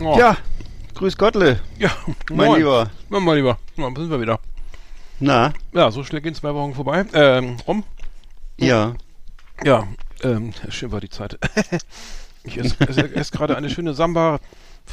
[0.00, 0.16] Oh.
[0.18, 0.36] Ja,
[0.94, 1.90] grüß Gottle, ja,
[2.30, 2.58] mein moin.
[2.58, 2.90] Lieber.
[3.10, 3.58] Ja, mein Lieber.
[3.76, 4.38] Ja, sind wir wieder.
[5.18, 7.04] Na, Ja, so schnell gehen zwei Wochen vorbei.
[7.12, 7.84] Ähm, rum.
[8.58, 8.94] ja.
[9.64, 9.88] Ja,
[10.22, 11.36] ähm, schön war die Zeit.
[12.48, 14.40] ich esse, esse, esse gerade eine schöne Samba,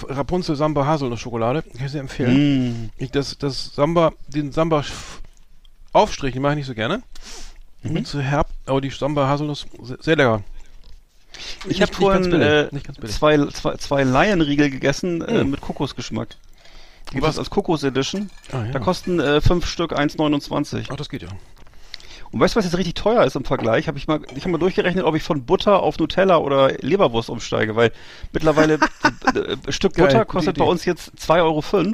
[0.08, 1.62] Rapunzel Samba Haselnuss-Schokolade.
[1.64, 2.86] Kann ich sehr empfehlen.
[2.88, 4.84] Mm, Ich, das, das Samba, den Samba
[5.94, 7.02] Aufstrich, den mache ich nicht so gerne.
[7.84, 8.03] Mhm.
[8.06, 10.42] Zu herb, aber die Samba Haselnuss sehr, sehr lecker.
[11.67, 12.70] ich habe vorhin äh,
[13.08, 15.52] zwei, zwei, zwei Laienriegel gegessen äh, Mm.
[15.52, 16.30] mit Kokosgeschmack.
[17.14, 17.22] Was?
[17.22, 18.30] was als Kokos Edition.
[18.52, 18.72] Ah, ja.
[18.72, 20.88] Da kosten äh, fünf Stück 1,29.
[20.90, 21.30] Ach, das geht ja.
[22.36, 23.88] Und weißt du, was jetzt richtig teuer ist im Vergleich?
[23.88, 27.30] Hab ich mal, ich habe mal durchgerechnet, ob ich von Butter auf Nutella oder Leberwurst
[27.30, 27.94] umsteige, weil
[28.33, 28.73] mittlerweile
[29.36, 31.94] äh, äh, Stück Geil, Butter kostet bei uns jetzt 2,05 Euro.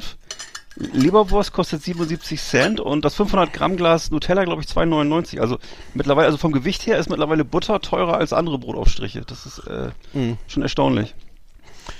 [0.74, 5.38] Leberwurst kostet 77 Cent und das 500 Gramm Glas Nutella, glaube ich, 2,99.
[5.38, 5.58] Also
[5.94, 9.20] mittlerweile, also vom Gewicht her ist mittlerweile Butter teurer als andere Brotaufstriche.
[9.24, 10.38] Das ist äh, Mhm.
[10.48, 11.14] schon erstaunlich.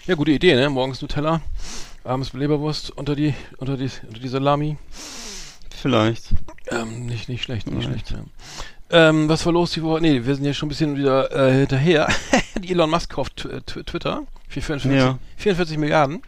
[0.09, 0.69] Ja, gute Idee, ne?
[0.69, 1.43] Morgens Nutella,
[2.03, 4.79] abends Leberwurst unter die, unter die, unter die Salami.
[5.83, 6.25] Vielleicht.
[6.71, 8.07] Ähm, nicht, nicht schlecht, nicht Right.
[8.07, 8.19] schlecht, ja.
[8.91, 10.01] Ähm, was war los die Woche?
[10.01, 12.09] Nee, wir sind ja schon ein bisschen wieder äh, hinterher.
[12.61, 15.19] Die Elon Musk kauft Tw- Twitter für 44, Ja.
[15.39, 16.23] 44 Milliarden.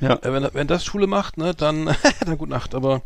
[0.00, 0.14] Ja.
[0.14, 1.86] Äh, wenn, wenn das Schule macht, ne, dann,
[2.26, 2.74] dann gute Nacht.
[2.74, 3.02] Aber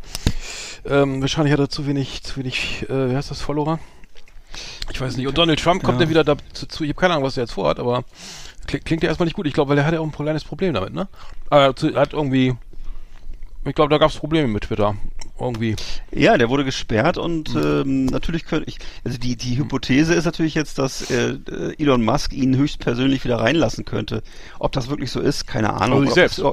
[0.85, 3.79] ähm, wahrscheinlich hat er zu wenig, zu wenig, äh, wie heißt das, Follower?
[4.91, 5.27] Ich weiß nicht.
[5.27, 6.05] Und Donald Trump kommt Ja.
[6.05, 8.03] ja wieder dazu, ich habe keine Ahnung, was er jetzt vorhat, aber
[8.65, 9.45] klingt, klingt ja erstmal nicht gut.
[9.47, 11.07] Ich glaube, weil er hat ja auch ein kleines Problem damit, ne?
[11.49, 12.55] Aber er hat irgendwie,
[13.65, 14.95] ich glaube, da gab es Probleme mit Twitter.
[15.39, 15.75] Irgendwie.
[16.11, 17.61] Ja, der wurde gesperrt und Hm.
[17.63, 22.05] ähm, natürlich könnte ich, also die, die Hypothese ist natürlich jetzt, dass äh, äh, Elon
[22.05, 24.23] Musk ihn höchstpersönlich wieder reinlassen könnte.
[24.59, 25.99] Ob das wirklich so ist, keine Ahnung.
[25.99, 26.39] Also Ob selbst.
[26.39, 26.45] Das,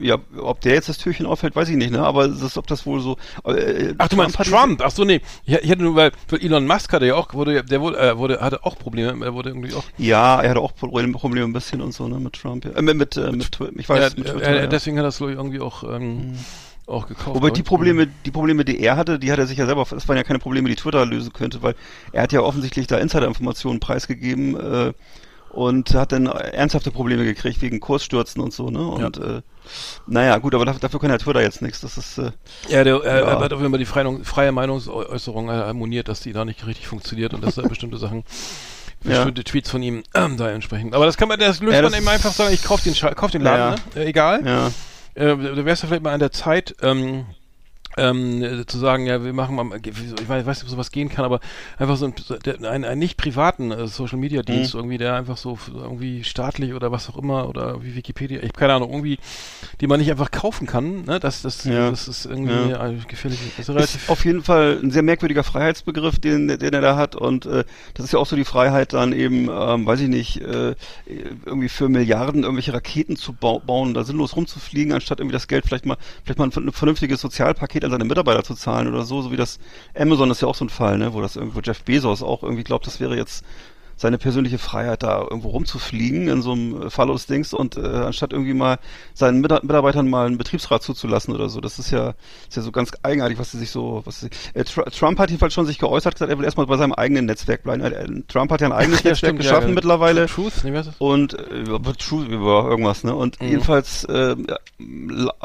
[0.00, 2.00] ja, ob der jetzt das Türchen aufhält, weiß ich nicht, ne?
[2.04, 3.16] Aber das, ob das wohl so.
[3.44, 4.82] Äh, Ach, du meinst hat Trump?
[4.84, 5.20] Ach so, nee.
[5.46, 8.40] Ich, ich hätte nur, weil, Elon Musk hatte ja auch, wurde, der wurde, äh, wurde,
[8.40, 9.82] hatte auch Probleme, er wurde irgendwie auch.
[9.98, 12.66] Ja, er hatte auch Probleme, Probleme ein bisschen und so, ne, mit Trump.
[12.66, 12.72] Ja.
[12.72, 14.66] Äh, mit, mit, äh, mit, Twi- ich weiß, ja, mit äh, Twitter, äh, ja.
[14.66, 14.70] Mhm.
[14.70, 16.34] Deswegen hat das glaub ich, irgendwie auch, ähm,
[16.90, 17.34] auch gekauft.
[17.36, 17.62] Wobei die.
[17.62, 20.24] Probleme, die Probleme, die er hatte, die hat er sich ja selber, das waren ja
[20.24, 21.74] keine Probleme, die Twitter lösen könnte, weil
[22.12, 24.92] er hat ja offensichtlich da Insider-Informationen preisgegeben äh,
[25.50, 28.86] und hat dann ernsthafte Probleme gekriegt wegen Kursstürzen und so, ne?
[28.86, 29.42] Und äh,
[30.06, 31.80] naja, gut, aber dafür, dafür kann ja Twitter jetzt nichts.
[31.80, 32.30] Das ist äh,
[32.68, 33.26] Ja, der, äh, Ja.
[33.32, 36.64] er hat auf jeden Fall die freie, freie Meinungsäußerung äh, harmoniert, dass die da nicht
[36.66, 38.24] richtig funktioniert und dass da bestimmte Sachen,
[39.02, 39.10] Ja.
[39.24, 40.92] bestimmte Tweets von ihm ähm, da entsprechen.
[40.94, 42.92] Aber das kann man, das löst Ja, man das eben einfach sagen, ich kauf den,
[42.94, 43.98] Scha- kauf den Laden, Ja.
[44.00, 44.04] ne?
[44.06, 44.46] Äh, egal.
[44.46, 44.70] ja.
[45.20, 47.26] Äh, da wär's ja vielleicht mal an der Zeit, ähm,
[48.00, 51.24] ähm, äh, zu sagen, ja, wir machen mal, ich weiß, nicht, ob sowas gehen kann,
[51.24, 51.40] aber
[51.78, 52.14] einfach so ein,
[52.64, 56.90] einen, einen nicht privaten äh, Social Media Dienst, irgendwie, der einfach so irgendwie staatlich oder
[56.92, 59.18] was auch immer oder wie Wikipedia, ich habe keine Ahnung, irgendwie,
[59.80, 61.20] die man nicht einfach kaufen kann, ne?
[61.20, 61.90] Das, das, Ja.
[61.90, 62.88] das ist irgendwie Ja.
[62.88, 63.38] äh, gefährlich.
[63.56, 64.08] Das ist Ist relativ.
[64.08, 67.16] auf jeden Fall ein sehr merkwürdiger Freiheitsbegriff, den, den er da hat.
[67.16, 70.40] Und äh, das ist ja auch so die Freiheit, dann eben, ähm, weiß ich nicht,
[70.40, 70.74] äh,
[71.44, 75.66] irgendwie für Milliarden irgendwelche Raketen zu bau bauen, da sinnlos rumzufliegen, anstatt irgendwie das Geld
[75.66, 79.20] vielleicht mal, vielleicht mal ein, ein vernünftiges Sozialpaket an seine Mitarbeiter zu zahlen oder so,
[79.22, 79.58] so wie das
[79.98, 82.64] Amazon ist ja auch so ein Fall, ne, wo das irgendwo Jeff Bezos auch irgendwie
[82.64, 83.44] glaubt, das wäre jetzt
[83.96, 88.54] seine persönliche Freiheit, da irgendwo rumzufliegen in so einem äh, Fallos-Dings und äh, anstatt irgendwie
[88.54, 88.78] mal
[89.12, 91.60] seinen Mita- Mitarbeitern mal einen Betriebsrat zuzulassen oder so.
[91.60, 92.14] Das ist ja,
[92.48, 95.28] ist ja so ganz eigenartig, was sie sich so, was sie, äh, Tr Trump hat
[95.28, 97.82] jedenfalls schon sich geäußert, gesagt, er will erstmal bei seinem eigenen Netzwerk bleiben.
[97.82, 99.74] Äh, Trump hat ja ein eigenes Ja, Netzwerk stimmt, geschaffen ja.
[99.74, 100.24] mittlerweile.
[100.28, 100.88] Truth, nee, was?
[100.98, 103.14] Und äh, über True über irgendwas, ne?
[103.14, 103.48] Und Mhm.
[103.48, 104.34] jedenfalls äh,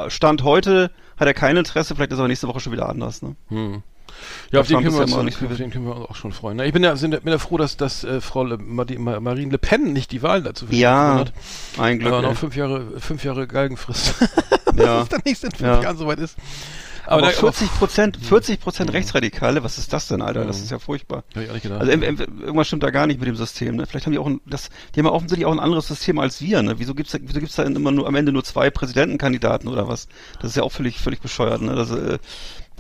[0.08, 3.36] Stand heute hat er kein Interesse, vielleicht ist aber nächste Woche schon wieder anders, ne?
[3.50, 3.84] Hm.
[4.52, 6.32] Ja, auf den, können wir ja uns, auf nicht den können wir uns auch schon
[6.32, 6.60] freuen.
[6.60, 9.94] Ich bin ja, sind, bin ja froh, dass, dass äh, Frau Le, Marine Le Pen
[9.94, 11.34] nicht die Wahl dazu Ja, hat.
[11.78, 12.14] ein Glück.
[12.14, 14.16] Aber noch fünf Jahre, fünf Jahre Galgenfrist.
[14.78, 15.00] Ja.
[15.02, 15.82] Bis dann nächste in fünf Ja.
[15.82, 16.38] Jahren soweit ist.
[17.08, 20.46] Aber, da- 40 Prozent, 40 Prozent Rechtsradikale, was ist das denn, Alter?
[20.46, 21.24] Das ist ja furchtbar.
[21.36, 21.80] Hab ich auch nicht gedacht.
[21.82, 23.76] Also em- em- irgendwas stimmt da gar nicht mit dem System.
[23.76, 23.86] Ne?
[23.86, 26.42] Vielleicht haben die auch ein, das, die haben ja offensichtlich auch ein anderes System als
[26.42, 26.62] wir.
[26.64, 26.76] Ne?
[26.80, 30.08] Wieso gibt's da, wieso gibt's da immer nur am Ende nur zwei Präsidentenkandidaten oder was?
[30.42, 31.62] Das ist ja auch völlig völlig bescheuert.
[31.62, 31.76] Ne?
[31.76, 32.18] Das, äh,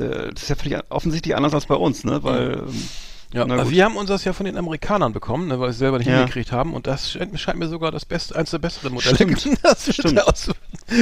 [0.04, 2.24] äh, das ist ja völlig offensichtlich anders als bei uns, ne?
[2.24, 2.90] Weil ähm,
[3.36, 5.78] Ja, also wir haben uns das ja von den Amerikanern bekommen, ne, weil wir es
[5.78, 6.18] selber nicht Ja.
[6.20, 6.74] hingekriegt haben.
[6.74, 9.60] Und das scheint, scheint mir sogar das beste, eins der besseren Modelle, Stimmt.
[9.64, 10.18] das wir Stimmt.
[10.18, 10.50] da aus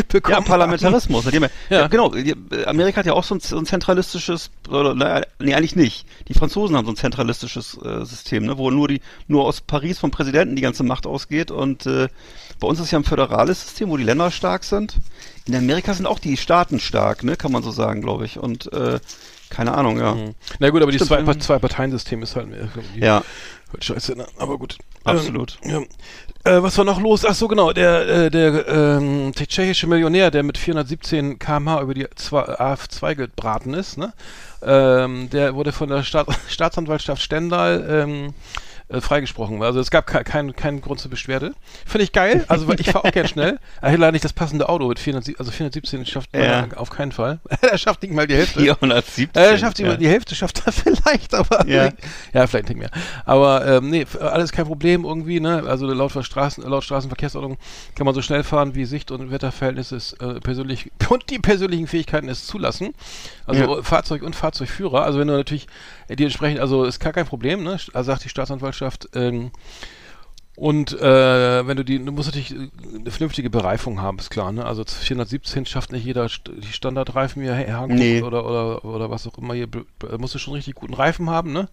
[0.07, 1.25] bekommen Ja, Parlamentarismus.
[1.31, 1.88] ja, Ja.
[1.88, 2.13] genau.
[2.15, 2.33] Äh,
[2.65, 4.95] Amerika hat ja auch so ein, so ein zentralistisches, oder,
[5.39, 6.06] nee, eigentlich nicht.
[6.27, 10.00] Die Franzosen haben so ein zentralistisches äh, System, ne, wo nur die, nur aus Paris
[10.00, 11.51] vom Präsidenten die ganze Macht ausgeht.
[11.51, 12.07] Und äh,
[12.59, 14.95] bei uns ist ja ein föderales System, wo die Länder stark sind.
[15.45, 18.39] In Amerika sind auch die Staaten stark, ne, kann man so sagen, glaube ich.
[18.39, 19.00] Und äh,
[19.55, 20.15] keine Ahnung, ja.
[20.15, 20.35] Mhm.
[20.59, 21.39] Na gut, aber die Stimmt, zwei, ja.
[21.39, 23.23] zwei Parteien-System ist halt irgendwie Ja,
[23.71, 24.25] halt scheiße, ne?
[24.38, 24.77] aber gut.
[25.03, 25.57] Absolut.
[25.63, 25.85] Ähm,
[26.45, 26.51] ja.
[26.57, 27.25] äh, was war noch los?
[27.25, 31.94] Ach so, genau, der, äh, der ähm, der tschechische Millionär, der mit 417 km/h über
[31.94, 34.13] die zwei- AF2 gebraten ist, ne?
[34.61, 38.33] Ähm, der wurde von der Staat Staatsanwaltschaft Stendal ähm,
[38.94, 39.62] äh, freigesprochen.
[39.63, 41.54] Also es gab ke keinen keinen Grund zur Beschwerde.
[41.86, 42.45] Finde ich geil.
[42.48, 43.60] Also weil ich fahre auch gern schnell.
[43.81, 46.68] Er hat leider nicht das passende Auto mit 400, also 417 schafft Ja.
[46.75, 47.40] auf keinen Fall.
[47.62, 48.60] er schafft nicht mal die Hälfte.
[48.60, 49.30] 417.
[49.34, 49.92] Äh, er schafft ja.
[49.94, 51.90] die, die Hälfte schafft er vielleicht, aber Ja.
[52.34, 52.92] ja, vielleicht nicht mehr.
[53.25, 55.63] Aber ähm, nee, alles kein Problem irgendwie, ne?
[55.68, 57.57] Also laut Straßen, laut Straßenverkehrsordnung
[57.95, 61.88] kann man so schnell fahren, wie Sicht- und Wetterverhältnisse es äh, persönlich und die persönlichen
[61.88, 62.94] Fähigkeiten es zulassen.
[63.45, 63.81] Also.
[63.81, 65.04] Fahrzeug und Fahrzeugführer.
[65.04, 65.68] Also wenn du natürlich
[66.07, 67.72] äh, die entsprechend, also ist gar kein Problem, ne?
[67.94, 68.82] Also sagt die Staatsanwaltschaft.
[69.13, 69.51] Ähm,
[70.56, 74.65] und äh, wenn du die, du musst natürlich eine vernünftige Bereifung haben, ist klar, ne?
[74.65, 78.21] Also 417 schafft nicht jeder die Standardreifen hier, Hey, Hankook Nee.
[78.21, 79.68] oder, oder, oder was auch immer hier,
[80.19, 81.69] musst du schon richtig guten Reifen haben, ne?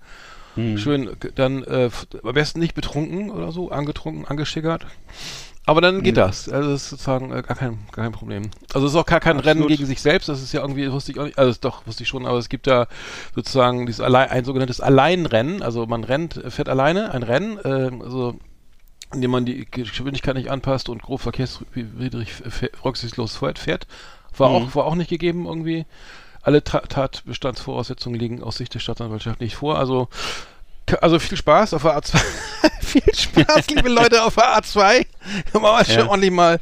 [0.55, 0.79] Hm.
[0.79, 1.91] Schön, dann äh,
[2.25, 4.87] am besten nicht betrunken oder so, angetrunken, angeschickert.
[5.67, 6.49] Aber dann geht das.
[6.49, 8.51] Also das ist sozusagen äh, gar, kein, gar kein Problem.
[8.73, 9.69] Also es ist auch gar kein Rennen Absolut.
[9.69, 12.09] gegen sich selbst, das ist ja irgendwie, wusste ich auch nicht, also doch, wusste ich
[12.09, 12.87] schon, aber es gibt da
[13.35, 18.35] sozusagen dieses Allein, ein sogenanntes Alleinrennen, also man rennt, fährt alleine ein Rennen, äh, also
[19.12, 23.87] indem man die Geschwindigkeit nicht anpasst und grob verkehrswidrig f- rücksichtslos fährt.
[24.37, 24.55] War, Mhm.
[24.55, 25.85] auch, war auch nicht gegeben irgendwie.
[26.43, 29.79] Alle Ta Tatbestandsvoraussetzungen liegen aus Sicht der Staatsanwaltschaft nicht vor.
[29.79, 30.09] Also,
[31.01, 32.19] also viel Spaß auf der A2.
[32.81, 35.07] viel Spaß, liebe Leute, auf der A2.
[35.53, 36.07] Kann man schon Ja.
[36.09, 36.59] ordentlich mal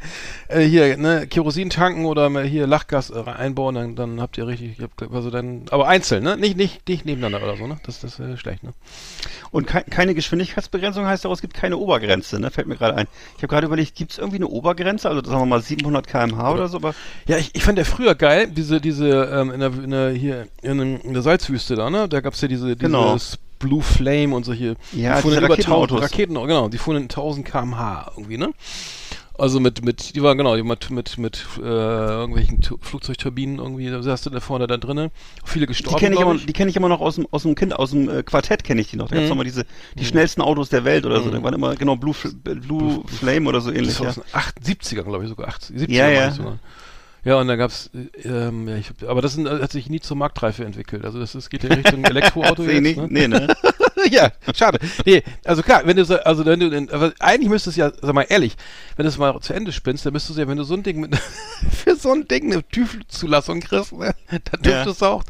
[0.49, 4.47] äh, hier ne, Kerosin tanken oder mal hier Lachgas äh, einbauen, dann, dann habt ihr
[4.47, 4.77] richtig,
[5.13, 6.37] also dann, aber einzeln, ne?
[6.37, 7.79] Nicht, nicht, nicht nebeneinander oder so, ne?
[7.85, 8.73] Das, das ist äh, schlecht, ne?
[9.51, 12.51] Und kei keine Geschwindigkeitsbegrenzung heißt auch, es gibt keine Obergrenze, ne?
[12.51, 13.07] Fällt mir gerade ein.
[13.37, 15.09] Ich habe gerade überlegt, gibt es irgendwie eine Obergrenze?
[15.09, 16.95] Also sagen wir mal 700 km/h oder so, aber
[17.27, 20.49] Ja, ich, ich fand ja früher geil, diese, diese, ähm, in der, in der, hier,
[20.63, 22.09] in, in der Salzwüste da, ne?
[22.09, 23.15] Da gab's ja diese, Genau.
[23.15, 26.01] dieses Blue Flame und solche, Ja, die fuhren über Raketenautos.
[26.01, 28.51] 1000 Raketen, genau, die fuhren in 1000 km/h irgendwie, ne?
[29.41, 33.89] Also mit, mit, die waren genau, die mit, mit, mit äh, irgendwelchen Tu- Flugzeugturbinen irgendwie,
[33.89, 35.11] da saß du da vorne da drinnen,
[35.45, 37.73] viele die gestorben, kenne ich, die kenn ich immer noch aus dem, aus dem Kind,
[37.73, 39.07] aus dem äh, Quartett kenne ich die noch.
[39.09, 39.29] Da Mhm.
[39.29, 39.65] noch mal diese,
[39.95, 41.31] die schnellsten Autos der Welt oder so.
[41.31, 43.97] Da waren immer, genau, Blue, F- Blue Flame oder so ähnlich.
[43.97, 44.41] Das war Ja.
[44.41, 46.29] aus den 70er, glaube ich, sogar 80, 70er Ja, ja.
[46.31, 46.59] ich sogar.
[47.25, 50.17] Ja, und da gab's, äh, ähm, ja, ich aber das sind, hat sich nie zur
[50.17, 51.05] Marktreife entwickelt.
[51.05, 53.07] Also das ist, geht ja Richtung Elektroauto jetzt, nicht, ne?
[53.11, 53.55] nee, ne?
[54.11, 54.79] ja, schade.
[55.05, 57.93] Nee, also klar, wenn du so, also wenn du, in, aber eigentlich müsstest du ja,
[58.01, 58.57] sag mal ehrlich,
[58.97, 60.83] wenn du es mal zu Ende spinnst, dann müsstest du ja, wenn du so ein
[60.83, 61.17] Ding mit,
[61.71, 64.71] für so ein Ding eine TÜV-Zulassung kriegst, ne, dann Ja.
[64.85, 65.25] dürftest du auch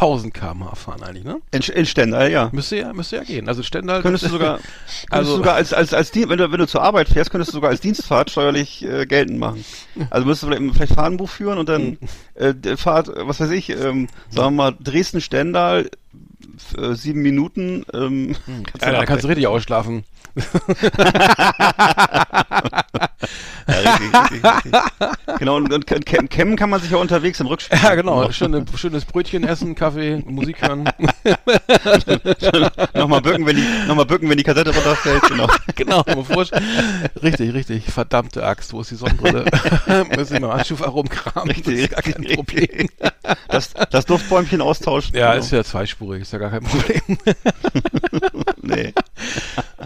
[0.00, 1.40] 1000 km/h fahren eigentlich, ne?
[1.50, 2.50] In, in Stendal, ja.
[2.52, 3.48] Müsste ja, müsste ja gehen.
[3.48, 4.02] Also Stendal.
[4.02, 7.08] Könntest du sogar, könntest Also- sogar als, als, als wenn du, wenn du zur Arbeit
[7.08, 9.64] fährst, könntest du sogar als Dienstfahrt steuerlich äh, geltend machen.
[10.10, 11.98] Also müsstest du vielleicht, vielleicht Fahrtenbuch führen und dann
[12.34, 15.90] äh, der Fahrt, äh, was weiß ich, ähm, sagen wir mal Dresden-Stendal,
[16.76, 17.84] äh, sieben Minuten.
[17.92, 20.04] Ähm, kannst ja, da kannst du richtig ausschlafen.
[23.68, 25.38] Ja, richtig, richtig, richtig.
[25.38, 27.78] Genau, und, und cam- cammen kann man sich ja unterwegs im Rückspiel.
[27.82, 28.30] Ja, genau.
[28.32, 30.84] Schöne, schönes Brötchen essen, Kaffee, Musik hören.
[32.94, 35.46] nochmal bücken, wenn die, nochmal bücken, wenn die Kassette runterfällt, genau.
[35.74, 36.02] genau,
[37.22, 37.84] Richtig, richtig.
[37.84, 39.44] Verdammte Axt, wo ist die Sonnenbrille?
[40.16, 41.54] Muss ich mal Handschuh rumkramen.
[41.62, 42.88] Das ist gar kein Problem.
[43.48, 45.14] Das, das Duftbäumchen austauschen.
[45.14, 45.44] Ja, genau.
[45.44, 47.00] ist ja zweispurig, ist ja gar kein Problem.
[48.62, 48.92] Nee,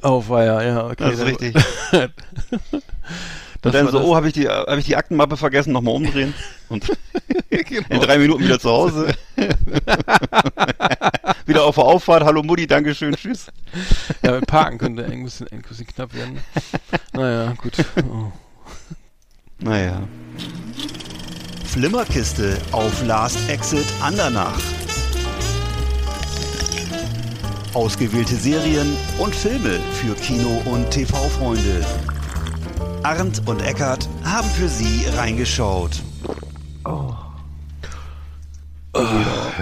[0.03, 0.95] Oh, war ja, ja, okay.
[0.99, 1.55] das ist richtig.
[1.55, 2.09] Das
[3.63, 6.35] Und dann so, das- oh, habe ich die, habe ich die Aktenmappe vergessen, nochmal umdrehen.
[6.69, 6.91] Und
[7.51, 8.01] in genau.
[8.03, 9.15] drei Minuten wieder zu Hause.
[11.47, 13.47] wieder auf der Auffahrt, hallo Mutti, Dankeschön, tschüss.
[14.23, 16.41] Ja, mit Parken könnte ein bisschen, ein bisschen knapp werden.
[17.13, 17.73] Naja, gut.
[17.99, 18.33] Oh.
[19.61, 20.03] Naja.
[21.67, 24.59] Flimmerkiste auf Last Exit Andernach.
[27.75, 31.87] Ausgewählte Serien und Filme für Kino- und TV-Freunde.
[33.03, 36.03] Arndt und Eckart haben für Sie reingeschaut.
[36.85, 37.33] Ja,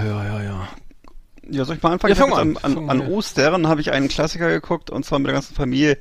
[0.03, 0.67] ja, ja.
[1.49, 2.13] Ja, soll ich mal anfangen?
[2.13, 2.57] Ja, fang an.
[2.61, 3.07] an, an.
[3.07, 5.97] Ostern habe ich einen Klassiker geguckt und zwar mit der ganzen Familie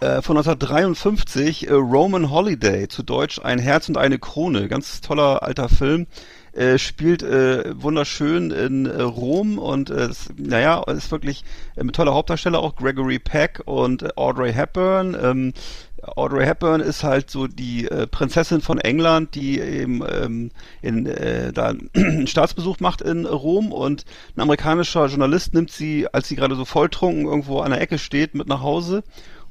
[0.00, 4.66] äh, von 1953, äh, Roman Holiday, zu Deutsch Ein Herz und eine Krone.
[4.66, 6.08] Ganz toller alter Film.
[6.56, 11.44] Äh, spielt äh, wunderschön in äh, Rom und äh, es, naja, ist wirklich
[11.76, 15.14] äh, mit toller Hauptdarsteller auch Gregory Peck und äh, Audrey Hepburn.
[15.22, 15.52] Ähm,
[16.02, 21.52] Audrey Hepburn ist halt so die äh, Prinzessin von England, die eben ähm, in, äh,
[21.52, 26.54] da einen Staatsbesuch macht in Rom und ein amerikanischer Journalist nimmt sie, als sie gerade
[26.54, 29.02] so volltrunken irgendwo an der Ecke steht, mit nach Hause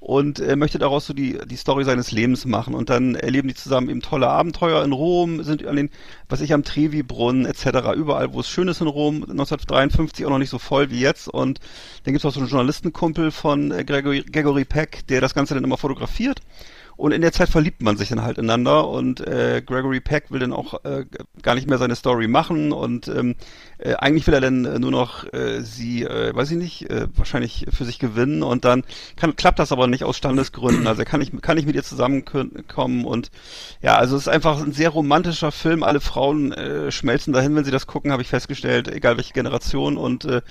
[0.06, 2.76] und äh, möchte daraus so die, die Story seines Lebens machen.
[2.76, 5.90] Und dann erleben die zusammen eben tolle Abenteuer in Rom, sind an den,
[6.30, 10.38] was ich am Trevi-Brunnen etc., überall, wo es schön ist in Rom, 1953 auch noch
[10.38, 11.28] nicht so voll wie jetzt.
[11.28, 11.60] Und
[12.04, 15.56] dann gibt es auch so einen Journalistenkumpel von äh, Gregory, Gregory Peck, der das Ganze
[15.56, 16.40] dann immer fotografiert.
[16.98, 20.40] Und in der Zeit verliebt man sich dann halt ineinander und äh, Gregory Peck will
[20.40, 21.06] dann auch äh,
[21.42, 23.36] gar nicht mehr seine Story machen und ähm,
[23.78, 27.08] äh, eigentlich will er dann äh, nur noch äh, sie, äh, weiß ich nicht, äh,
[27.16, 28.84] wahrscheinlich für sich gewinnen und dann
[29.18, 30.88] kann, klappt das aber nicht aus Standesgründen.
[30.88, 33.30] Also er kann nicht, kann nicht mit ihr zusammenkommen und
[33.82, 35.84] ja, also es ist einfach ein sehr romantischer Film.
[35.84, 39.98] Alle Frauen äh, schmelzen dahin, wenn sie das gucken, habe ich festgestellt, egal welche Generation
[39.98, 40.42] und äh,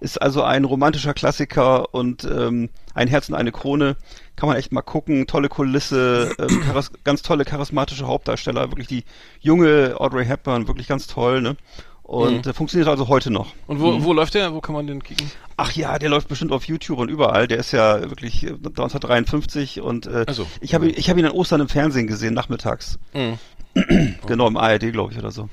[0.00, 3.96] ist also ein romantischer Klassiker und ähm, ein Herz und eine Krone.
[4.36, 5.26] Kann man echt mal gucken.
[5.26, 6.62] Tolle Kulisse, ähm,
[7.04, 8.70] ganz tolle charismatische Hauptdarsteller.
[8.70, 9.04] Wirklich die
[9.40, 11.40] junge Audrey Hepburn, wirklich ganz toll.
[11.42, 11.56] Ne?
[12.02, 12.50] Und Mhm.
[12.50, 13.52] äh, funktioniert also heute noch.
[13.66, 14.52] Und wo, wo läuft der?
[14.54, 15.30] Wo kann man den kicken?
[15.56, 17.46] Ach ja, der läuft bestimmt auf YouTube und überall.
[17.48, 20.46] Der ist ja wirklich äh, 1953 und äh, so.
[20.60, 22.98] ich habe ich hab ihn an Ostern im Fernsehen gesehen, nachmittags.
[23.14, 23.38] Mhm.
[24.26, 25.48] Genau, im ARD, glaube ich, oder so.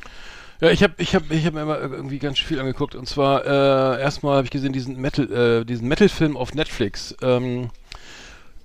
[0.62, 2.94] Ja, ich habe ich hab, ich hab mir immer irgendwie ganz viel angeguckt.
[2.94, 7.16] Und zwar äh, erstmal habe ich gesehen diesen Metal, äh, diesen Metal-Film auf Netflix.
[7.22, 7.72] Ähm,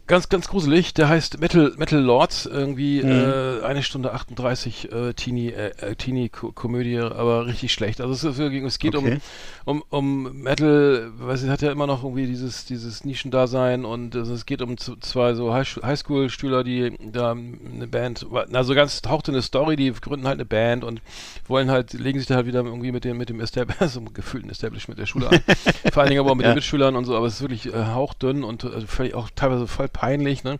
[0.06, 0.94] ganz, ganz gruselig.
[0.94, 2.46] Der heißt Metal, Metal Lords.
[2.46, 8.00] Irgendwie äh, eine Stunde 38 äh, Teenie, äh, äh, Teenie-Komödie, aber richtig schlecht.
[8.00, 9.18] Also es, ist es geht Okay.
[9.64, 14.14] um, um, um Metal, weiß ich, hat ja immer noch irgendwie dieses, dieses Nischendasein und
[14.16, 19.28] also es geht um zwei so High- Highschool-Schüler, die da eine Band, also ganz taucht
[19.28, 21.00] in eine Story, die gründen halt eine Band und
[21.48, 24.14] wollen halt, legen sich da halt wieder irgendwie mit dem, mit dem Establishment, so einem
[24.14, 25.40] gefühlten Establishment der Schule an.
[25.92, 26.52] Vor allen Dingen aber auch mit Ja.
[26.52, 29.66] den Mitschülern und so, aber es ist wirklich äh, hauchdünn und äh, völlig auch teilweise
[29.66, 30.58] voll peinlich, ne?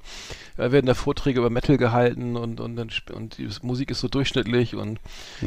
[0.57, 4.09] Da werden da Vorträge über Metal gehalten und, und, dann und die Musik ist so
[4.09, 4.99] durchschnittlich und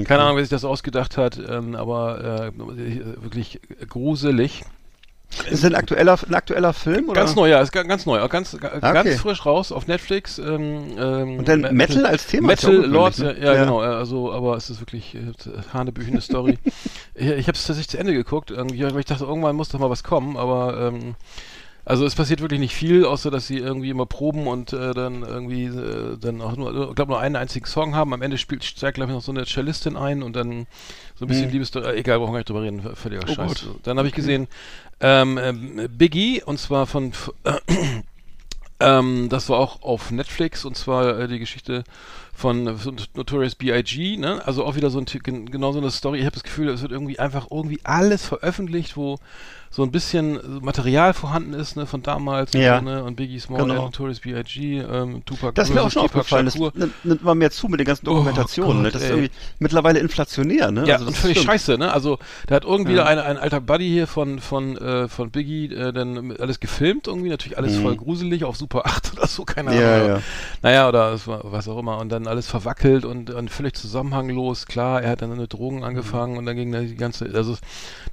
[0.05, 4.63] keine Ahnung, wer sich das ausgedacht hat, ähm, aber äh, wirklich gruselig.
[5.51, 7.07] Ist das ein aktueller, ein aktueller Film?
[7.09, 7.21] Oder?
[7.21, 9.15] Ganz neu, ja, ist ga- ganz neu, ganz, Ah, ganz okay.
[9.17, 10.39] frisch raus auf Netflix.
[10.39, 12.47] Ähm, ähm, Und dann Me- Metal als Thema?
[12.47, 13.39] Metal ungewöhnlich, Lords, ja, ne?
[13.39, 15.19] ja, genau, also, aber es ist wirklich äh,
[15.71, 16.57] hanebüchene Story.
[17.15, 19.77] ich ich habe es tatsächlich zu Ende geguckt, irgendwie, weil ich dachte, irgendwann muss doch
[19.79, 21.13] mal was kommen, aber ähm,
[21.89, 25.23] also es passiert wirklich nicht viel, außer dass sie irgendwie immer proben und äh, dann
[25.23, 28.13] irgendwie äh, dann auch nur, ich glaube nur einen einzigen Song haben.
[28.13, 30.67] Am Ende spielt steigt glaube ich noch so eine Cellistin ein und dann
[31.15, 31.51] so ein bisschen Hm.
[31.51, 33.65] Liebes, äh, egal, brauchen wir nicht drüber reden, völliger Oh Scheiß.
[33.65, 33.79] Gott.
[33.81, 34.47] Dann habe ich gesehen
[34.99, 37.11] ähm, ähm, Biggie und zwar von
[38.79, 41.83] ähm, das war auch auf Netflix und zwar äh, die Geschichte
[42.35, 42.75] von äh,
[43.15, 44.45] Notorious B.I.G., ne?
[44.45, 45.05] Also auch wieder so ein
[45.45, 46.19] genau so eine Story.
[46.19, 49.17] Ich habe das Gefühl, es wird irgendwie einfach irgendwie alles veröffentlicht, wo
[49.71, 52.79] so ein bisschen Material vorhanden ist, ne, von damals Ja.
[52.79, 53.03] und, so, ne?
[53.03, 53.75] und Biggie Small, Genau.
[53.85, 56.45] Notorious B.I.G., ähm, Tupac Das ist mir auch schon aufgefallen.
[56.45, 58.77] Das nimmt, nimmt immer mehr zu mit den ganzen Oh Dokumentationen.
[58.81, 58.83] ne?
[58.89, 59.15] Gott, Das ist ey.
[59.15, 60.71] irgendwie mittlerweile inflationär.
[60.71, 60.85] Ne?
[60.87, 61.51] Ja, Also das und völlig stimmt.
[61.53, 61.93] scheiße, ne?
[61.93, 63.05] Also, da hat irgendwie Ja.
[63.05, 67.29] ein, ein alter Buddy hier von, von, äh, von Biggie äh, dann alles gefilmt, irgendwie
[67.29, 67.81] natürlich alles Mhm.
[67.83, 69.81] voll gruselig, auf Super 8 oder so, keine Ahnung.
[69.83, 70.19] Ja, ja.
[70.63, 71.99] Naja, oder was auch immer.
[71.99, 74.65] Und dann alles verwackelt und, und völlig zusammenhanglos.
[74.65, 77.55] Klar, er hat dann mit Drogen angefangen und dann ging da die ganze, also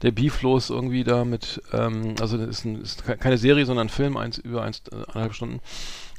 [0.03, 3.67] der Beef los irgendwie da mit, ähm, also das ist, ein, ist ke- keine Serie,
[3.67, 5.61] sondern ein Film, eins, über eins, äh, eineinhalb Stunden.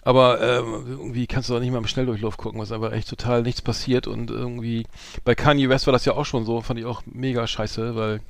[0.03, 3.41] Aber ähm, irgendwie kannst du auch nicht mal im Schnelldurchlauf gucken, was einfach echt total
[3.41, 4.07] nichts passiert.
[4.07, 4.85] Und irgendwie
[5.25, 8.21] bei Kanye West war das ja auch schon so, fand ich auch mega scheiße, weil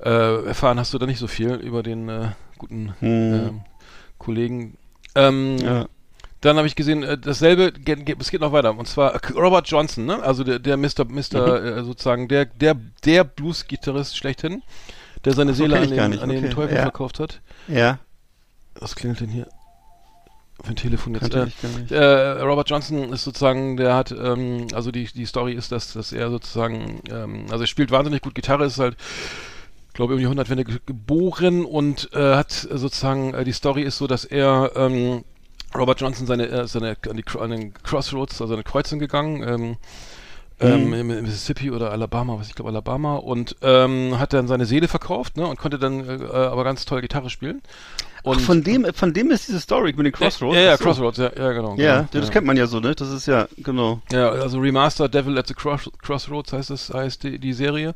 [0.00, 3.34] äh, erfahren hast du da nicht so viel über den äh, guten Hm.
[3.34, 3.60] ähm,
[4.18, 4.76] Kollegen.
[5.14, 5.86] Ähm, Ja.
[6.40, 7.72] dann habe ich gesehen, äh, dasselbe,
[8.18, 8.76] es geht noch weiter.
[8.76, 10.20] Und zwar Robert Johnson, ne?
[10.22, 11.04] Also der, der Mr.
[11.08, 11.78] Mr.
[11.78, 14.62] Äh, sozusagen, der, der, der Blues-Gitarrist schlechthin,
[15.24, 16.82] der seine so, Seele an ich den, an den Okay, Teufel ja.
[16.82, 17.40] verkauft hat.
[17.66, 17.98] Ja,
[18.78, 19.46] Was klingelt denn hier?
[20.62, 21.32] Für ein Telefon jetzt.
[21.34, 25.70] Äh, ich äh, Robert Johnson ist sozusagen, der hat, ähm, also die, die Story ist,
[25.70, 28.96] dass, dass er sozusagen, ähm, also er spielt wahnsinnig gut Gitarre, ist halt,
[29.94, 33.98] glaube um die 100 Wende ge- geboren und äh, hat sozusagen, äh, die Story ist
[33.98, 35.22] so, dass er, ähm,
[35.76, 39.76] Robert Johnson seine, äh, seine an, die, an den Crossroads, also eine Kreuzung gegangen, ähm,
[40.60, 44.66] ähm, im im Mississippi oder Alabama, was ich glaube Alabama und ähm, hat dann seine
[44.66, 47.62] Seele verkauft, ne, und konnte dann äh, aber ganz toll Gitarre spielen.
[48.24, 50.56] Und Ach, von dem, von dem ist diese Story mit den Crossroads.
[50.56, 50.84] Ja, ja, Ach so.
[50.84, 51.76] Crossroads, ja, ja genau.
[51.76, 52.94] Ja, genau, das kennt man ja so, ne?
[52.94, 54.00] Das ist ja, genau.
[54.10, 57.94] ja, also Remaster Devil at the Cross Crossroads heißt es, heißt die, die Serie.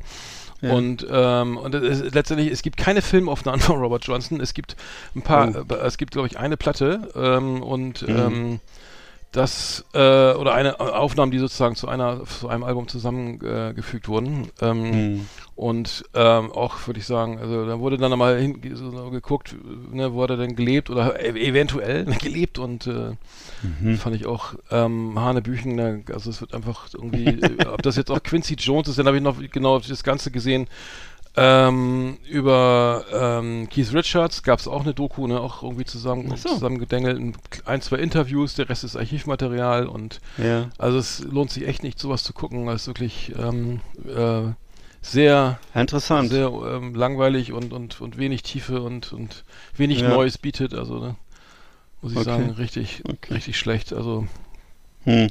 [0.61, 4.39] Und, ähm, und ist, letztendlich, es gibt keine Filmaufnahmen von Robert Johnson.
[4.39, 4.77] Es gibt
[5.13, 5.73] ein paar, Oh.
[5.73, 8.15] äh, es gibt, glaube ich, eine Platte ähm, und Mhm.
[8.17, 8.59] ähm,
[9.33, 9.97] das äh,
[10.33, 14.47] oder eine Aufnahmen, die sozusagen zu einer zu einem Album zusammengefügt äh, wurden.
[14.61, 15.29] Ähm, Mhm.
[15.55, 19.55] Und ähm, auch würde ich sagen, also da wurde dann mal hin, so geguckt,
[19.91, 23.11] ne, wo hat er denn gelebt oder e eventuell gelebt und äh,
[23.61, 23.97] Mhm.
[23.97, 28.09] fand ich auch ähm, Hanebüchen, ne, also es wird einfach irgendwie, äh, ob das jetzt
[28.09, 30.67] auch Quincy Jones ist, dann habe ich noch genau das Ganze gesehen.
[31.35, 36.37] Ähm, über ähm, Keith Richards gab es auch eine Doku, ne, auch irgendwie zusammen, Ach
[36.37, 36.49] so.
[36.49, 37.33] zusammengedengelt, ein,
[37.65, 40.69] ein, zwei Interviews, der Rest ist Archivmaterial und Ja.
[40.77, 44.51] also es lohnt sich echt nicht, sowas zu gucken, weil es wirklich ähm, äh,
[45.01, 46.29] sehr, Interessant.
[46.29, 49.43] sehr ähm, langweilig und, und, und wenig Tiefe und, und
[49.75, 50.09] wenig Ja.
[50.09, 50.73] Neues bietet.
[50.75, 51.15] Also ne,
[52.01, 52.29] muss ich Okay.
[52.29, 53.33] sagen, richtig, Okay.
[53.33, 53.91] richtig schlecht.
[53.91, 54.27] Also
[55.05, 55.27] Hm.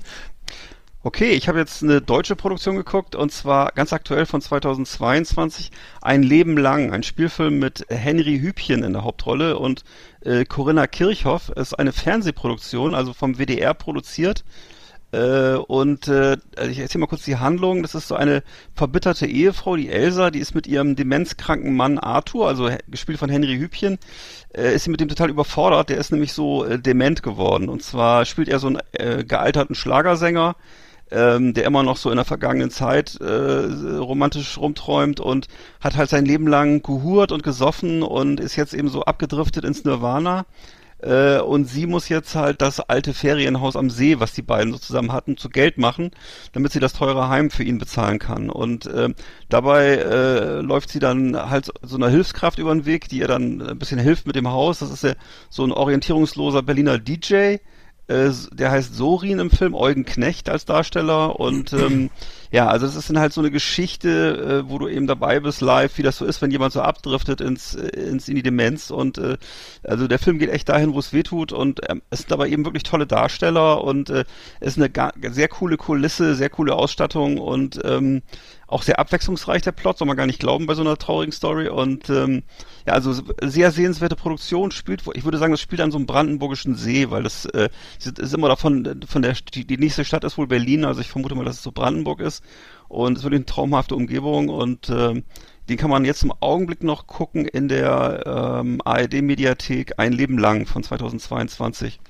[1.04, 6.22] Okay, ich habe jetzt eine deutsche Produktion geguckt und zwar ganz aktuell von 2022, Ein
[6.22, 9.82] Leben lang, ein Spielfilm mit Henry Hübchen in der Hauptrolle und
[10.20, 11.48] äh, Corinna Kirchhoff.
[11.48, 14.44] Ist eine Fernsehproduktion, also vom WDR produziert.
[15.10, 16.36] Äh, und äh,
[16.70, 17.82] ich erzähle mal kurz die Handlung.
[17.82, 18.44] Das ist so eine
[18.76, 23.56] verbitterte Ehefrau, die Elsa, die ist mit ihrem demenzkranken Mann Arthur, also gespielt von Henry
[23.58, 23.98] Hübchen,
[24.56, 25.88] äh, ist sie mit dem total überfordert.
[25.88, 27.68] Der ist nämlich so äh, dement geworden.
[27.68, 30.54] Und zwar spielt er so einen äh, gealterten Schlagersänger,
[31.12, 33.26] ähm, der immer noch so in der vergangenen Zeit äh,
[33.96, 35.48] romantisch rumträumt und
[35.80, 39.84] hat halt sein Leben lang gehurt und gesoffen und ist jetzt eben so abgedriftet ins
[39.84, 40.46] Nirvana.
[41.02, 44.78] Äh, und sie muss jetzt halt das alte Ferienhaus am See, was die beiden so
[44.78, 46.12] zusammen hatten, zu Geld machen,
[46.52, 48.48] damit sie das teure Heim für ihn bezahlen kann.
[48.48, 49.14] Und ähm,
[49.48, 53.60] dabei äh, läuft sie dann halt so einer Hilfskraft über den Weg, die ihr dann
[53.60, 54.78] ein bisschen hilft mit dem Haus.
[54.78, 55.14] Das ist ja
[55.50, 57.56] so ein orientierungsloser Berliner DJ.
[58.08, 62.10] Äh, der heißt Sorin im Film, Eugen Knecht als Darsteller und ähm,
[62.50, 65.60] ja, also das ist dann halt so eine Geschichte, äh, wo du eben dabei bist
[65.60, 68.90] live, wie das so ist, wenn jemand so abdriftet ins, äh, ins in die Demenz
[68.90, 69.38] und äh,
[69.84, 72.48] also der Film geht echt dahin, wo es weh tut und ähm, es sind aber
[72.48, 74.24] eben wirklich tolle Darsteller und äh,
[74.60, 78.22] es ist eine sehr coole Kulisse, sehr coole Ausstattung und ähm,
[78.72, 81.68] auch sehr abwechslungsreich der Plot, soll man gar nicht glauben bei so einer traurigen Story
[81.68, 82.42] und ähm,
[82.86, 86.74] ja, also sehr sehenswerte Produktion spielt, ich würde sagen, das spielt an so einem brandenburgischen
[86.74, 90.46] See, weil das äh, ist immer davon, von der, die, die nächste Stadt ist wohl
[90.46, 92.42] Berlin, also ich vermute mal, dass es so Brandenburg ist
[92.88, 95.24] und es wirklich eine traumhafte Umgebung und ähm,
[95.68, 100.66] den kann man jetzt im Augenblick noch gucken in der ähm, ARD-Mediathek Ein Leben lang
[100.66, 102.00] von 2022.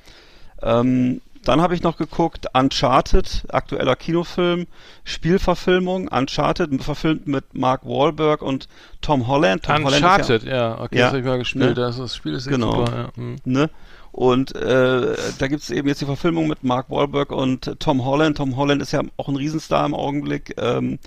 [0.62, 4.66] Ähm, dann habe ich noch geguckt Uncharted, aktueller Kinofilm,
[5.04, 8.68] Spielverfilmung, Uncharted, verfilmt mit Mark Wahlberg und
[9.00, 9.62] Tom Holland.
[9.64, 11.64] Tom Holland ist ja- Uncharted, ja, okay, Ja, das habe ich mal gespielt.
[11.64, 11.74] ne?
[11.74, 12.84] Das, das Spiel ist Genau.
[12.86, 12.96] super.
[13.16, 13.22] Ja.
[13.22, 13.36] hm.
[13.44, 13.70] ne?
[14.12, 18.36] Und äh, da gibt's eben jetzt die Verfilmung mit Mark Wahlberg und Tom Holland.
[18.36, 20.54] Tom Holland ist ja auch ein Riesenstar im Augenblick.
[20.58, 20.98] Ähm,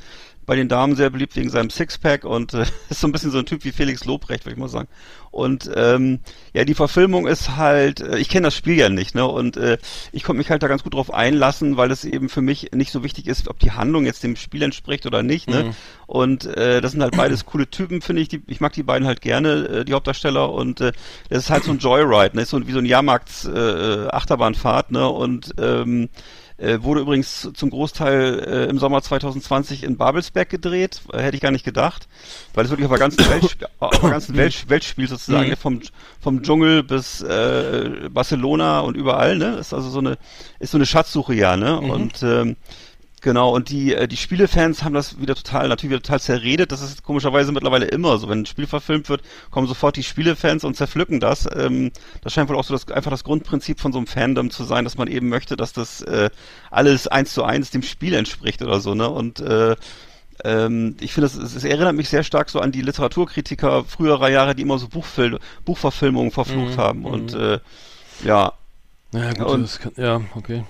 [0.45, 3.39] bei den Damen sehr beliebt wegen seinem Sixpack und äh, ist so ein bisschen so
[3.39, 4.87] ein Typ wie Felix Lobrecht, würde ich mal sagen.
[5.31, 6.19] Und ähm,
[6.53, 9.25] ja, die Verfilmung ist halt, äh, ich kenne das Spiel ja nicht, ne?
[9.25, 9.77] Und äh,
[10.13, 12.93] ich konnte mich halt da ganz gut drauf einlassen, weil es eben für mich nicht
[12.93, 15.75] so wichtig ist, ob die Handlung jetzt dem Spiel entspricht oder nicht, ne?
[16.07, 18.29] Und äh, das sind halt beides coole Typen, finde ich.
[18.29, 20.53] Die, ich mag die beiden halt gerne, äh, die Hauptdarsteller.
[20.53, 20.93] Und äh,
[21.29, 22.43] das ist halt so ein Joyride, ne?
[22.43, 25.05] Ist so wie so ein Jahrmarkt äh, Achterbahnfahrt, ne?
[25.09, 26.07] Und ähm,
[26.57, 31.01] äh, wurde übrigens zum Großteil äh, im Sommer 2020 in Babelsberg gedreht.
[31.11, 32.07] Äh, hätte ich gar nicht gedacht,
[32.53, 35.57] weil es wirklich auf der ganzen Welt, auf der ganzen Welt, Welt spielt sozusagen, ne?
[35.57, 35.81] vom,
[36.21, 39.37] vom Dschungel bis äh, Barcelona und überall.
[39.37, 39.55] Ne?
[39.55, 40.17] Ist also so eine
[40.59, 41.57] ist so eine Schatzsuche ja.
[41.57, 41.79] Ne?
[41.79, 42.55] Und ähm,
[43.25, 46.71] Genau, und die, äh, die Spielefans haben das wieder total, natürlich wieder total zerredet.
[46.71, 48.29] Das ist komischerweise mittlerweile immer so.
[48.29, 51.49] Wenn ein Spiel verfilmt wird, kommen sofort die Spielefans und zerpflücken das.
[51.55, 54.63] Ähm, das scheint wohl auch so das, einfach das Grundprinzip von so einem Fandom zu
[54.63, 56.29] sein, dass man eben möchte, dass das äh,
[56.69, 59.09] alles eins zu eins dem Spiel entspricht oder so, ne?
[59.09, 59.75] Und äh,
[60.43, 64.53] ähm, ich finde, es, es erinnert mich sehr stark so an die Literaturkritiker früherer Jahre,
[64.53, 67.05] die immer so Buchfil Buchverfilmungen verflucht Mhm, haben.
[67.05, 67.57] Und äh,
[68.23, 68.53] ja,
[69.13, 70.63] Ja, gut, Und- das kann, ja, okay.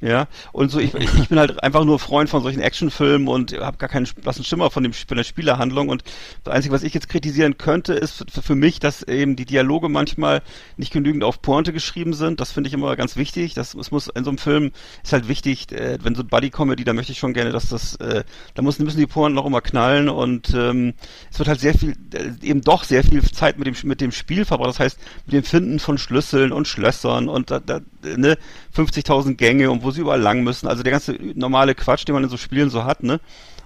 [0.00, 3.76] Ja, und so, ich, ich bin halt einfach nur Freund von solchen Actionfilmen und habe
[3.76, 5.88] gar keinen blassen Schimmer von, dem, von der Spielerhandlung.
[5.88, 6.04] Und
[6.44, 9.88] das Einzige, was ich jetzt kritisieren könnte, ist für, für mich, dass eben die Dialoge
[9.88, 10.42] manchmal
[10.76, 12.40] nicht genügend auf Pointe geschrieben sind.
[12.40, 13.54] Das finde ich immer ganz wichtig.
[13.54, 16.92] Das es muss in so einem Film ist halt wichtig, äh, wenn so Buddy-Comedy, da
[16.92, 20.08] möchte ich schon gerne, dass das, äh, da müssen, müssen die Pointen noch immer knallen
[20.08, 20.94] und ähm,
[21.30, 24.12] es wird halt sehr viel, äh, eben doch sehr viel Zeit mit dem mit dem
[24.12, 24.70] Spiel verbracht.
[24.70, 28.36] Das heißt, mit dem Finden von Schlüsseln und Schlössern und da, da, ne,
[28.76, 30.68] 50.000 Gänge und wo sie überall lang müssen.
[30.68, 33.20] Also der ganze normale Quatsch, den man in so Spielen so hat, ne?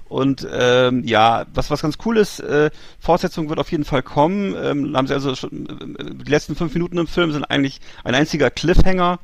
[0.04, 4.54] Und ähm, ja, was was ganz cool ist, äh, Fortsetzung wird auf jeden Fall kommen.
[4.62, 5.66] Ähm, haben sie also schon,
[5.98, 9.20] äh, die letzten fünf Minuten im Film sind eigentlich ein einziger Cliffhanger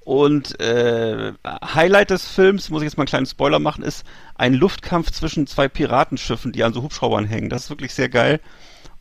[0.00, 4.54] Und äh, Highlight des Films, muss ich jetzt mal einen kleinen Spoiler machen, ist ein
[4.54, 7.50] Luftkampf zwischen zwei Piratenschiffen, die an so Hubschraubern hängen.
[7.50, 8.40] Das ist wirklich sehr geil.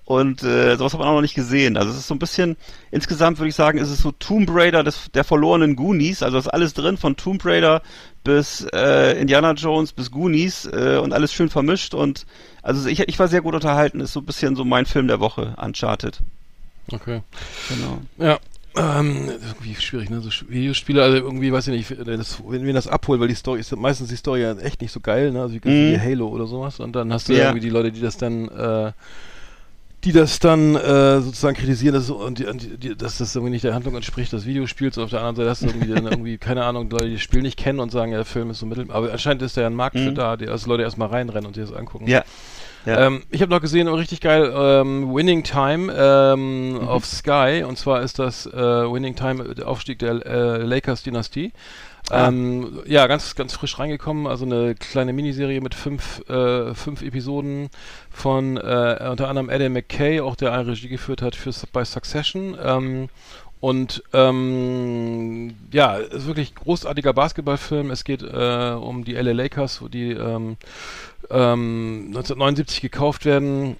[0.10, 1.78] Und äh, sowas hat man auch noch nicht gesehen.
[1.78, 2.58] Also es ist so ein bisschen,
[2.89, 6.24] insgesamt würde ich sagen, ist es so Tomb Raider des, der verlorenen Goonies.
[6.24, 7.84] Also ist alles drin, von Tomb Raider
[8.24, 11.93] bis äh, Indiana Jones bis Goonies äh, und alles schön vermischt.
[11.93, 12.26] Und
[12.63, 14.00] also ich, ich war sehr gut unterhalten.
[14.00, 16.22] Ist so ein bisschen so mein Film der Woche, Uncharted.
[16.91, 17.22] Okay.
[17.69, 18.00] Genau.
[18.17, 18.39] Ja.
[18.78, 20.22] Ähm, irgendwie schwierig, ne?
[20.22, 23.60] So Videospiele, also irgendwie, weiß ich nicht, das, wenn wir das abholen, weil die Story
[23.60, 25.41] ist meistens die Story ja echt nicht so geil, ne?
[25.43, 25.91] Also wie, Mhm.
[25.93, 26.80] wie Halo oder sowas.
[26.80, 27.45] Und dann hast du Ja.
[27.45, 28.91] irgendwie die Leute, die das dann, äh,
[30.04, 33.74] die das dann äh, sozusagen kritisieren, dass, und die, die, dass das irgendwie nicht der
[33.74, 34.98] Handlung entspricht, des Videospiels.
[34.98, 37.22] Und auf der anderen Seite hast du irgendwie, dann irgendwie keine Ahnung, Leute, die das
[37.22, 38.86] Spiel nicht kennen und sagen, ja, der Film ist so mittel.
[38.90, 40.16] Aber anscheinend ist da ja ein Markt für Mhm.
[40.16, 42.08] da, die, also Leute erstmal reinrennen und sich das angucken.
[42.08, 42.24] Ja.
[42.86, 43.08] Ja.
[43.08, 46.88] Ähm, ich habe noch gesehen, oh, richtig geil, ähm, Winning Time ähm, Mhm.
[46.88, 47.66] auf Sky.
[47.68, 51.52] Und zwar ist das äh, Winning Time, der Aufstieg der äh, Lakers-Dynastie.
[52.10, 52.28] Ah.
[52.28, 54.28] Ähm, ja, ganz, ganz frisch reingekommen.
[54.28, 57.70] Also eine kleine Miniserie mit fünf, äh, fünf Episoden
[58.10, 62.58] von äh, unter anderem Adam McKay, auch der eine Regie geführt hat für, bei Succession.
[62.62, 63.10] Ähm,
[63.62, 67.92] und ähm, ja, ist wirklich großartiger Basketballfilm.
[67.92, 70.56] Es geht äh, um die LA Lakers, wo die ähm,
[71.30, 73.76] ähm, 1979 gekauft werden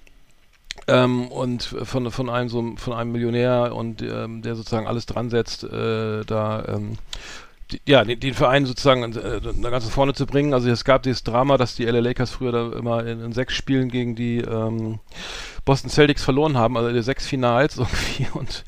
[0.86, 5.30] ähm, und von, von einem so von einem Millionär und ähm, der sozusagen alles dran
[5.30, 6.98] setzt, äh, da ähm,
[7.86, 10.54] ja, den, den Verein sozusagen äh, ganz nach vorne zu bringen.
[10.54, 13.54] Also es gab dieses Drama, dass die LA Lakers früher da immer in, in sechs
[13.54, 14.98] Spielen gegen die ähm,
[15.64, 18.26] Boston Celtics verloren haben, also die sechs Finals irgendwie.
[18.32, 18.64] Und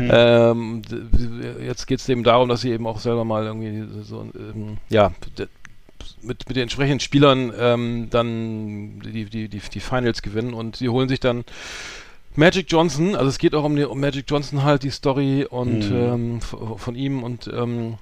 [0.00, 4.22] ähm, d- jetzt geht es eben darum, dass sie eben auch selber mal irgendwie so
[4.34, 5.12] ähm, ja
[6.22, 10.54] mit, mit den entsprechenden Spielern ähm, dann die, die, die, die Finals gewinnen.
[10.54, 11.44] Und sie holen sich dann
[12.36, 15.46] Magic Johnson, also es geht auch um, die, um Magic Johnson halt, die Story.
[15.48, 15.96] Und Mhm.
[15.96, 17.22] ähm, von ihm.
[17.22, 17.94] Und ähm,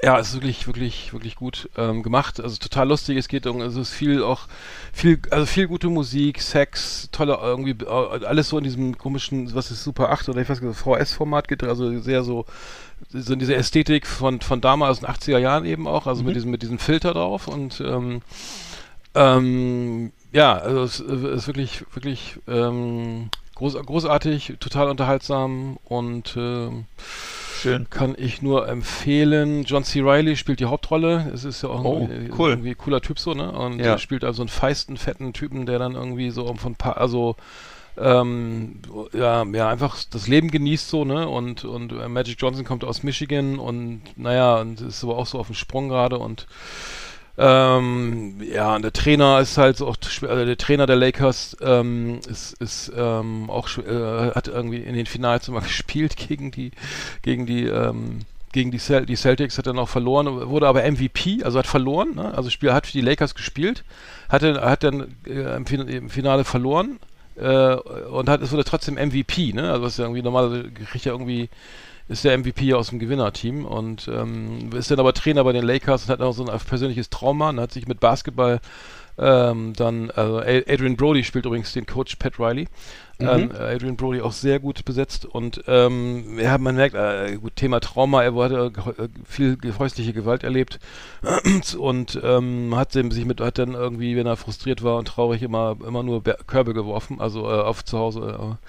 [0.00, 2.40] ja, es ist wirklich, wirklich, wirklich gut ähm, gemacht.
[2.40, 3.18] Also total lustig.
[3.18, 4.46] Es geht um, also es ist viel auch,
[4.92, 9.70] viel, also viel gute Musik, Sex, tolle irgendwie, äh, alles so in diesem komischen, was
[9.70, 12.46] ist Super 8 oder ich weiß nicht, VS-Format geht, also sehr so,
[13.10, 16.36] so in diese Ästhetik von, von damals, aus den 80er Jahren eben auch, also mit
[16.36, 18.22] diesem, mit diesem Filter drauf und ähm,
[19.14, 26.86] ähm, ja, also es ist wirklich, wirklich ähm, groß, großartig, total unterhaltsam und ähm,
[27.62, 27.88] Schön.
[27.90, 29.64] kann ich nur empfehlen.
[29.64, 30.00] John C.
[30.02, 31.30] Reilly spielt die Hauptrolle.
[31.32, 32.50] Es ist ja auch Oh, ein, cool.
[32.50, 33.50] irgendwie cooler Typ so, ne?
[33.52, 33.92] Und Ja.
[33.92, 37.36] er spielt also einen feisten, fetten Typen, der dann irgendwie so von pa also
[37.98, 38.80] ähm,
[39.12, 41.28] ja, ja, einfach das Leben genießt so, ne?
[41.28, 45.38] Und, und äh, Magic Johnson kommt aus Michigan und naja, und ist aber auch so
[45.38, 46.46] auf dem Sprung gerade und
[47.38, 52.52] ähm, ja, und der Trainer ist halt auch, also der Trainer der Lakers ähm, ist,
[52.60, 56.72] ist ähm, auch äh, hat irgendwie in den Finals immer gespielt gegen die
[57.22, 58.20] gegen die ähm,
[58.52, 62.16] gegen die, Cel die Celtics hat dann auch verloren, wurde aber MVP, also hat verloren,
[62.16, 62.34] ne?
[62.34, 63.82] also Spiel hat für die Lakers gespielt,
[64.28, 66.98] hatte hat dann äh, im, Fin im Finale verloren
[67.36, 69.70] äh, und hat es wurde trotzdem MVP, ne?
[69.70, 71.48] Also was irgendwie normalerweise kriegt ja irgendwie
[72.08, 76.04] ist der MVP aus dem Gewinnerteam und ähm, ist dann aber Trainer bei den Lakers
[76.04, 78.60] und hat auch so ein persönliches Trauma und hat sich mit Basketball
[79.18, 82.66] ähm, dann, also Adrian Brody spielt übrigens den Coach Pat Riley.
[83.20, 87.78] Ähm, Adrian Brody auch sehr gut besetzt und ähm, ja, man merkt, äh, gut, Thema
[87.78, 90.80] Trauma, er hatte äh, viel häusliche Gewalt erlebt
[91.78, 95.76] und ähm, hat sich mit, hat dann irgendwie, wenn er frustriert war und traurig, immer,
[95.86, 98.66] immer nur Körbe geworfen, also äh, auf zu Hause äh,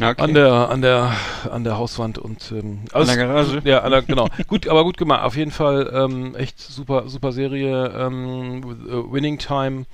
[0.00, 0.22] Okay.
[0.22, 1.12] an der an der
[1.50, 3.60] an der Hauswand und ähm, An der also- Garage.
[3.64, 4.28] Ja, an der, genau.
[4.46, 5.22] gut, aber gut gemacht.
[5.24, 7.88] Auf jeden Fall ähm, echt super super Serie.
[7.96, 9.86] Ähm, äh, Winning Time,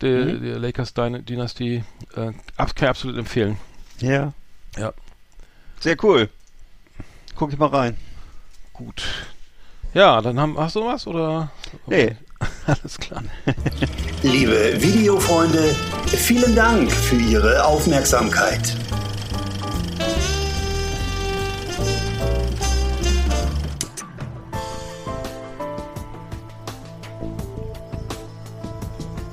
[0.00, 0.42] der, Mhm.
[0.44, 1.82] der Lakers Dyna- Dynastie,
[2.16, 3.56] äh, ab, kann ich absolut empfehlen.
[3.98, 4.32] Ja.
[4.76, 4.92] Ja.
[5.80, 6.28] Sehr cool.
[7.34, 7.96] Guck ich mal rein.
[8.72, 9.02] Gut.
[9.94, 11.50] Ja, dann haben hast du noch was oder?
[11.86, 12.16] Nee.
[12.66, 13.22] Alles klar.
[14.22, 15.74] Liebe Videofreunde,
[16.06, 18.76] vielen Dank für Ihre Aufmerksamkeit.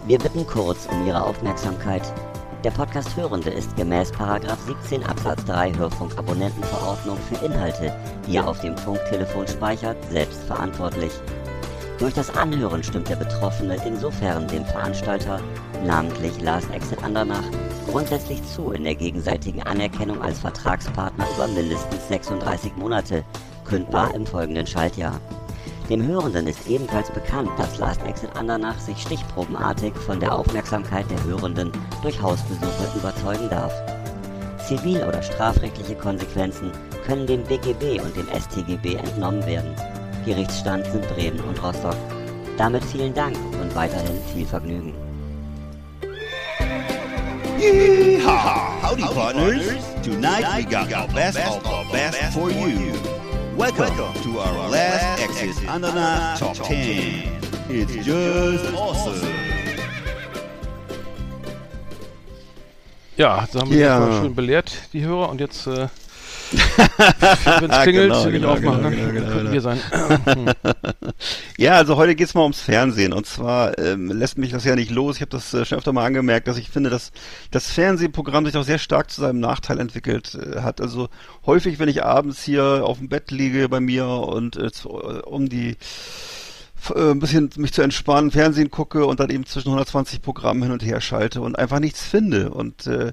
[0.09, 2.01] Wir bitten kurz um Ihre Aufmerksamkeit.
[2.63, 4.11] Der Podcast Hörende ist gemäß
[4.65, 7.95] 17 Absatz 3 Hörfunkabonnentenverordnung für Inhalte,
[8.25, 11.11] die er auf dem Funktelefon speichert, selbst verantwortlich.
[11.99, 15.39] Durch das Anhören stimmt der Betroffene insofern dem Veranstalter,
[15.85, 17.45] namentlich Lars Exit Andernach,
[17.91, 23.23] grundsätzlich zu in der gegenseitigen Anerkennung als Vertragspartner über mindestens 36 Monate,
[23.63, 25.21] kündbar im folgenden Schaltjahr.
[25.89, 31.23] Dem Hörenden ist ebenfalls bekannt, dass Last Exit Andernach sich stichprobenartig von der Aufmerksamkeit der
[31.23, 31.71] Hörenden
[32.03, 33.73] durch Hausbesuche überzeugen darf.
[34.67, 36.71] Zivil- oder strafrechtliche Konsequenzen
[37.07, 39.73] können dem BGB und dem StGB entnommen werden.
[40.25, 41.97] Gerichtsstand sind Bremen und Rostock.
[42.55, 44.93] Damit vielen Dank und weiterhin viel Vergnügen.
[47.57, 48.79] Yeehaw!
[48.83, 49.63] Howdy, partners.
[50.03, 52.93] Tonight we got the best of the best for you.
[53.59, 57.41] Welcome to our last Exit Ananas Top 10.
[57.69, 59.19] It's just awesome.
[63.17, 63.97] Ja, da haben wir Ja.
[63.97, 65.27] uns mal schön belehrt, die Hörer.
[65.29, 65.89] Und jetzt, äh,
[66.51, 68.95] wenn es klingelt, Genau, genau, genau, aufmachen, genau, ne?
[68.95, 69.79] genau, genau, könnten wir sein.
[71.57, 73.11] Ja, also heute geht's mal ums Fernsehen.
[73.11, 75.17] Und zwar ähm, lässt mich das ja nicht los.
[75.17, 77.11] Ich habe das äh, schon öfter mal angemerkt, dass ich finde, dass
[77.51, 80.79] das Fernsehprogramm sich auch sehr stark zu seinem Nachteil entwickelt äh, hat.
[80.79, 81.09] Also
[81.45, 85.19] häufig, wenn ich abends hier auf dem Bett liege bei mir und äh, zu, äh,
[85.25, 85.75] um die
[86.95, 90.71] äh, ein bisschen mich zu entspannen, Fernsehen gucke und dann eben zwischen 120 Programmen hin
[90.71, 92.51] und her schalte und einfach nichts finde.
[92.51, 93.11] Und äh,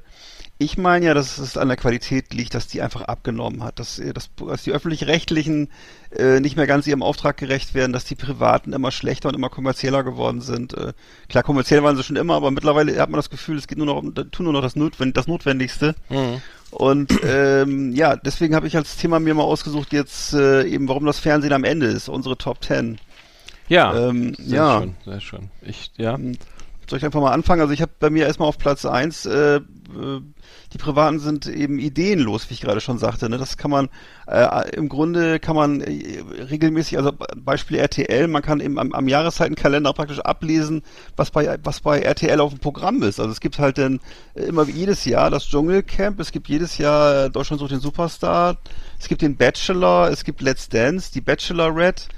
[0.59, 3.99] ich meine ja, dass es an der Qualität liegt, dass die einfach abgenommen hat, dass,
[3.99, 5.69] äh, dass, dass die öffentlich-rechtlichen
[6.17, 9.51] äh, nicht mehr ganz ihrem Auftrag gerecht werden, dass die privaten immer schlechter und immer
[9.51, 10.73] kommerzieller geworden sind.
[10.73, 10.95] Äh,
[11.29, 13.87] klar, kommerziell waren sie schon immer, aber mittlerweile hat man das Gefühl, es geht nur
[13.87, 15.95] noch um, tun nur noch das, Notwend das Notwendigste.
[16.09, 16.41] Mhm.
[16.71, 21.05] Und ähm, ja, deswegen habe ich als Thema mir mal ausgesucht jetzt äh, eben, warum
[21.05, 22.99] das Fernsehen am Ende ist, unsere Top 10.
[23.69, 24.81] Ja, Ähm, sehr ja.
[24.81, 25.51] schön, sehr schön.
[25.63, 26.19] Ich, ja,
[26.89, 27.61] Soll ich einfach mal anfangen?
[27.61, 30.21] Also ich habe bei mir erstmal auf Platz eins äh, äh,
[30.73, 33.29] die Privaten sind eben ideenlos, wie ich gerade schon sagte.
[33.29, 33.39] Ne?
[33.39, 33.89] Das kann man
[34.27, 39.09] äh, im Grunde kann man äh, regelmäßig, also Beispiel RTL, man kann eben am, am
[39.09, 40.83] Jahreszeitenkalender praktisch ablesen,
[41.17, 43.21] was bei was bei RTL auf dem Programm ist.
[43.21, 44.01] Also es gibt halt dann
[44.35, 48.57] immer jedes Jahr das Dschungelcamp, es gibt jedes Jahr äh, Deutschland sucht den Superstar,
[48.99, 52.09] es gibt den Bachelor, es gibt Let's Dance, die Bachelorette.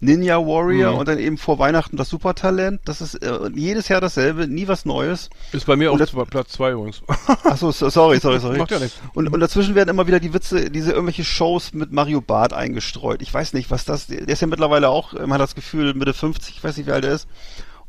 [0.00, 0.98] Ninja Warrior Mhm.
[0.98, 2.80] und dann eben vor Weihnachten das Supertalent.
[2.84, 5.28] Das ist äh, jedes Jahr dasselbe, nie was Neues.
[5.52, 7.02] ist bei mir Und auch das- Platz zwei übrigens.
[7.44, 8.58] Achso, so, sorry, sorry, sorry.
[8.58, 8.98] Macht ja nichts.
[9.14, 13.22] Und, und dazwischen werden immer wieder die Witze, diese irgendwelche Shows mit Mario Barth eingestreut.
[13.22, 16.14] Ich weiß nicht, was das, der ist ja mittlerweile auch, man hat das Gefühl, Mitte
[16.14, 17.26] 50, ich weiß nicht, wie alt er ist.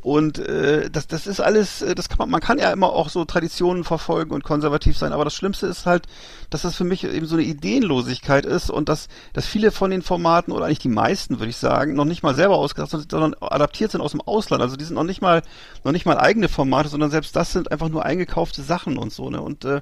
[0.02, 3.10] Und äh, das, das ist alles, äh, das kann man, man kann ja immer auch
[3.10, 6.06] so Traditionen verfolgen und konservativ sein, aber das Schlimmste ist halt,
[6.50, 10.02] dass das für mich eben so eine Ideenlosigkeit ist und dass, dass viele von den
[10.02, 13.36] Formaten, oder eigentlich die meisten, würde ich sagen, noch nicht mal selber ausgedacht sind, sondern
[13.42, 14.64] adaptiert sind aus dem Ausland.
[14.64, 15.42] Also die sind noch nicht mal,
[15.84, 19.30] noch nicht mal eigene Formate, sondern selbst das sind einfach nur eingekaufte Sachen und so,
[19.30, 19.42] ne?
[19.42, 19.82] Und äh,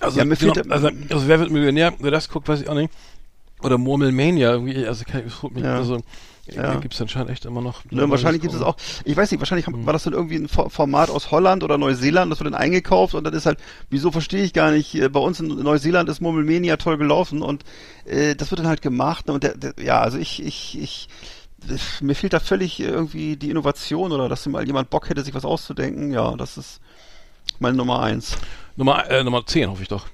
[0.00, 1.92] Also, ja, mir genau, fehlt, also, also wer wird Millionär?
[2.00, 2.92] Wer das guckt, weiß ich auch nicht.
[3.62, 5.76] Oder Murmelmania irgendwie, also kann ich, mich, Ja.
[5.76, 6.02] also
[6.46, 6.74] Ja.
[6.76, 7.84] gibt es anscheinend echt immer noch.
[7.90, 10.48] Ne, wahrscheinlich gibt es auch, ich weiß nicht, wahrscheinlich haben- war das dann irgendwie ein
[10.48, 13.58] Fo- Format aus Holland oder Neuseeland, das wird dann eingekauft und dann ist halt,
[13.90, 17.62] wieso verstehe ich gar nicht, äh, bei uns in Neuseeland ist Murmelmania toll gelaufen und
[18.06, 21.08] äh, das wird dann halt gemacht und der, der, ja, also ich, ich, ich,
[22.00, 25.44] mir fehlt da völlig irgendwie die Innovation oder dass mal jemand Bock hätte, sich was
[25.44, 26.80] auszudenken, ja, das ist
[27.60, 28.36] meine Nummer eins.
[28.74, 30.06] Nummer, äh, Nummer 10 hoffe ich doch.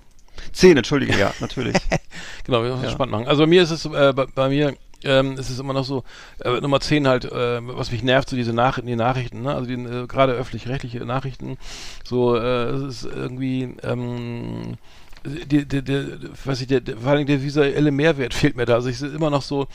[0.52, 1.76] Zehn, entschuldige, ja, natürlich.
[2.44, 2.88] Genau, wir müssen Ja.
[2.88, 3.28] es spannend machen.
[3.28, 6.04] Also bei mir ist es, äh, bei, bei mir ähm, ist es immer noch so,
[6.40, 9.54] äh, Nummer 10 halt, äh, was mich nervt, so diese Nach die Nachrichten, ne?
[9.54, 11.56] also äh, gerade öffentlich-rechtliche Nachrichten,
[12.04, 14.76] so, äh, es ist irgendwie, ähm,
[15.24, 18.74] die, die, die, was ich, der, der, vor allem der visuelle Mehrwert fehlt mir da.
[18.74, 19.66] Also ich immer noch so,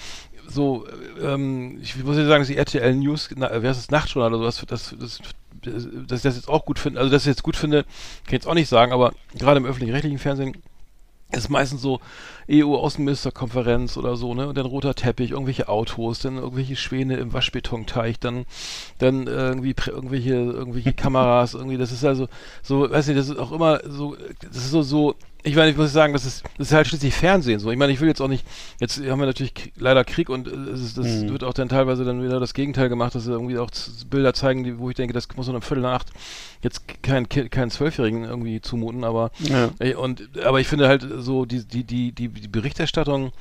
[0.48, 0.86] so,
[1.22, 4.52] ähm, ich muss ja sagen, dass die RTL News, na, wer ist das, Nachtjournal oder
[4.52, 5.20] sowas, das, das,
[5.62, 7.92] dass ich das jetzt auch gut finde, also dass ich jetzt gut finde, kann
[8.28, 10.58] ich jetzt auch nicht sagen, aber gerade im öffentlich-rechtlichen Fernsehen
[11.32, 12.00] ist meistens so
[12.50, 14.48] EU-Außenministerkonferenz oder so, ne?
[14.48, 18.46] Und dann roter Teppich, irgendwelche Autos, dann irgendwelche Schwäne im Waschbetonteich, dann,
[19.00, 22.28] dann irgendwie prä- irgendwelche, irgendwelche Kameras, irgendwie, das ist also
[22.62, 24.16] so, weiß nicht, das ist auch immer so,
[24.48, 27.14] das ist so, so, ich meine, ich muss sagen, das ist, das ist halt schließlich
[27.14, 27.70] Fernsehen so.
[27.70, 28.46] Ich meine, ich will jetzt auch nicht,
[28.80, 31.30] jetzt haben wir natürlich leider Krieg und äh, es ist, das Mhm.
[31.32, 33.70] wird auch dann teilweise dann wieder das Gegenteil gemacht, dass sie irgendwie auch
[34.10, 36.12] Bilder zeigen, die, wo ich denke, das muss um Viertel nach acht
[36.62, 39.70] jetzt kein keinen Zwölfjährigen irgendwie zumuten, aber Ja.
[39.98, 43.32] Und aber ich finde halt so die die die die, die Berichterstattung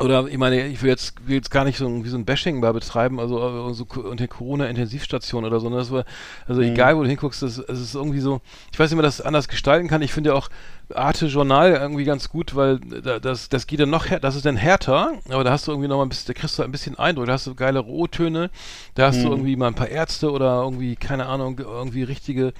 [0.00, 2.24] oder ich meine, ich will jetzt, will jetzt gar nicht so ein, wie so ein
[2.24, 5.70] Bashing da betreiben, also äh, so unter Corona-Intensivstation oder so.
[5.70, 5.76] Ne?
[5.76, 6.04] Das war,
[6.46, 8.40] also egal, wo du hinguckst, es ist irgendwie so,
[8.72, 10.02] ich weiß nicht, wie man das anders gestalten kann.
[10.02, 10.48] Ich finde ja auch
[10.94, 14.56] Arte Journal irgendwie ganz gut, weil da, das, das geht dann noch, das ist dann
[14.56, 16.96] härter, aber da hast du irgendwie noch mal ein bisschen, da kriegst du ein bisschen
[16.98, 18.50] Eindruck, da hast du geile O-Töne,
[18.94, 22.52] da hast du irgendwie mal ein paar Ärzte oder irgendwie, keine Ahnung, irgendwie richtige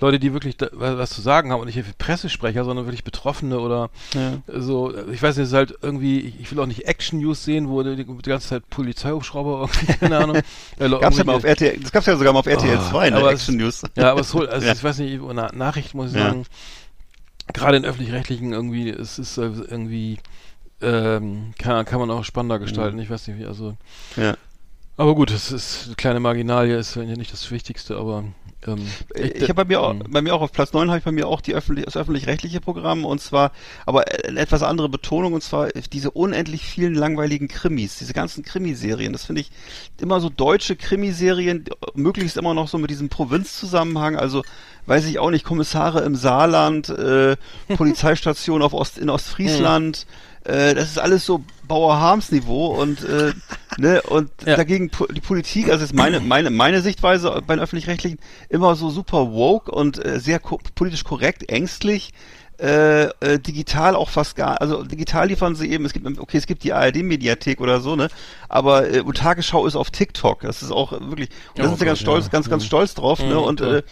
[0.00, 3.90] Leute, die wirklich da, was zu sagen haben und nicht Pressesprecher, sondern wirklich Betroffene oder
[4.14, 4.34] Ja.
[4.60, 7.82] so, ich weiß nicht, es ist halt irgendwie, ich, will auch nicht Action-News sehen, wo
[7.82, 10.36] die, die ganze Zeit Polizeihubschrauber irgendwie, keine Ahnung.
[10.78, 13.10] äh, Gab's ja mal auf RTL, das gab's ja sogar mal auf RTL Oh, 2,
[13.10, 13.16] ne?
[13.16, 13.82] aber es- Action News.
[13.96, 14.72] Ja, aber es holt, also Ja.
[14.72, 16.28] ich weiß nicht, Na Nachrichten muss ich Ja.
[16.28, 16.44] sagen,
[17.52, 20.18] gerade in öffentlich-rechtlichen irgendwie, es ist äh, irgendwie,
[20.80, 23.76] ähm, kann, kann man auch spannender gestalten, ich weiß nicht wie, also,
[24.16, 24.36] Ja.
[24.96, 28.24] aber gut, es ist eine kleine Marginalie, ist ja nicht das Wichtigste, aber
[28.66, 30.04] Ähm, Ich habe bei mir auch, Mhm.
[30.10, 32.60] bei mir auch auf Platz 9 habe ich bei mir auch die öffentlich, das öffentlich-rechtliche
[32.60, 33.52] Programm und zwar,
[33.86, 39.12] aber eine etwas andere Betonung und zwar diese unendlich vielen langweiligen Krimis, diese ganzen Krimiserien.
[39.12, 39.50] Das finde ich
[40.00, 44.42] immer so deutsche Krimiserien, möglichst immer noch so mit diesem Provinzzusammenhang, also
[44.86, 47.36] weiß ich auch nicht, Kommissare im Saarland, äh,
[47.76, 50.06] Polizeistation auf Ost, in Ostfriesland,
[50.44, 53.32] äh, das ist alles so Bauer-Harms-Niveau und äh,
[53.78, 54.56] ne und Ja.
[54.56, 58.90] dagegen po die Politik, also ist meine meine meine Sichtweise bei den öffentlich-rechtlichen immer so
[58.90, 62.12] super woke und äh, sehr ko politisch korrekt, ängstlich.
[62.58, 66.46] Äh, äh, digital auch fast gar, also digital liefern sie eben, es gibt, okay, es
[66.46, 68.08] gibt die ARD-Mediathek oder so, ne,
[68.48, 71.84] aber äh, und Tagesschau ist auf TikTok, das ist auch wirklich, und da sind sie
[71.86, 72.30] ganz stolz, ja.
[72.30, 73.72] ganz, ganz stolz drauf, ne, Mhm, und klar.
[73.72, 73.82] äh, äh,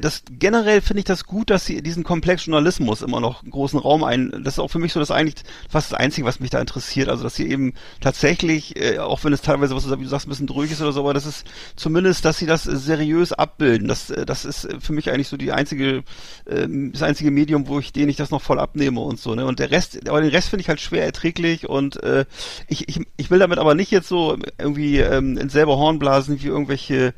[0.00, 4.02] das generell finde ich das gut, dass sie diesen Komplex Journalismus immer noch großen Raum
[4.02, 4.32] ein.
[4.42, 5.36] Das ist auch für mich so das eigentlich
[5.70, 7.08] fast das Einzige, was mich da interessiert.
[7.08, 10.46] Also dass sie eben tatsächlich, äh, auch wenn es teilweise, was du, sagst, ein bisschen
[10.48, 11.46] dröge ist oder so, aber das ist
[11.76, 13.86] zumindest, dass sie das äh, seriös abbilden.
[13.86, 16.02] Das, äh, das ist äh, für mich eigentlich so die einzige,
[16.48, 19.34] ähm, das einzige Medium, wo ich denen ich das noch voll abnehme und so.
[19.34, 19.46] Ne?
[19.46, 22.24] Und der Rest, aber den Rest finde ich halt schwer erträglich und äh,
[22.66, 26.42] ich, ich, ich will damit aber nicht jetzt so irgendwie ähm, ins selbe Horn blasen
[26.42, 27.14] wie irgendwelche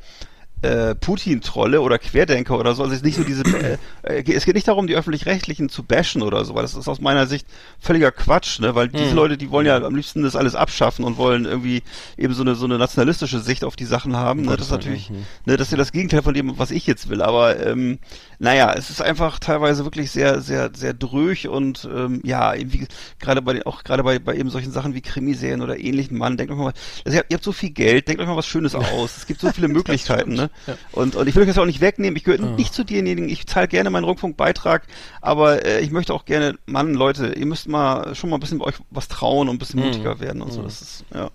[0.61, 2.83] äh, Putin-Trolle oder Querdenker oder so.
[2.83, 5.83] Also es ist nicht so diese, äh, äh, es geht nicht darum, die öffentlich-rechtlichen zu
[5.83, 7.47] bashen oder so, weil das ist aus meiner Sicht
[7.79, 8.75] völliger Quatsch, ne?
[8.75, 9.15] Weil diese Mhm.
[9.15, 11.83] Leute, die wollen ja am liebsten das alles abschaffen und wollen irgendwie
[12.17, 14.41] eben so eine so eine nationalistische Sicht auf die Sachen haben.
[14.41, 14.57] Ne?
[14.57, 15.25] Das ist natürlich, mhm.
[15.45, 17.21] ne, das ist ja das Gegenteil von dem, was ich jetzt will.
[17.21, 17.99] Aber ähm,
[18.39, 22.87] naja, es ist einfach teilweise wirklich sehr, sehr, sehr dröch und ähm, ja, eben wie
[23.19, 26.37] gerade bei den, auch gerade bei, bei eben solchen Sachen wie Krimiserien oder ähnlichen Mann,
[26.37, 26.73] denkt euch mal,
[27.03, 29.17] also ihr, habt, ihr habt so viel Geld, denkt euch mal was Schönes aus.
[29.17, 30.49] Es gibt so viele Möglichkeiten, ne?
[30.67, 30.77] ja.
[30.93, 32.15] Und, und ich will euch das auch nicht wegnehmen.
[32.15, 34.83] Ich gehöre nicht zu denjenigen, ich zahle gerne meinen Rundfunkbeitrag,
[35.21, 38.61] aber äh, ich möchte auch gerne, Mann, Leute, ihr müsst mal schon mal ein bisschen
[38.61, 40.63] euch was trauen und ein bisschen mutiger werden und so.
[40.63, 41.29] Das ist, ja.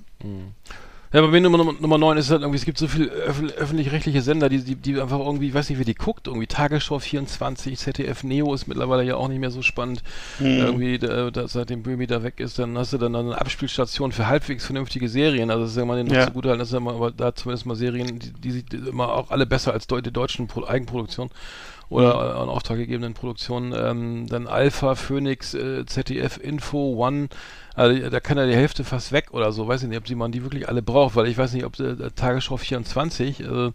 [1.15, 4.21] Ja, bei mir Nummer, Nummer, Nummer 9 ist halt irgendwie, es gibt so viele öffentlich-rechtliche
[4.21, 7.79] Sender, die, die, die einfach irgendwie, ich weiß nicht, wer die guckt, irgendwie Tagesschau 24,
[7.79, 10.03] ZDF Neo ist mittlerweile ja auch nicht mehr so spannend.
[10.41, 14.27] Irgendwie, da, da, seitdem Böhmi da weg ist, dann hast du dann eine Abspielstation für
[14.27, 15.53] halbwegs vernünftige Serien.
[15.53, 16.27] Also das ist ja mal den noch Ja.
[16.27, 18.75] so gut halten, das ist ja mal, aber da zumindest mal Serien, die, die sind
[18.75, 21.31] immer auch alle besser als die deutschen Pro Eigenproduktionen
[21.95, 23.73] oder an Auftrag gegebenen Produktionen.
[23.77, 27.29] Ähm, dann Alpha, Phoenix, äh, ZDF, Info, One,
[27.75, 29.67] also da kann ja die Hälfte fast weg oder so.
[29.67, 31.79] Weiß ich nicht, ob die man die wirklich alle braucht, weil ich weiß nicht, ob
[31.81, 33.71] äh, Tagesschau 24 äh, äh,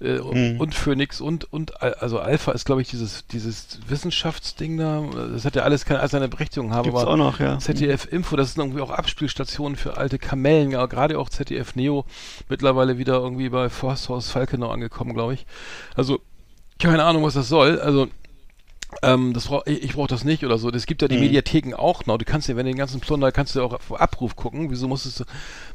[0.00, 0.58] Mhm.
[0.60, 5.02] und Phoenix und und Al- also Alpha ist glaube ich dieses dieses Wissenschaftsding da.
[5.32, 7.58] Das hat ja alles keine alles seine Berechtigung haben, Gibt's aber auch noch, ja.
[7.58, 12.06] ZDF Info, das sind irgendwie auch Abspielstationen für alte Kamellen, ja, gerade auch ZDF Neo,
[12.48, 15.44] mittlerweile wieder irgendwie bei Forsthaus Falkenau angekommen, glaube ich.
[15.94, 16.20] Also,
[16.80, 17.80] keine Ahnung, was das soll.
[17.80, 18.08] Also,
[19.02, 20.68] ähm, das brauch, ich, ich brauche das nicht oder so.
[20.70, 21.20] Es gibt ja die Mhm.
[21.22, 22.18] Mediatheken auch noch.
[22.18, 24.68] Du kannst ja, wenn du den ganzen Plunder, kannst du ja auch auf Abruf gucken.
[24.70, 25.24] Wieso muss es,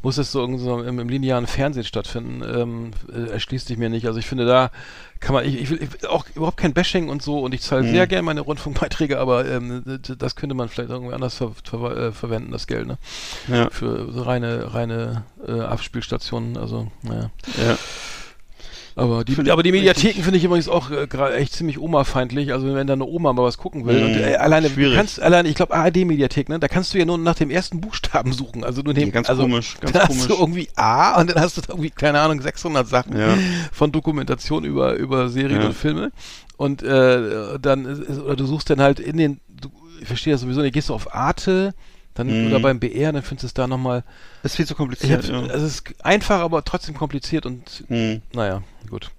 [0.04, 2.44] muss das so, im, im linearen Fernsehen stattfinden?
[2.44, 4.06] Ähm, äh, erschließt sich mir nicht.
[4.06, 4.70] Also ich finde, da
[5.22, 7.62] kann man, ich, ich will ich will auch überhaupt kein Bashing und so und ich
[7.62, 7.92] zahle Mhm.
[7.92, 9.82] sehr gerne meine Rundfunkbeiträge, aber ähm,
[10.18, 12.98] das könnte man vielleicht irgendwie anders ver ver äh, verwenden, das Geld, ne?
[13.48, 13.70] Ja.
[13.72, 17.30] Für so reine, reine äh, Abspielstationen, also, naja.
[17.66, 17.78] Ja.
[18.98, 22.54] Aber die, aber die Mediatheken finde ich übrigens auch äh, gerade echt ziemlich Oma-feindlich.
[22.54, 24.00] Also wenn da eine Oma mal was gucken will.
[24.00, 24.06] Mhm.
[24.06, 24.96] Und, äh, alleine, du Schwierig.
[24.96, 26.60] kannst, alleine, ich glaube ARD-Mediathek, ne?
[26.60, 28.64] Da kannst du ja nur nach dem ersten Buchstaben suchen.
[28.64, 30.28] Also du nehmen, ganz also, komisch, ganz dann hast komisch.
[30.28, 33.38] du irgendwie A und dann hast du irgendwie, keine Ahnung, 600 Sachen Ja.
[33.74, 35.68] von Dokumentation über, über Serien Ja.
[35.68, 36.12] und Filme.
[36.56, 39.68] Und äh, dann, ist- oder du suchst dann halt in den, du,
[40.00, 41.74] ich verstehe das sowieso nicht, gehst du auf Arte,
[42.16, 42.48] dann, Mhm.
[42.48, 44.04] oder beim BR, dann findest du es da nochmal,
[44.42, 45.28] Das ist viel zu kompliziert.
[45.28, 45.46] ja.
[45.46, 48.22] es ist einfach, aber trotzdem kompliziert und, Hm.
[48.34, 49.12] naja, gut.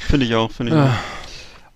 [0.00, 0.86] Finde ich auch, finde ich Ah.
[0.86, 1.24] auch.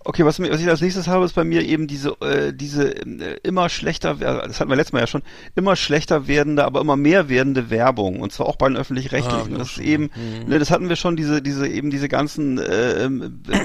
[0.05, 3.37] Okay, was, was ich als nächstes habe, ist bei mir eben diese, äh, diese äh,
[3.43, 5.21] immer schlechter, das hatten wir letztes Mal ja schon,
[5.55, 8.21] immer schlechter werdende, aber immer mehr werdende Werbung.
[8.21, 9.51] Und zwar auch bei den Ah, öffentlich-rechtlichen.
[9.51, 10.47] ich das ist eben, Mhm.
[10.49, 13.59] ne, das hatten wir schon, diese, diese, eben diese ganzen, äh, ähm, äh,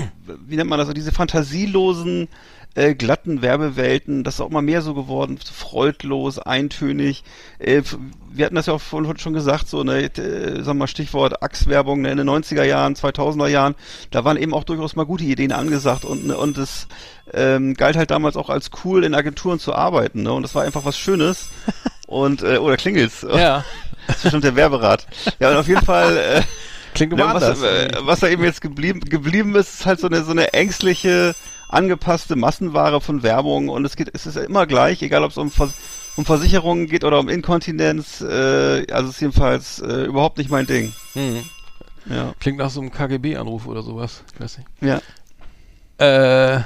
[0.47, 2.29] wie nennt man das, so diese fantasielosen,
[2.75, 7.23] äh, glatten Werbewelten, das ist auch mal mehr so geworden, freudlos, eintönig.
[7.59, 7.83] Äh,
[8.31, 12.03] wir hatten das ja auch vorhin schon gesagt, so, ne, äh, sag mal Stichwort Achswerbung
[12.03, 13.75] ne, in den 90er Jahren, 2000er Jahren,
[14.11, 16.89] da waren eben auch durchaus mal gute Ideen angesagt und, ne, und es
[17.33, 20.65] ähm, galt halt damals auch als cool, in Agenturen zu arbeiten, ne, und das war
[20.65, 21.49] einfach was Schönes.
[22.07, 23.23] Und, äh, oder klingelt's?
[23.23, 23.65] Ja.
[24.07, 25.07] Das ist bestimmt der Werberat.
[25.41, 26.43] Ja, und auf jeden Fall, äh,
[26.95, 27.63] Klingt immer ja, was, anders.
[27.63, 31.35] äh, was da eben jetzt geblieben, geblieben ist, ist halt so eine, so eine ängstliche,
[31.69, 35.51] angepasste Massenware von Werbung und es geht, es ist immer gleich, egal ob es um,
[35.51, 35.75] Vers
[36.17, 40.67] um Versicherungen geht oder um Inkontinenz, äh, also es ist jedenfalls äh, überhaupt nicht mein
[40.67, 40.93] Ding.
[41.15, 41.43] Mhm.
[42.07, 42.35] Ja.
[42.39, 44.23] Klingt nach so einem KGB-Anruf oder sowas.
[44.35, 44.69] Ich weiß nicht.
[44.81, 45.01] Ja.
[45.99, 46.63] Äh,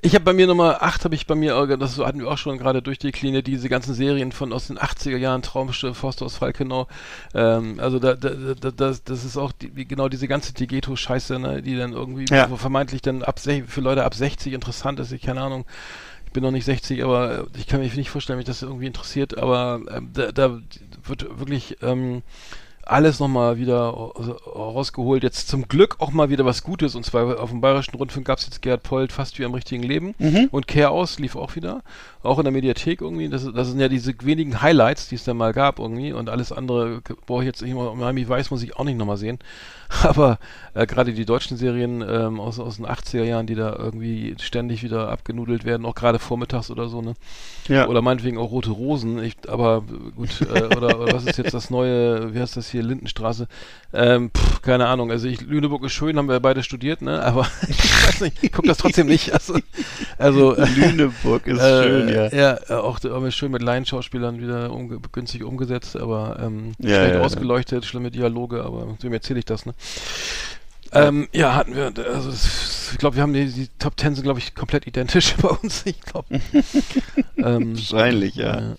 [0.00, 2.38] Ich habe bei mir Nummer 8, habe ich bei mir, äh, das hatten wir auch
[2.38, 6.86] schon gerade durchdekliniert, diese ganzen Serien von aus den 80er Jahren, Traumschiff, Forster aus Falkenau.
[7.34, 11.62] Ähm, also da, da, da, das, das ist auch die, genau diese ganze Digeto-Scheiße, ne,
[11.62, 12.48] die dann irgendwie Ja.
[12.48, 15.64] so vermeintlich dann ab für Leute ab 60 interessant ist, ich keine Ahnung.
[16.26, 19.36] Ich bin noch nicht 60, aber ich kann mich nicht vorstellen, mich das irgendwie interessiert,
[19.38, 20.60] aber ähm, da, da
[21.04, 22.22] wird wirklich ähm,
[22.88, 25.22] alles nochmal wieder äh, rausgeholt.
[25.22, 26.94] Jetzt zum Glück auch mal wieder was Gutes.
[26.94, 29.82] Und zwar auf dem Bayerischen Rundfunk gab es jetzt Gerhard Polt fast wie im richtigen
[29.82, 30.14] Leben.
[30.50, 31.82] Und Care aus lief auch wieder.
[32.22, 33.28] Auch in der Mediathek irgendwie.
[33.28, 36.12] Das, das sind ja diese wenigen Highlights, die es da mal gab irgendwie.
[36.12, 37.94] Und alles andere brauche ich jetzt nicht mal.
[37.94, 39.38] Miami Weiß muss ich auch nicht nochmal sehen.
[40.02, 40.38] Aber
[40.74, 44.82] äh, gerade die deutschen Serien ähm, aus, aus den 80er Jahren, die da irgendwie ständig
[44.82, 47.14] wieder abgenudelt werden, auch gerade vormittags oder so, ne?
[47.68, 47.86] Ja.
[47.86, 49.22] Oder meinetwegen auch Rote Rosen.
[49.22, 52.82] Ich, aber gut, äh, oder, oder was ist jetzt das neue, wie heißt das hier,
[52.82, 53.46] Lindenstraße?
[53.92, 55.10] Ähm, pff, keine Ahnung.
[55.10, 57.22] Also ich, Lüneburg ist schön, haben wir beide studiert, ne?
[57.22, 59.32] Aber ich weiß nicht, ich guck das trotzdem nicht.
[59.32, 59.58] Also,
[60.18, 62.28] also äh, Lüneburg ist äh, schön, ja.
[62.32, 67.14] Ja, äh, auch äh, schön mit Laienschauspielern wieder umge günstig umgesetzt, aber ähm, Ja, schlecht
[67.14, 67.24] ja, ja.
[67.24, 69.74] ausgeleuchtet, schlimme Dialoge, aber wem erzähle ich das, ne?
[70.92, 74.38] Ähm, ja, hatten wir, also ich glaube, wir haben die, die Top Ten sind, glaube
[74.38, 76.40] ich, komplett identisch bei uns, ich glaube.
[77.36, 78.76] ähm, Wahrscheinlich, ja.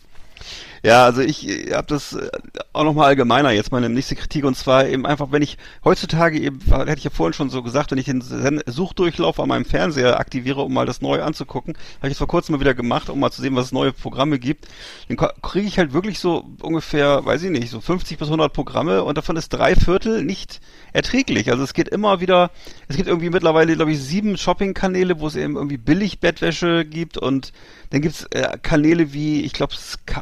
[0.84, 1.06] Ja.
[1.06, 2.30] Also ich habe das äh,
[2.74, 6.60] auch nochmal allgemeiner jetzt meine nächste Kritik und zwar eben einfach, wenn ich heutzutage eben,
[6.62, 8.22] hätte ich ja vorhin schon so gesagt, wenn ich den
[8.66, 12.54] Suchdurchlauf an meinem Fernseher aktiviere, um mal das Neue anzugucken, habe ich jetzt vor kurzem
[12.54, 14.68] mal wieder gemacht, um mal zu sehen, was es neue Programme gibt,
[15.08, 19.04] dann kriege ich halt wirklich so ungefähr, weiß ich nicht, so 50 bis 100 Programme
[19.04, 20.60] und davon ist drei Viertel nicht
[20.94, 21.52] erträglich.
[21.52, 22.52] Also es geht immer wieder,
[22.88, 27.18] es gibt irgendwie mittlerweile, glaube ich, sieben Shopping-Kanäle, wo es eben irgendwie billig Bettwäsche gibt
[27.18, 27.54] und
[27.90, 29.74] dann gibt's äh, Kanäle wie, ich glaube,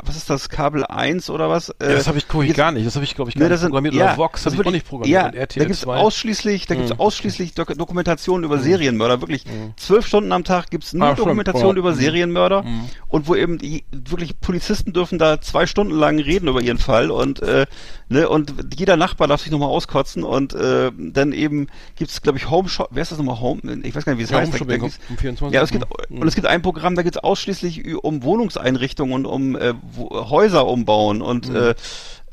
[0.04, 1.70] was ist das, Kabel 1 oder was?
[1.70, 2.86] Äh, Ja, das habe ich, ich gar nicht.
[2.88, 3.94] Das habe ich, glaube ich, gar Ne, nicht sind, programmiert.
[3.96, 5.36] ja, Oder Vox habe ich auch nicht programmiert.
[5.36, 5.96] Ja, da gibt's 2.
[5.98, 7.00] ausschließlich, da gibt's Mhm.
[7.00, 9.22] ausschließlich Dok Dokumentationen über Serienmörder.
[9.22, 9.44] Wirklich
[9.76, 11.14] zwölf Stunden am Tag gibt's nur Ah.
[11.14, 11.96] Dokumentationen über Mhm.
[11.96, 12.66] Serienmörder
[13.08, 17.12] und wo eben die, wirklich Polizisten dürfen da zwei Stunden lang reden über ihren Fall
[17.12, 17.66] und äh,
[18.10, 21.68] ne und jeder Nachbar darf sich nochmal auskotzen und äh, dann eben
[21.98, 23.62] gibt's glaube ich Home Shop, wer ist das nochmal Home?
[23.84, 24.54] Ich weiß gar nicht, wie es Ja, heißt.
[24.54, 26.20] Home Da- da Shopping gibt's- um 24 ja, es gibt Mhm.
[26.22, 30.08] und es gibt ein Programm, da geht's ausschließlich ü- um Wohnungseinrichtungen und um äh, wo,
[30.38, 31.56] Häuser umbauen und Mhm.
[31.56, 31.76] äh,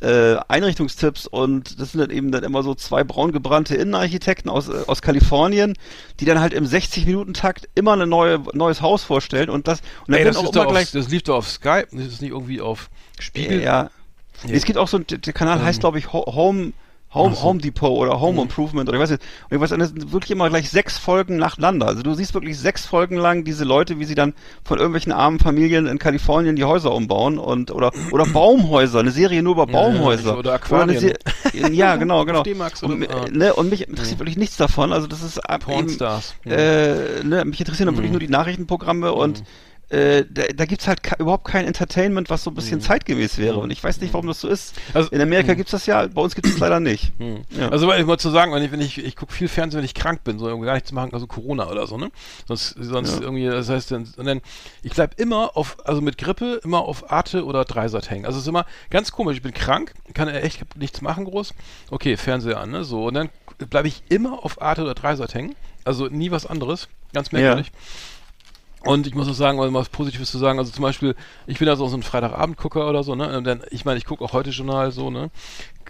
[0.00, 4.68] äh, Einrichtungstipps und das sind dann eben dann immer so zwei braun gebrannte Innenarchitekten aus,
[4.68, 5.72] äh, aus Kalifornien,
[6.20, 10.18] die dann halt im 60-Minuten-Takt immer ein neue, neues Haus vorstellen und das und dann
[10.18, 11.86] Ey, das, auch immer auf, gleich das lief doch auf Skype.
[11.92, 13.62] Das ist nicht irgendwie auf Spiegel.
[13.62, 13.90] ja.
[14.44, 14.52] Nee.
[14.55, 15.80] Es gibt auch so ein, der Kanal heißt Ähm.
[15.80, 16.72] glaube ich Ho- Home
[17.15, 17.43] Home, so.
[17.43, 18.39] Home Depot oder Home Mhm.
[18.43, 19.23] Improvement oder ich weiß nicht.
[19.51, 21.87] Und ich weiß, das sind wirklich immer gleich sechs Folgen nacheinander.
[21.87, 24.35] Also du siehst wirklich sechs Folgen lang diese Leute, wie sie dann
[24.65, 29.43] von irgendwelchen armen Familien in Kalifornien die Häuser umbauen und oder oder Baumhäuser, eine Serie
[29.43, 30.39] nur über Ja, ja, Baumhäuser.
[30.39, 30.99] oder Aquarien.
[30.99, 31.15] Se-
[31.73, 32.41] ja, genau, genau.
[32.43, 33.25] Oder- und, ah.
[33.31, 34.93] ne, und mich interessiert wirklich nichts davon.
[34.93, 36.35] Also das ist ab eben, Pornstars.
[36.45, 36.53] Ja.
[36.53, 38.15] äh, ne, mich interessieren dann wirklich Mhm.
[38.15, 39.45] nur die Nachrichtenprogramme und
[39.91, 43.59] äh, da, da gibt's halt ka- überhaupt kein Entertainment, was so ein bisschen zeitgemäß wäre.
[43.59, 44.76] Und ich weiß nicht, warum das so ist.
[44.76, 44.80] Mhm.
[44.95, 47.12] Also- In Amerika gibt's das ja, bei uns gibt es leider nicht.
[47.18, 47.43] Hm.
[47.51, 47.68] Ja.
[47.68, 49.85] Also weil ich mal zu sagen, wenn ich, wenn ich, ich gucke viel Fernsehen, wenn
[49.85, 52.11] ich krank bin, so irgendwie gar nichts machen, also Corona oder so, ne?
[52.49, 53.20] Sonst, sonst Ja.
[53.22, 54.41] irgendwie, das heißt dann, dann,
[54.82, 58.24] ich bleib immer auf, also mit Grippe immer auf Arte oder Dreisat hängen.
[58.26, 61.55] Also es ist immer ganz komisch, ich bin krank, kann echt nichts machen groß.
[61.91, 62.85] Okay, Fernseher an, ne?
[62.85, 63.28] So, und dann
[63.70, 65.55] bleibe ich immer auf Arte oder Dreisat hängen.
[65.85, 66.89] Also nie was anderes.
[67.12, 67.70] Ganz merkwürdig.
[68.85, 71.14] Und ich muss auch sagen, um was Positives zu sagen, also zum Beispiel,
[71.47, 73.37] ich bin also auch so ein Freitagabendgucker oder so, ne?
[73.37, 75.30] Und dann, ich meine, ich gucke auch heute Journal so, ne?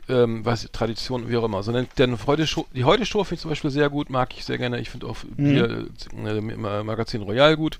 [0.06, 1.62] Ähm, weiß ich, Tradition, wie auch immer.
[1.62, 4.36] So, dann, dann heute Show, die heute Show finde ich zum Beispiel sehr gut, mag
[4.36, 4.78] ich sehr gerne.
[4.78, 5.86] Ich finde auch hier
[6.24, 7.78] äh, äh, Magazin Royal gut.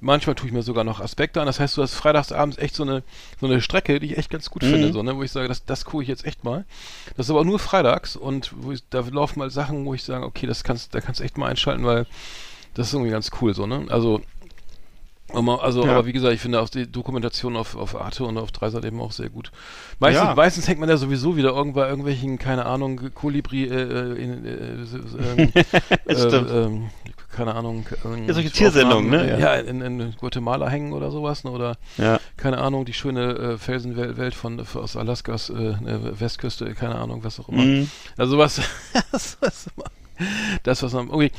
[0.00, 1.46] Manchmal tue ich mir sogar noch Aspekte an.
[1.46, 3.02] Das heißt, du hast freitagsabends echt so eine,
[3.40, 5.16] so eine Strecke, die ich echt ganz gut finde, so, ne?
[5.16, 6.64] Wo ich sage, das, das gucke ich jetzt echt mal.
[7.16, 10.04] Das ist aber auch nur freitags und wo ich, da laufen mal Sachen, wo ich
[10.04, 12.06] sage, okay, das kannst, da kannst du echt mal einschalten, weil
[12.74, 13.86] das ist irgendwie ganz cool, so, ne?
[13.88, 14.20] Also,
[15.36, 15.92] Also, Ja.
[15.92, 19.00] aber wie gesagt, ich finde auch die Dokumentation auf, auf Arte und auf Dreisat eben
[19.00, 19.50] auch sehr gut.
[19.98, 20.34] Meistens, Ja.
[20.34, 24.46] meistens hängt man ja sowieso wieder irgendwo bei irgendwelchen, keine Ahnung, Kolibri, äh, äh, in,
[24.46, 24.52] äh,
[25.42, 25.52] ähm,
[26.06, 26.90] äh, ähm,
[27.34, 27.86] keine Ahnung.
[28.04, 29.28] Ähm, Ja, solche Tiersendungen, ne?
[29.30, 29.54] Ja, Ja.
[29.56, 31.50] in, in Guatemala hängen oder sowas, ne?
[31.50, 32.20] Oder, Ja.
[32.36, 37.24] keine Ahnung, die schöne äh, Felsenwelt Welt von, aus Alaskas äh, äh, Westküste, keine Ahnung,
[37.24, 37.62] was auch immer.
[37.64, 37.90] Mhm.
[38.16, 38.60] Also was,
[39.12, 39.86] das, was immer,
[40.62, 41.32] das, was man, okay,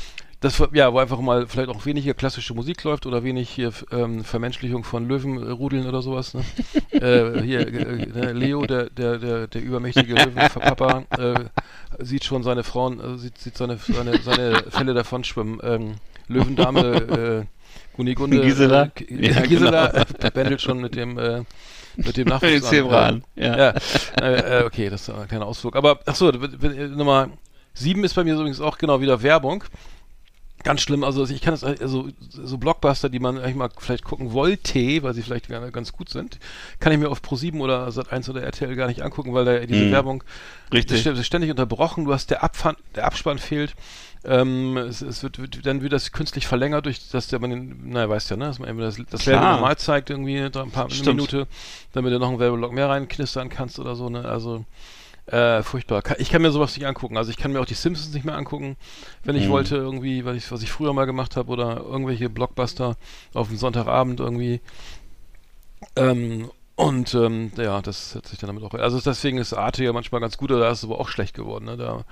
[0.46, 4.24] das, ja, wo einfach mal vielleicht auch weniger klassische Musik läuft oder wenig hier ähm,
[4.24, 6.42] Vermenschlichung von Löwenrudeln oder sowas, ne?
[6.90, 11.44] äh, hier, äh, ne, Leo, der, der, der, der übermächtige Löwenpapa, äh,
[11.98, 15.60] sieht schon seine Frauen, äh, sieht, sieht seine, seine, seine Fälle davon schwimmen.
[15.62, 15.94] Ähm,
[16.28, 18.90] Löwendame, äh, Gunigunde, Gisela?
[19.08, 20.04] äh, ja, Ja, Gisela genau.
[20.26, 21.42] äh, bändelt schon mit dem, äh,
[21.96, 23.56] mit dem Mit Nachwuchs Ja.
[23.56, 23.74] ja.
[24.20, 25.76] Äh, äh, okay, das ist ein kleiner Ausflug.
[25.76, 27.30] Aber, ach so, w- w- Nummer
[27.74, 29.64] sieben ist bei mir übrigens auch genau wieder Werbung.
[30.66, 34.32] Ganz schlimm, also ich kann es, also so Blockbuster, die man eigentlich mal vielleicht gucken
[34.32, 36.40] wollte, weil sie vielleicht ganz gut sind,
[36.80, 39.84] kann ich mir auf Pro7 oder Sat1 oder RTL gar nicht angucken, weil da diese
[39.84, 39.92] Mhm.
[39.92, 40.24] Werbung
[40.72, 41.04] Richtig.
[41.04, 43.76] das ist ständig unterbrochen, du hast der Abfan der Abspann fehlt.
[44.24, 47.90] Ähm, es, es wird, wird dann wird das künstlich verlängert durch dass der man den,
[47.90, 49.34] naja, weißt ja, ne, dass man eben das, das Klar.
[49.40, 51.14] Werbung normal zeigt irgendwie ein paar eine Stimmt.
[51.16, 51.46] Minute,
[51.92, 54.24] damit du noch einen Werbeblock mehr reinknistern kannst oder so, ne?
[54.24, 54.64] Also
[55.26, 56.02] äh, furchtbar.
[56.18, 57.16] Ich kann mir sowas nicht angucken.
[57.16, 58.76] Also ich kann mir auch die Simpsons nicht mehr angucken,
[59.24, 59.50] wenn ich Mhm.
[59.50, 62.96] wollte irgendwie, weil ich, was ich früher mal gemacht habe oder irgendwelche Blockbuster
[63.34, 64.60] auf dem Sonntagabend irgendwie.
[65.96, 68.74] Ähm, und ähm, ja, das hat sich dann damit auch.
[68.78, 71.64] Also deswegen ist Arte ja manchmal ganz gut, da ist es aber auch schlecht geworden.
[71.64, 71.76] Ne?
[71.76, 72.04] Da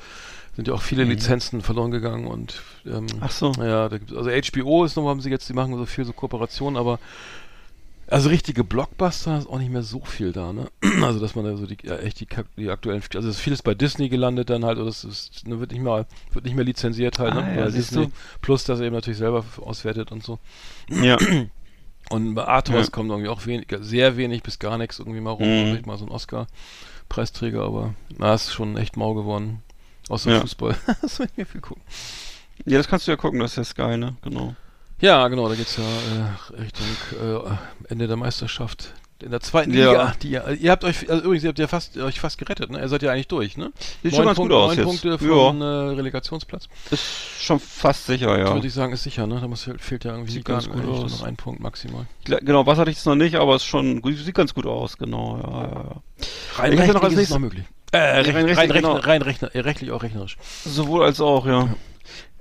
[0.56, 3.08] sind ja auch viele Lizenzen verloren gegangen und ähm, Mhm.
[3.20, 3.52] Ach so.
[3.58, 6.12] ja, da gibt's, also HBO ist noch, haben sie jetzt, die machen so viel so
[6.12, 6.98] Kooperationen, aber
[8.08, 10.70] also richtige Blockbuster ist auch nicht mehr so viel da, ne?
[11.02, 12.26] Also dass man da so die ja, echt die,
[12.56, 15.58] die aktuellen, also es ist vieles bei Disney gelandet dann halt, oder es ist, ne,
[15.60, 17.58] wird nicht mehr wird nicht mehr lizenziert halt, Ah, ne?
[17.60, 18.12] ja, Disney du.
[18.40, 20.38] Plus das eben natürlich selber auswertet und so.
[20.90, 21.16] Ja.
[22.10, 22.90] Und bei Arthurs Ja.
[22.92, 25.66] kommt irgendwie auch wenig, sehr wenig bis gar nichts irgendwie mal rum, Mhm.
[25.68, 29.62] vielleicht mal so ein Oscar-Preisträger, aber na, ist schon echt mau geworden.
[30.10, 30.40] Außer Ja.
[30.42, 30.76] Fußball.
[31.00, 31.82] das will ich mir viel gucken.
[32.66, 34.16] ja, das kannst du ja gucken, das ist ja Sky, ne?
[34.20, 34.54] Genau.
[35.00, 36.86] Ja, genau, da geht's ja äh, Richtung
[37.20, 38.94] äh, Ende der Meisterschaft.
[39.22, 39.90] In der zweiten Ja.
[39.90, 40.14] Liga.
[40.22, 42.80] Die, ihr- ihr habt euch, also übrigens, ihr habt ja fast, euch fast gerettet, ne?
[42.80, 43.72] Ihr seid ja eigentlich durch, ne?
[44.02, 44.84] Sieht schon ganz Punkte, gut aus neun.
[44.84, 45.18] Punkte Ja.
[45.18, 46.68] von äh, Relegationsplatz.
[46.90, 47.02] Ist
[47.40, 48.52] schon fast sicher, ja.
[48.52, 49.40] Würde ich sagen, ist sicher, ne?
[49.40, 51.20] Da muss, fehlt ja irgendwie Sieht ganz gut aus.
[51.20, 52.06] noch ein Punkt maximal.
[52.24, 54.98] Genau, was hatte ich jetzt noch nicht, aber es ist schon sieht ganz gut aus,
[54.98, 56.02] genau, ja, ja, ja.
[56.56, 57.64] Rein noch rechtlich als ist es nächstes- noch möglich.
[57.92, 58.96] Äh, Rein recht, rein, rechtlich, rein, genau.
[58.96, 59.22] rein
[59.54, 60.36] äh, rechtlich auch rechnerisch.
[60.64, 61.68] Sowohl als auch, ja.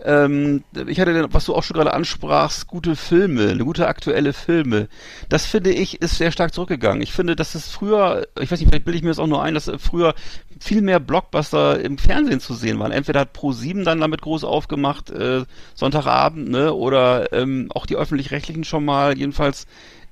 [0.06, 4.88] Ähm, ich hatte, was du auch schon gerade ansprachst, gute Filme, eine gute aktuelle Filme.
[5.30, 7.02] Das finde ich ist sehr stark zurückgegangen.
[7.02, 9.42] Ich finde, dass es früher, ich weiß nicht, vielleicht bilde ich mir das auch nur
[9.44, 10.14] ein, dass früher
[10.60, 12.92] viel mehr Blockbuster im Fernsehen zu sehen waren.
[12.92, 15.44] Entweder hat Pro7 dann damit groß aufgemacht, äh,
[15.76, 19.68] Sonntagabend, ne, oder ähm, auch die öffentlich-rechtlichen schon mal, jedenfalls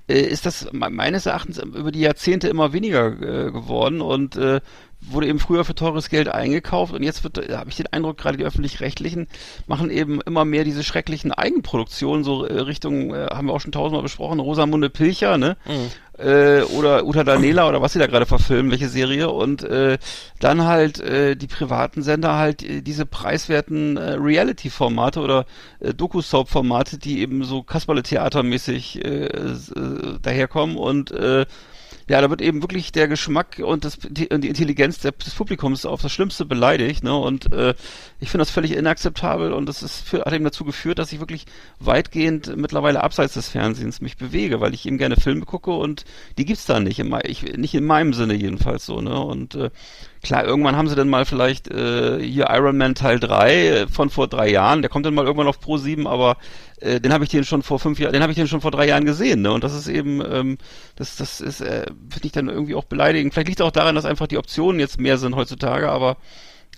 [0.08, 4.62] äh, ist das me- meines Erachtens über die Jahrzehnte immer weniger äh, geworden und äh,
[5.02, 8.18] wurde eben früher für teures Geld eingekauft und jetzt wird, äh, habe ich den Eindruck,
[8.18, 9.28] gerade die öffentlich-rechtlichen
[9.68, 13.72] machen eben immer mehr diese schrecklichen Eigenproduktionen, so äh, Richtung, äh, haben wir auch schon
[13.72, 15.58] tausendmal besprochen, Rosamunde Pilcher, ne?
[16.18, 19.98] Äh, oder Uta Danela oder was sie da gerade verfilmen, welche Serie und äh,
[20.40, 25.46] dann halt äh, die privaten Sender halt äh, diese preiswerten äh, Reality-Formate oder
[25.80, 29.56] äh, Doku-Soap-Formate, die eben so Kasperle-Theatermäßig äh, äh,
[30.22, 31.46] daherkommen und äh,
[32.12, 36.02] ja, da wird eben wirklich der Geschmack und das, die, die Intelligenz des Publikums auf
[36.02, 37.16] das Schlimmste beleidigt, ne?
[37.16, 37.74] Und äh,
[38.20, 41.22] ich finde das völlig inakzeptabel und das ist für, hat eben dazu geführt, dass ich
[41.22, 41.46] wirklich
[41.80, 46.04] weitgehend mittlerweile abseits des Fernsehens mich bewege, weil ich eben gerne Filme gucke und
[46.38, 49.18] die gibt's da nicht, in, ich, nicht in meinem Sinne jedenfalls so, ne?
[49.18, 49.70] Und äh,
[50.24, 54.10] klar, irgendwann haben sie dann mal vielleicht äh, hier Iron Man Teil 3 äh, von
[54.10, 56.38] vor drei Jahren, der kommt dann mal irgendwann auf Pro 7, aber
[56.80, 58.72] äh, den habe ich den schon vor fünf Jahren, den habe ich den schon vor
[58.72, 59.52] drei Jahren gesehen, ne?
[59.52, 60.58] Und das ist eben, ähm,
[60.96, 63.34] das, das ist, äh, finde ich dann irgendwie auch beleidigend.
[63.34, 66.18] Vielleicht liegt es auch daran, dass einfach die Optionen jetzt mehr sind heutzutage, aber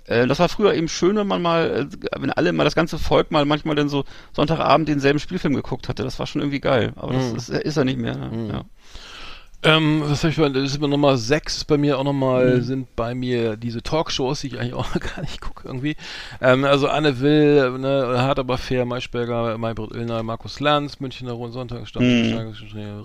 [0.06, 2.98] äh, das war früher eben schön, wenn man mal, äh, wenn alle mal das ganze
[3.00, 6.04] Volk mal manchmal dann so Sonntagabend denselben Spielfilm geguckt hatte.
[6.04, 6.92] Das war schon irgendwie geil.
[6.98, 7.36] Aber das Mhm.
[7.38, 8.16] ist, ist er nicht mehr.
[8.18, 8.50] Ne?
[8.52, 8.64] Ja.
[9.66, 12.62] Ähm, was hab ich bei, das ist bei Nummer 6 bei mir auch nochmal, Mhm.
[12.64, 15.96] sind bei mir diese Talkshows, die ich eigentlich auch gar nicht gucke irgendwie.
[16.42, 21.54] Ähm, also Anne Will, ne, Hart aber fair, Maischberger, Maybrit Illner, Markus Lanz, Münchner Rund
[21.54, 22.54] Sonntag, Mhm.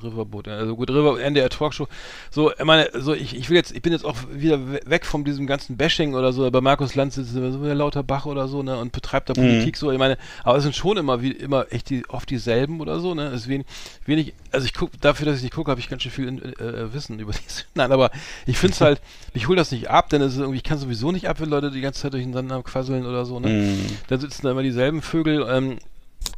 [0.02, 1.86] Riverboot, also gut, River, NDR Talkshow.
[2.30, 5.06] So, ich meine, so ich, ich will jetzt, ich bin jetzt auch wieder we- weg
[5.06, 8.26] von diesem ganzen Bashing oder so, bei Markus Lanz es immer so der lauter Bach
[8.26, 9.46] oder so, ne, und betreibt da Mhm.
[9.46, 12.80] Politik so, ich meine, aber es sind schon immer wie, immer echt die, oft dieselben
[12.80, 13.66] oder so, ne, es ist wenig,
[14.06, 16.62] wenig, also ich gucke, dafür, dass ich nicht gucke, habe ich ganz schön viel äh,
[16.62, 17.64] äh, Wissen über diese.
[17.74, 18.10] Nein, aber
[18.46, 19.00] ich finde es halt,
[19.34, 21.50] ich hole das nicht ab, denn es ist irgendwie, ich kann sowieso nicht ab, wenn
[21.50, 23.48] Leute die ganze Zeit durcheinander quasseln oder so, ne.
[23.48, 23.86] Mhm.
[24.08, 25.78] Da sitzen da immer dieselben Vögel, ähm,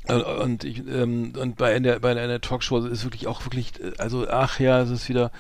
[0.08, 3.26] und- und ich, ähm, und bei in der bei der, in der Talkshow ist wirklich
[3.26, 5.30] auch wirklich, äh, also ach ja, es ist wieder,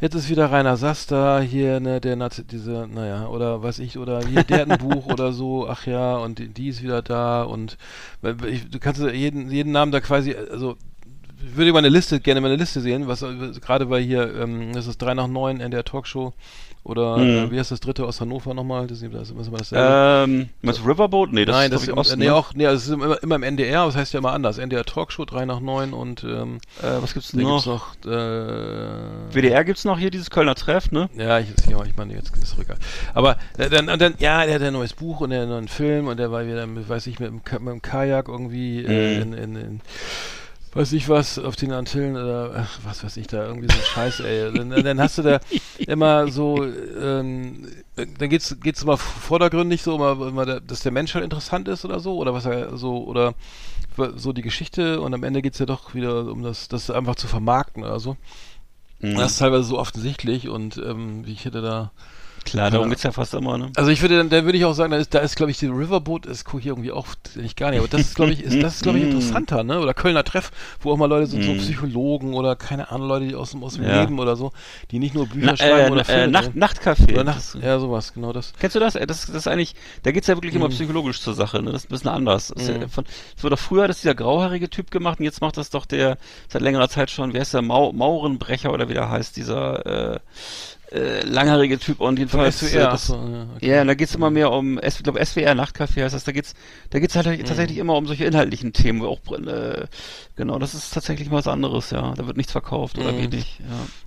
[0.00, 3.98] jetzt ist wieder Rainer Sass da, hier, ne, der Nazi, diese, naja, oder weiß ich,
[3.98, 7.02] oder hier, der hat ein Buch oder so, ach ja, und die, die ist wieder
[7.02, 7.76] da und
[8.46, 10.76] ich, du kannst jeden, jeden Namen da quasi, also
[11.54, 14.72] würde mal eine Liste, gerne mal eine Liste sehen, was äh, gerade bei hier, ähm,
[14.72, 16.32] das ist 3 nach 9 in der Talkshow
[16.82, 17.46] oder Mhm.
[17.46, 18.86] äh, wie heißt das dritte aus Hannover nochmal?
[18.86, 20.24] Das ist, das immer dasselbe.
[20.30, 21.32] Ähm, meinst du Riverboat?
[21.32, 22.34] Nee, das Nein, ist, das im, Osten, nee, ne?
[22.34, 24.58] auch, nee, also es ist immer, immer im NDR, aber das heißt ja immer anders.
[24.58, 27.94] NDR Talkshow 3 nach 9 und ähm, Äh, was gibt's denn gibt's noch?
[28.04, 31.08] noch äh, WDR gibt's noch hier, dieses Kölner Treff, ne?
[31.16, 32.76] ja, ich, ja, ich meine, jetzt ist es egal.
[33.14, 35.52] Aber äh, dann, und dann, ja, der hat ein neues Buch und der hat einen
[35.52, 38.28] neuen Film und der war wieder, mit, weiß ich, mit dem, Ka- mit dem Kajak
[38.28, 39.22] irgendwie äh, Mhm.
[39.22, 39.80] in, in, in
[40.74, 43.84] weiß ich was, auf den Antillen oder ach, was weiß ich da, irgendwie so ein
[43.84, 44.52] Scheiß, ey.
[44.52, 45.40] Dann, dann hast du da
[45.78, 51.14] immer so, ähm, dann geht's, geht's immer vordergründig so, immer, immer der, dass der Mensch
[51.14, 53.34] halt interessant ist oder so, oder was er so, oder
[54.16, 57.28] so die Geschichte und am Ende geht's ja doch wieder um das, das einfach zu
[57.28, 58.16] vermarkten oder so.
[59.00, 59.16] Mhm.
[59.16, 61.92] Das ist teilweise so offensichtlich und ähm, wie ich hätte da.
[62.44, 63.70] Klar, darum geht's ja fast immer, ne?
[63.76, 65.58] Also ich würde dann, da würde ich auch sagen, da ist, da ist glaube ich,
[65.58, 68.62] die Riverboat ist hier irgendwie auch nicht gar nicht, aber das ist glaube ich, ist,
[68.62, 69.80] das ist glaube ich interessanter, ne?
[69.80, 73.34] Oder Kölner Treff, wo auch mal Leute sind, so Psychologen oder keine Ahnung, Leute, die
[73.34, 74.00] aus dem, aus dem Ja.
[74.00, 74.52] Leben oder so,
[74.90, 76.50] die nicht nur Bücher Na, schreiben äh, oder äh, Filme Nacht.
[76.54, 77.12] Nachtcafé.
[77.12, 78.52] oder Nacht, ja, sowas, genau das.
[78.58, 78.94] Kennst du das?
[78.94, 80.60] Äh, Das, das ist eigentlich, da geht's ja wirklich Mhm.
[80.60, 81.72] immer psychologisch zur Sache, ne?
[81.72, 82.48] Das ist ein bisschen anders.
[82.54, 85.40] Das, ist ja von, das wurde doch früher das dieser grauhaarige Typ gemacht und jetzt
[85.40, 86.18] macht das doch der
[86.48, 90.18] seit längerer Zeit schon, wer ist der Mau Maurenbrecher oder wie der heißt, dieser äh,
[90.94, 93.68] äh, langhaarige Typ und jedenfalls SWR, äh, das, achso, ja, okay.
[93.70, 96.54] Ja, und da geht's immer mehr um, ich glaube SWR Nachtcafé heißt das, da geht's,
[96.90, 97.44] da geht's halt Mhm.
[97.44, 99.86] tatsächlich immer um solche inhaltlichen Themen, wo auch äh,
[100.36, 102.14] genau, das ist tatsächlich mal was anderes, ja.
[102.14, 103.32] Da wird nichts verkauft oder Mhm.
[103.32, 103.60] wenig,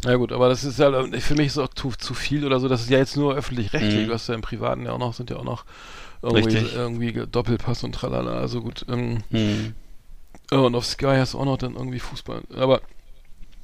[0.03, 0.09] ja.
[0.11, 2.67] Ja gut, aber das ist ja, für mich ist auch zu, zu viel oder so,
[2.67, 4.07] das ist ja jetzt nur öffentlich-rechtlich, Mhm.
[4.07, 5.65] du hast ja im Privaten ja auch noch, sind ja auch noch
[6.21, 6.73] irgendwie, Richtig.
[6.73, 9.73] irgendwie Doppelpass und tralala, also gut, ähm, Hm.
[10.51, 12.41] Ja, und auf Sky hast du auch noch dann irgendwie Fußball.
[12.55, 12.81] Aber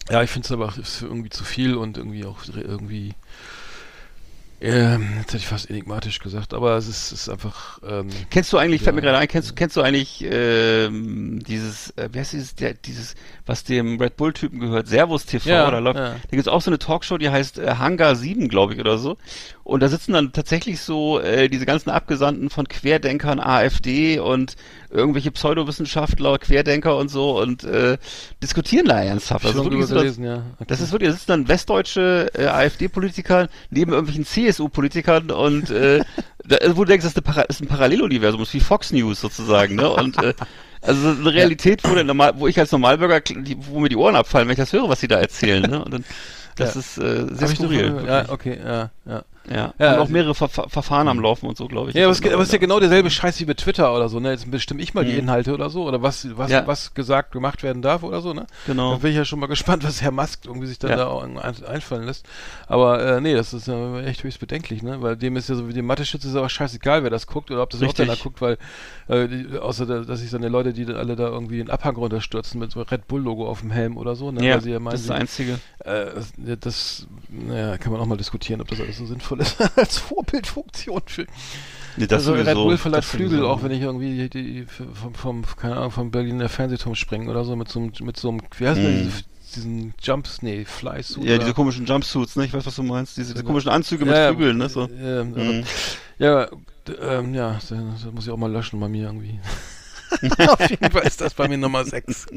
[0.10, 3.14] ja, ich finde es aber irgendwie zu viel und irgendwie auch irgendwie.
[4.64, 7.80] Ähm, jetzt hätte ich fast enigmatisch gesagt, aber es ist, ist einfach.
[7.86, 9.08] Ähm, Kennst du eigentlich, fällt mir Ja.
[9.10, 13.66] gerade ein, kennst, kennst du eigentlich ähm, dieses, äh, wie heißt dieses, der, dieses, was
[13.66, 16.12] dem Red Bull-Typen gehört, Servus TV, Ja, da läuft, ja.
[16.14, 19.18] da gibt's auch so eine Talkshow, die heißt äh, Hangar 7, glaube ich, oder so.
[19.66, 24.56] Und da sitzen dann tatsächlich so äh, diese ganzen Abgesandten von Querdenkern, AfD und
[24.90, 27.98] irgendwelche Pseudowissenschaftler, Querdenker und so und äh,
[28.42, 29.46] diskutieren da ernsthaft.
[29.46, 30.44] ich Also wirklich drüber so, das, ja.
[30.56, 30.66] Okay.
[30.68, 36.00] das ist wirklich, da sitzen dann westdeutsche äh, AfD-Politiker neben irgendwelchen CSU-Politikern und äh,
[36.46, 39.76] da, wo du denkst, das ist, Para ist ein Paralleluniversum, ist wie Fox News sozusagen,
[39.76, 39.90] ne?
[39.90, 40.34] Und äh,
[40.82, 43.96] also so eine Realität, wo, der normal, wo ich als Normalbürger, die, wo mir die
[43.96, 45.84] Ohren abfallen, wenn ich das höre, was sie da erzählen, ne?
[45.84, 46.06] Und dann,
[46.56, 46.80] das Ja.
[46.80, 48.04] ist äh, sehr Hab skurril.
[48.06, 49.24] Ja, okay, ja, ja.
[49.50, 51.96] Ja, Ja, und auch also- mehrere Ver Ver Verfahren am Laufen und so, glaube ich.
[51.96, 54.20] Ja, aber es, aber es ist ja genau derselbe Scheiß wie mit Twitter oder so,
[54.22, 54.32] ne?
[54.32, 55.20] Jetzt bestimme ich mal die Mhm.
[55.20, 56.66] Inhalte oder so, oder was, was, Ja.
[56.66, 58.48] was gesagt, gemacht werden darf oder so, ne?
[58.68, 58.92] Genau.
[58.94, 60.96] Da bin ich ja schon mal gespannt, was Herr Musk irgendwie sich dann Ja.
[60.98, 62.26] da auch ein, einfallen lässt.
[62.68, 65.02] Aber äh, nee, das ist ja echt höchst bedenklich, ne?
[65.02, 67.64] Weil dem ist ja so wie dem Mathe-Schütze ist aber scheißegal, wer das guckt oder
[67.64, 68.06] ob das Richtig.
[68.06, 68.58] überhaupt einer guckt, weil
[69.10, 71.70] äh, die, außer da, dass sich dann die Leute, die dann alle da irgendwie den
[71.70, 74.46] Abhang runterstürzen mit so einem Red Bull-Logo auf dem Helm oder so, ne?
[74.46, 75.60] Ja, Weil sie ja meinen, das ist das Einzige.
[75.84, 77.08] äh, das, das
[77.82, 81.26] kann man auch mal diskutieren, ob das alles so sinnvoll ist als Vorbildfunktion für.
[81.96, 83.50] Nee, das also Red Bull verleiht das Flügel, sowieso.
[83.50, 87.46] auch wenn ich irgendwie die, die vom, vom, keine Ahnung, vom Berliner Fernsehturm springen oder
[87.46, 89.24] so mit so einem, mit so einem, wie heißt der, diese,
[89.56, 91.24] diesen Jumps, nee, Fly Suit.
[91.24, 92.46] Ja, diese komischen Jumpsuits, ne?
[92.46, 93.16] Ich weiß, was du meinst.
[93.18, 94.70] Diese, diese komischen Anzüge mit Ja, ja, Flügeln, ne?
[94.70, 94.90] So.
[94.90, 95.64] Ähm, Mhm.
[96.18, 96.48] Ja,
[97.02, 99.40] ähm, ja, das, das muss ich auch mal löschen bei mir irgendwie.
[100.48, 102.28] Auf jeden Fall ist das bei mir Nummer 6.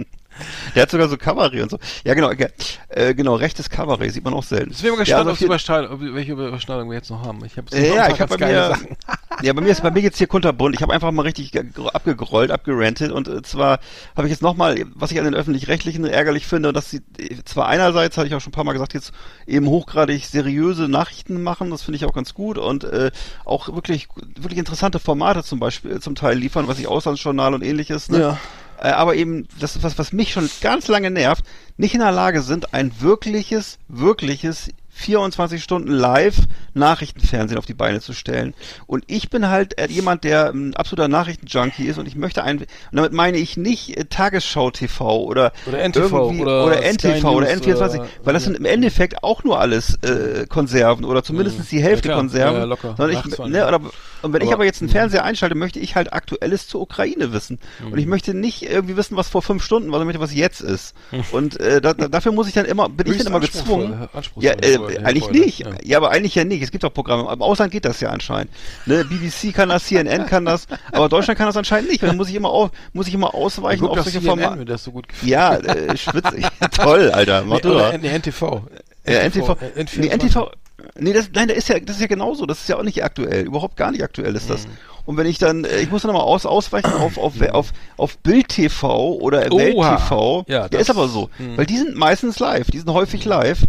[0.74, 1.78] Der hat sogar so Kabarett und so.
[2.04, 2.48] Ja, genau, okay.
[2.90, 4.70] äh, genau, rechtes Kabarett sieht man auch selten.
[4.70, 7.24] Jetzt bin ich mal ja, gespannt, also die Überschneidung, ob, welche Überschneidung wir jetzt noch
[7.24, 7.42] haben.
[7.44, 8.74] Ich habe Äh, ja, ich habe bei mir,
[9.42, 10.74] ja, bei mir ist bei mir jetzt hier kunterbunt.
[10.74, 13.78] Ich habe einfach mal richtig ge- abgegrollt, abgerantet und äh, zwar
[14.14, 17.68] habe ich jetzt nochmal, was ich an den öffentlich-rechtlichen ärgerlich finde, dass sie äh, zwar
[17.68, 19.12] einerseits, hatte ich auch schon ein paar Mal gesagt, jetzt
[19.46, 23.10] eben hochgradig seriöse Nachrichten machen, das finde ich auch ganz gut und äh,
[23.46, 24.08] auch wirklich
[24.38, 28.08] wirklich interessante Formate zum Beispiel äh, zum Teil liefern, was ich Auslandsjournal und ähnliches.
[28.08, 28.20] Ne?
[28.20, 28.38] Ja.
[28.80, 31.44] Äh, aber eben, das ist was, was mich schon ganz lange nervt,
[31.76, 36.36] nicht in der Lage sind, ein wirkliches, wirkliches 24 Stunden live
[36.72, 38.54] Nachrichtenfernsehen auf die Beine zu stellen.
[38.86, 42.58] Und ich bin halt äh, jemand, der ein absoluter Nachrichtenjunkie ist und ich möchte ein,
[42.60, 47.24] und damit meine ich nicht äh, Tagesschau TV oder, Oder NTV irgendwie- oder oder NTV
[47.26, 51.22] oder News N24, oder- weil das sind im Endeffekt auch nur alles äh, Konserven oder
[51.22, 52.18] zumindest die Hälfte Ja, klar.
[52.18, 52.58] Konserven.
[52.60, 52.94] Ja, locker.
[53.10, 53.80] Ich, ne, oder,
[54.22, 57.32] und wenn ich Aber- aber jetzt einen Fernseher einschalte, möchte ich halt Aktuelles zur Ukraine
[57.32, 57.58] wissen.
[57.90, 60.38] Und ich möchte nicht irgendwie wissen, was vor fünf Stunden war, sondern ich möchte, was
[60.38, 60.94] jetzt ist.
[61.32, 64.08] Und äh, da, da, dafür muss ich dann immer, bin ich dann immer gezwungen.
[64.12, 65.58] anspruchsvoll, Ja, äh, eigentlich nicht.
[65.60, 65.70] Ja.
[65.82, 65.96] Ja.
[65.98, 66.62] aber eigentlich ja nicht.
[66.62, 67.30] Es gibt auch Programme.
[67.32, 68.50] Im Ausland geht das ja anscheinend.
[68.86, 72.02] Ne, BBC kann das, CNN kann das, aber Deutschland kann das anscheinend nicht.
[72.02, 74.78] Und dann muss ich immer auf, muss ich immer ausweichen auf solche Formate.
[74.78, 75.02] so.
[75.22, 76.46] Ja, äh, schwitzig.
[76.72, 77.44] Toll, Alter.
[77.44, 77.98] Mach Nee, du oder doch.
[78.00, 78.62] nee, NTV.
[79.06, 79.50] Ja, NTV.
[79.50, 80.10] äh, Nee, N24.
[80.14, 80.50] NTV.
[80.98, 82.46] Nee, das, nein, das ist ja, das ist ja genauso.
[82.46, 83.44] Das ist ja auch nicht aktuell.
[83.44, 84.70] Überhaupt gar nicht aktuell ist Mhm.
[85.06, 88.18] Und wenn ich dann, äh, ich muss dann mal aus, ausweichen auf, auf, auf, auf
[88.18, 89.58] Bild TV oder Oha.
[89.58, 90.44] Welt TV.
[90.48, 91.30] Ja, Ja, das- ist aber so.
[91.38, 91.56] Mhm.
[91.56, 92.70] Weil die sind meistens live.
[92.70, 93.62] Die sind häufig live.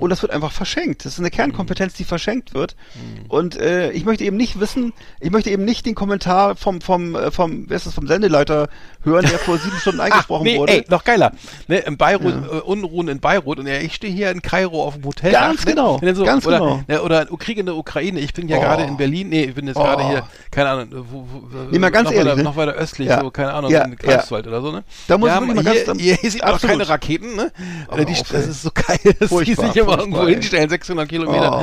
[0.00, 1.04] Und das wird einfach verschenkt.
[1.04, 2.74] Das ist eine Kernkompetenz, die verschenkt wird.
[2.94, 3.26] Mhm.
[3.30, 7.14] Und, äh, ich möchte eben nicht wissen, ich möchte eben nicht den Kommentar vom, vom,
[7.14, 8.68] äh, vom, wer ist das, vom Sendeleiter
[9.02, 10.72] hören, der vor sieben Stunden eingesprochen nee, wurde.
[10.72, 11.32] ey, noch geiler.
[11.68, 14.94] Ne, in Beirut, äh, Unruhen in Beirut und ja, ich stehe hier in Kairo auf
[14.94, 15.32] dem Hotel.
[15.32, 15.72] Ganz ne?
[15.72, 16.80] genau, so, ganz oder, genau.
[16.88, 18.60] Ne, oder Krieg in der Ukraine, ich bin ja Oh.
[18.60, 19.82] gerade in Berlin, nee, ich bin jetzt Oh.
[19.82, 22.42] gerade hier, keine Ahnung, man, äh, wo, wo, Nee, mal ganz noch ehrlich, weiter, ne?
[22.42, 23.20] noch weiter östlich, Ja.
[23.20, 24.84] so, keine Ahnung, Ja, in Greifswald oder so, ne?
[25.08, 27.52] Da muss ja, mal hier, ganz- hier, hier sieht man auch keine Raketen, ne?
[27.90, 31.58] Äh, die, das ist so geil, dass die sich immer irgendwo hinstellen, 600 Kilometer.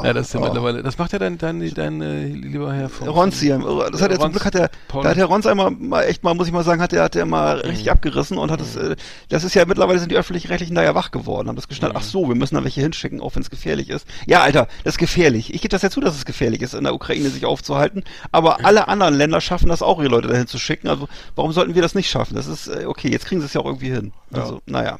[0.00, 0.44] Oh, ja, das ist ja oh.
[0.44, 3.08] mittlerweile, das macht ja dein, dein, dein, äh, lieber Herr von...
[3.08, 6.22] Ronzi, das hat er zum Glück hat er, da hat Herr Rons einmal mal echt
[6.22, 8.76] mal, muss ich mal sagen, hat er, hat er mal richtig abgerissen und hat es,
[8.76, 8.96] äh,
[9.28, 12.02] das ist ja mittlerweile sind die öffentlich-rechtlichen da ja wach geworden, haben das geschnallt, ach
[12.02, 14.06] so, wir müssen da welche hinschicken, auch wenn es gefährlich ist.
[14.26, 15.52] Ja, Alter, das ist gefährlich.
[15.54, 18.61] Ich gebe das ja zu, dass es gefährlich ist, in der Ukraine sich aufzuhalten, aber
[18.62, 21.82] alle anderen Länder schaffen das auch, ihre Leute dahin zu schicken, also warum sollten wir
[21.82, 22.34] das nicht schaffen?
[22.34, 24.12] Das ist, äh, okay, jetzt kriegen sie es ja auch irgendwie hin.
[24.32, 24.98] Also, naja.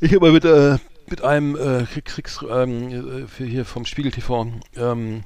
[0.00, 0.78] Ich habe mal mit, äh,
[1.08, 5.24] mit einem äh, Kriegs, ähm, äh, hier vom Spiegel TV, ähm,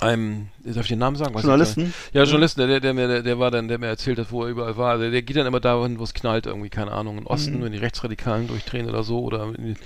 [0.00, 1.34] einem, darf ich den Namen sagen?
[1.34, 1.92] Weiß Journalisten?
[2.12, 4.50] Ja, Journalisten, der, der, mir, der, der war dann, der mir erzählt hat, wo er
[4.50, 4.98] überall war.
[4.98, 7.72] Der, der geht dann immer dahin, wo es knallt, irgendwie, keine Ahnung, im Osten, wenn
[7.72, 9.76] die Rechtsradikalen durchdrehen oder so, oder in,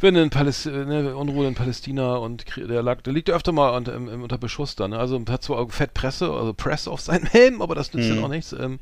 [0.00, 3.70] wenn in Paläst ne, Unruhe in Palästina und der lag, der liegt ja öfter mal
[3.76, 4.98] unter, im, unter Beschuss da, ne?
[4.98, 8.16] Also hat zwar auch fett Presse, also Press auf seinem Helm, aber das nützt Mhm.
[8.16, 8.52] dann auch nichts.
[8.52, 8.78] Ähm,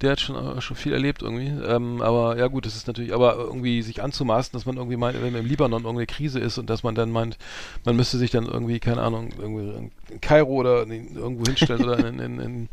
[0.00, 1.48] der hat schon, äh, schon viel erlebt irgendwie.
[1.48, 5.20] Ähm, aber ja gut, das ist natürlich, aber irgendwie sich anzumaßen, dass man irgendwie meint,
[5.22, 7.38] wenn im Libanon irgendeine Krise ist und dass man dann meint,
[7.84, 12.18] man müsste sich dann irgendwie, keine Ahnung, irgendwie in Kairo oder irgendwo hinstellen oder in,
[12.18, 12.68] in, in,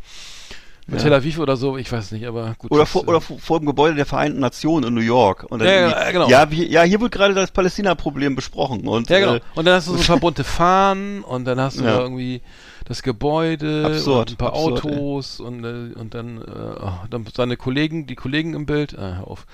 [0.87, 2.71] in Tel Aviv oder so, ich weiß nicht, aber gut.
[2.71, 5.45] Oder vor, äh, oder vor, vor dem Gebäude der Vereinten Nationen in New York.
[5.49, 6.27] Und dann Ja, ja, ja, genau.
[6.29, 8.87] Ja, wie, ja, hier wird gerade das Palästina-Problem besprochen.
[8.87, 9.35] Und, Ja, genau.
[9.35, 11.97] äh, Und dann hast du so ein paar bunte Fahnen und dann hast du Ja.
[11.97, 12.41] da irgendwie
[12.85, 14.91] das Gebäude Absurd, und ein paar absurd, ey.
[14.91, 16.41] Autos und, äh, und dann, äh,
[16.81, 18.97] oh, dann seine Kollegen, die Kollegen im Bild.
[18.99, 19.45] Ah, hör auf.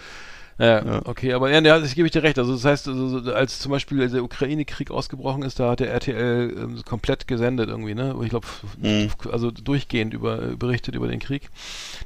[0.60, 1.02] Naja, Ja.
[1.06, 2.38] okay, aber ja, ja, das gebe ich dir recht.
[2.38, 5.90] Also das heißt, also, so- als zum Beispiel der Ukraine-Krieg ausgebrochen ist, da hat der
[5.92, 8.14] RTL ähm, komplett gesendet irgendwie, ne?
[8.22, 8.46] Ich glaube,
[8.82, 9.10] Mhm.
[9.32, 11.50] also durchgehend über berichtet über den Krieg.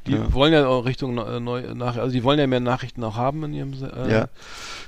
[0.07, 0.31] Die Ja.
[0.33, 3.43] wollen ja auch Richtung äh, neu nach, also die wollen ja mehr Nachrichten auch haben
[3.43, 4.27] in ihrem äh, Ja.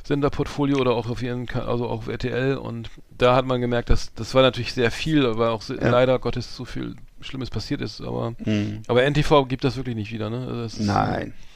[0.03, 4.13] Senderportfolio oder auch auf ihren, also auch auf RTL und da hat man gemerkt, dass
[4.13, 5.89] das war natürlich sehr viel, aber auch Ja.
[5.89, 8.83] leider Gottes so viel Schlimmes passiert ist, aber Mhm.
[8.87, 10.45] aber NTV gibt das wirklich nicht wieder, ne?
[10.47, 10.85] Also das ist,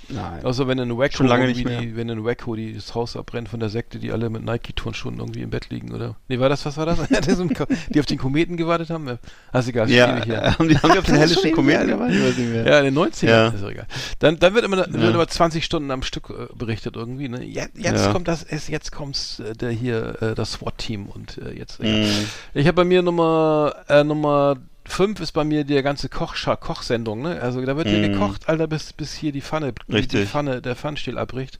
[0.09, 0.43] Nein.
[0.43, 1.81] Außer wenn in Waco Schon lange nicht irgendwie mehr.
[1.85, 5.19] die, wenn in Waco die, das Haus abbrennt von der Sekte, die alle mit Nike-Turnschuhen
[5.19, 6.15] irgendwie im Bett liegen, oder?
[6.27, 6.97] Nee, war das, was war das?
[7.89, 9.07] Die auf den Kometen gewartet haben?
[9.07, 9.59] Ja.
[9.59, 10.43] Ist egal, ja, her.
[10.43, 12.65] äh, haben die, haben die auf den hellischen Kometen mehr.
[12.65, 13.47] Ja, in den 90ern, Ja.
[13.49, 13.87] ist egal.
[14.19, 15.09] Dann, dann wird immer, wird Ja.
[15.11, 17.43] immer 20 Stunden am Stück äh, berichtet irgendwie, ne?
[17.43, 18.11] Jetzt, jetzt Ja.
[18.11, 21.81] kommt das, jetzt kommt äh, der hier, äh, das SWAT-Team und jetzt.
[21.81, 22.05] Mhm.
[22.53, 24.55] Ich habe bei mir Nummer, Nummer
[24.89, 27.41] 5 ist bei mir die ganze Kochsendung, ne?
[27.41, 28.13] Also da wird hier Mhm.
[28.13, 30.29] gekocht, Alter, bis, bis hier die Pfanne, die Richtig.
[30.29, 31.59] Pfanne, der Pfannenstiel abbricht.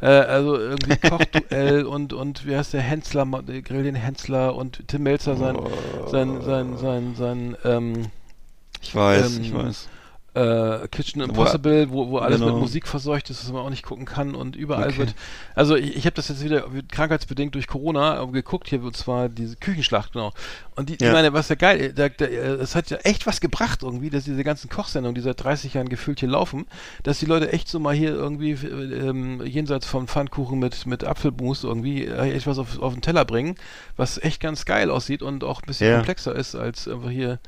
[0.00, 5.02] Äh, also irgendwie Kochduell und, und wie heißt der Hensler, Grill den Hensler und Tim
[5.02, 5.56] Melzer sein,
[6.10, 8.06] sein, sein, sein, sein, ähm,
[8.80, 9.88] Ich weiß, Ähm, ich weiß.
[10.38, 12.52] Äh, Kitchen Impossible, wo, wo alles Genau.
[12.52, 14.98] mit Musik verseucht ist, dass man auch nicht gucken kann und überall Okay.
[14.98, 15.14] wird.
[15.54, 19.56] Also ich, ich habe das jetzt wieder krankheitsbedingt durch Corona geguckt, hier und zwar diese
[19.56, 20.32] Küchenschlacht, genau.
[20.76, 21.12] Und die, ich Ja.
[21.12, 24.44] meine, was ja geil, da, da, es hat ja echt was gebracht irgendwie, dass diese
[24.44, 26.66] ganzen Kochsendungen, die seit 30 Jahren gefühlt hier laufen,
[27.02, 31.04] dass die Leute echt so mal hier irgendwie äh, ähm, jenseits vom Pfannkuchen mit, mit
[31.04, 33.56] Apfelmus irgendwie äh, echt was auf, auf den Teller bringen,
[33.96, 35.96] was echt ganz geil aussieht und auch ein bisschen Ja.
[35.96, 37.38] komplexer ist als einfach hier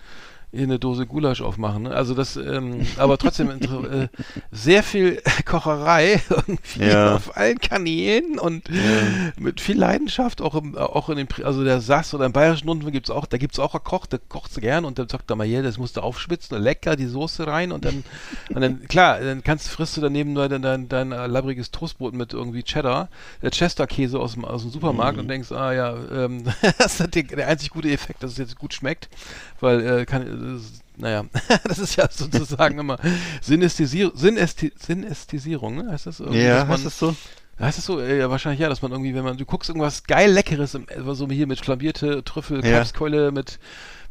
[0.52, 1.84] hier eine Dose Gulasch aufmachen.
[1.84, 1.90] Ne?
[1.90, 4.08] Also das, ähm, aber trotzdem äh,
[4.50, 7.14] sehr viel Kocherei irgendwie Ja.
[7.16, 8.68] auf allen Kanälen und
[9.38, 12.92] mit viel Leidenschaft, auch im, auch in den, also der Sass oder im bayerischen Rundfunk
[12.92, 15.46] gibt's auch, da gibt's auch einen Koch, der kocht gern und dann sagt er mal,
[15.46, 18.02] ja, das musst du aufschwitzen, lecker die Soße rein und dann,
[18.54, 22.14] und dann, klar, dann kannst, frisst du daneben nur dein, dein, dein äh, labbriges Toastbrot
[22.14, 23.08] mit irgendwie Cheddar,
[23.40, 26.44] äh, Chester-Käse aus dem, aus dem Supermarkt und denkst, ah ja, ähm,
[26.78, 29.08] das ist der, der einzig gute Effekt, dass es jetzt gut schmeckt,
[29.60, 30.39] weil, äh, kann,
[30.96, 31.24] naja,
[31.64, 32.98] das ist ja sozusagen immer
[33.40, 35.92] Synästhesierung, Synästhi Synästhesierung, ne?
[35.92, 36.42] Heißt das irgendwie?
[36.42, 37.14] Ja, heißt das so?
[37.58, 38.00] Heißt das so?
[38.00, 41.14] Ja, wahrscheinlich ja, dass man irgendwie, wenn man, du guckst irgendwas geil Leckeres, im, äh,
[41.14, 42.72] so hier mit flambierte Trüffel, Ja.
[42.72, 43.58] Kalbskeule, mit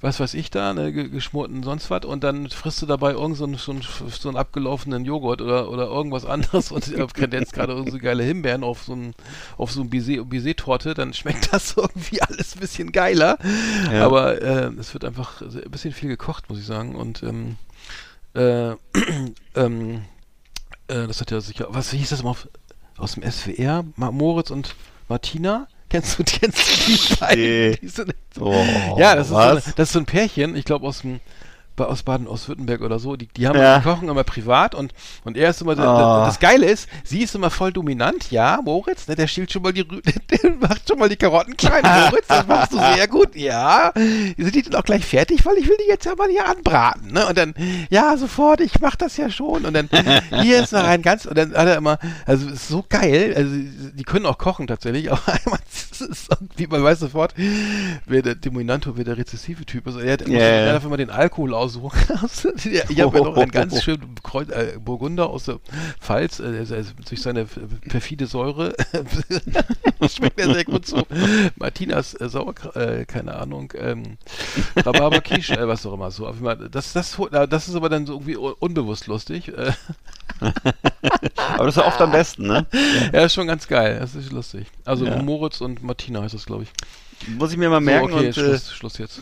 [0.02, 3.36] was weiß ich da, ne, ge- geschmorten sonst was und dann frisst du dabei irgend
[3.36, 7.74] so einen, so einen, so einen abgelaufenen Joghurt oder, oder irgendwas anderes und kredenzt gerade
[7.74, 9.14] irgendwie so geile Himbeeren auf so ein,
[9.58, 13.38] auf so ein Baiser- Baiser-Torte, dann schmeckt das irgendwie alles ein bisschen geiler.
[13.91, 14.06] Ja.
[14.06, 16.95] Aber äh, es wird einfach ein bisschen viel gekocht, muss ich sagen.
[16.95, 17.58] Und ähm,
[18.36, 18.72] äh,
[19.56, 20.02] ähm,
[20.88, 22.36] äh, das hat ja sicher, was hieß das mal
[22.97, 23.84] aus dem SWR?
[23.97, 24.76] Moritz und
[25.10, 25.68] Martina?
[25.90, 27.44] Kennst du, kennst du die beiden?
[27.44, 27.78] Nee.
[27.82, 30.88] Die sind, Oh, ja, das ist, so eine, das ist so ein Pärchen, ich glaube
[30.88, 31.20] aus dem
[31.88, 33.78] aus Baden, aus Württemberg oder so, die, die haben Ja.
[33.80, 36.18] die kochen immer privat und, und er ist immer, der, Ah.
[36.20, 39.62] der, das Geile ist, sie ist immer voll dominant, ja, Moritz, ne, der schielt schon
[39.62, 43.36] mal die, der macht schon mal die Karotten klein, Moritz, das machst du sehr gut,
[43.36, 46.48] ja, sind die denn auch gleich fertig, weil ich will die jetzt ja mal hier
[46.48, 47.54] anbraten, ne, und dann,
[47.90, 49.90] ja, sofort, ich mach das ja schon, und dann,
[50.42, 53.52] hier ist noch ein ganz, und dann hat er immer, also, ist so geil, also,
[53.94, 55.60] die können auch kochen tatsächlich, aber einmal,
[56.30, 57.34] irgendwie, man weiß sofort,
[58.06, 60.44] wer der Dominanto, wer der rezessive Typ ist, er, hat, Ja, ja.
[60.46, 62.47] er darf immer den Alkohol aus so krass.
[62.65, 65.59] Ja, ich habe ja noch einen ganz schönen Kreuz, äh, Burgunder aus der
[65.99, 68.76] Pfalz, äh, der, durch seine perfide Säure
[70.09, 71.03] schmeckt er sehr gut so.
[71.55, 74.17] Martinas äh, Sauer, äh, keine Ahnung, ähm,
[74.76, 76.30] Rhabarber Quiche, äh, was auch immer so.
[76.72, 77.17] Das, das,
[77.49, 79.49] das ist aber dann so irgendwie un- unbewusst lustig.
[79.49, 79.72] Äh,
[81.55, 82.65] Aber das ist ja oft am besten, ne?
[83.11, 84.67] ja, ist schon ganz geil, das ist lustig.
[84.86, 85.22] Also Ja.
[85.22, 86.70] Moritz und Martina heißt das, glaube ich.
[87.38, 89.22] Muss ich mir mal merken so, okay, und äh, Schluss, Schluss jetzt.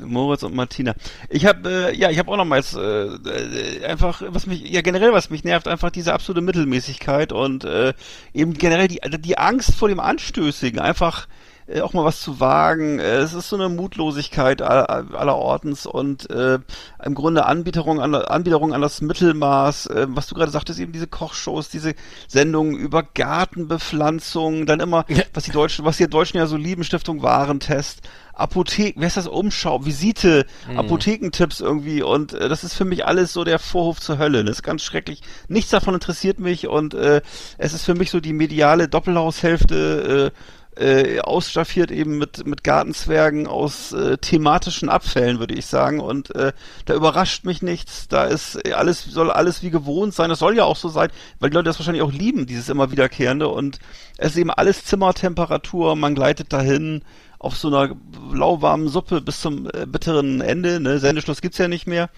[0.00, 0.94] Moritz und Martina.
[1.28, 5.12] Ich habe äh, ja, ich habe auch nochmals äh, äh, einfach, was mich ja generell
[5.12, 7.94] was mich nervt, einfach diese absolute Mittelmäßigkeit und äh,
[8.34, 11.26] eben generell die die Angst vor dem Anstößigen, einfach
[11.68, 12.98] äh, auch mal was zu wagen.
[12.98, 16.58] Äh, es ist so eine Mutlosigkeit aller, aller Ortens und äh,
[17.04, 19.86] im Grunde Anbieterung an, Anbieterung an das Mittelmaß.
[19.86, 21.94] Äh, was du gerade sagtest, eben diese Kochshows, diese
[22.26, 27.22] Sendungen über Gartenbepflanzung, dann immer, was die Deutschen, was die Deutschen ja so lieben, Stiftung
[27.22, 28.00] Warentest.
[28.38, 29.26] Apotheken, wer ist das?
[29.26, 34.18] Umschau, Visite, Apothekentipps irgendwie und äh, das ist für mich alles so der Vorhof zur
[34.18, 34.44] Hölle.
[34.44, 35.22] Das ist ganz schrecklich.
[35.48, 37.20] Nichts davon interessiert mich und äh,
[37.58, 40.38] es ist für mich so die mediale Doppelhaushälfte äh,
[40.78, 45.98] äh, ausstaffiert eben mit mit Gartenzwergen aus äh, thematischen Abfällen, würde ich sagen.
[46.00, 46.52] Und äh,
[46.84, 48.08] da überrascht mich nichts.
[48.08, 50.30] Da ist äh, alles soll alles wie gewohnt sein.
[50.30, 51.10] Das soll ja auch so sein,
[51.40, 53.48] weil die Leute das wahrscheinlich auch lieben, dieses immer wiederkehrende.
[53.48, 53.78] Und
[54.18, 55.96] es ist eben alles Zimmertemperatur.
[55.96, 57.02] Man gleitet dahin
[57.38, 57.94] auf so einer
[58.32, 60.80] lauwarmen Suppe bis zum äh, bitteren Ende.
[60.80, 60.98] Ne?
[60.98, 62.10] Sendeschluss gibt's ja nicht mehr.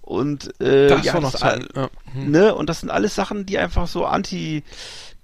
[0.00, 1.40] Und äh, Das ja, das.
[1.40, 1.56] Ja.
[2.12, 2.30] Hm.
[2.30, 2.54] ne?
[2.54, 4.64] Und das sind alles Sachen, die einfach so anti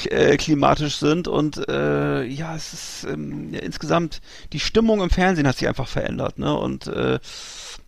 [0.05, 4.20] äh, klimatisch sind und äh, ja, es ist ähm, ja, insgesamt
[4.53, 6.57] die Stimmung im Fernsehen hat sich einfach verändert, ne?
[6.57, 7.18] Und äh,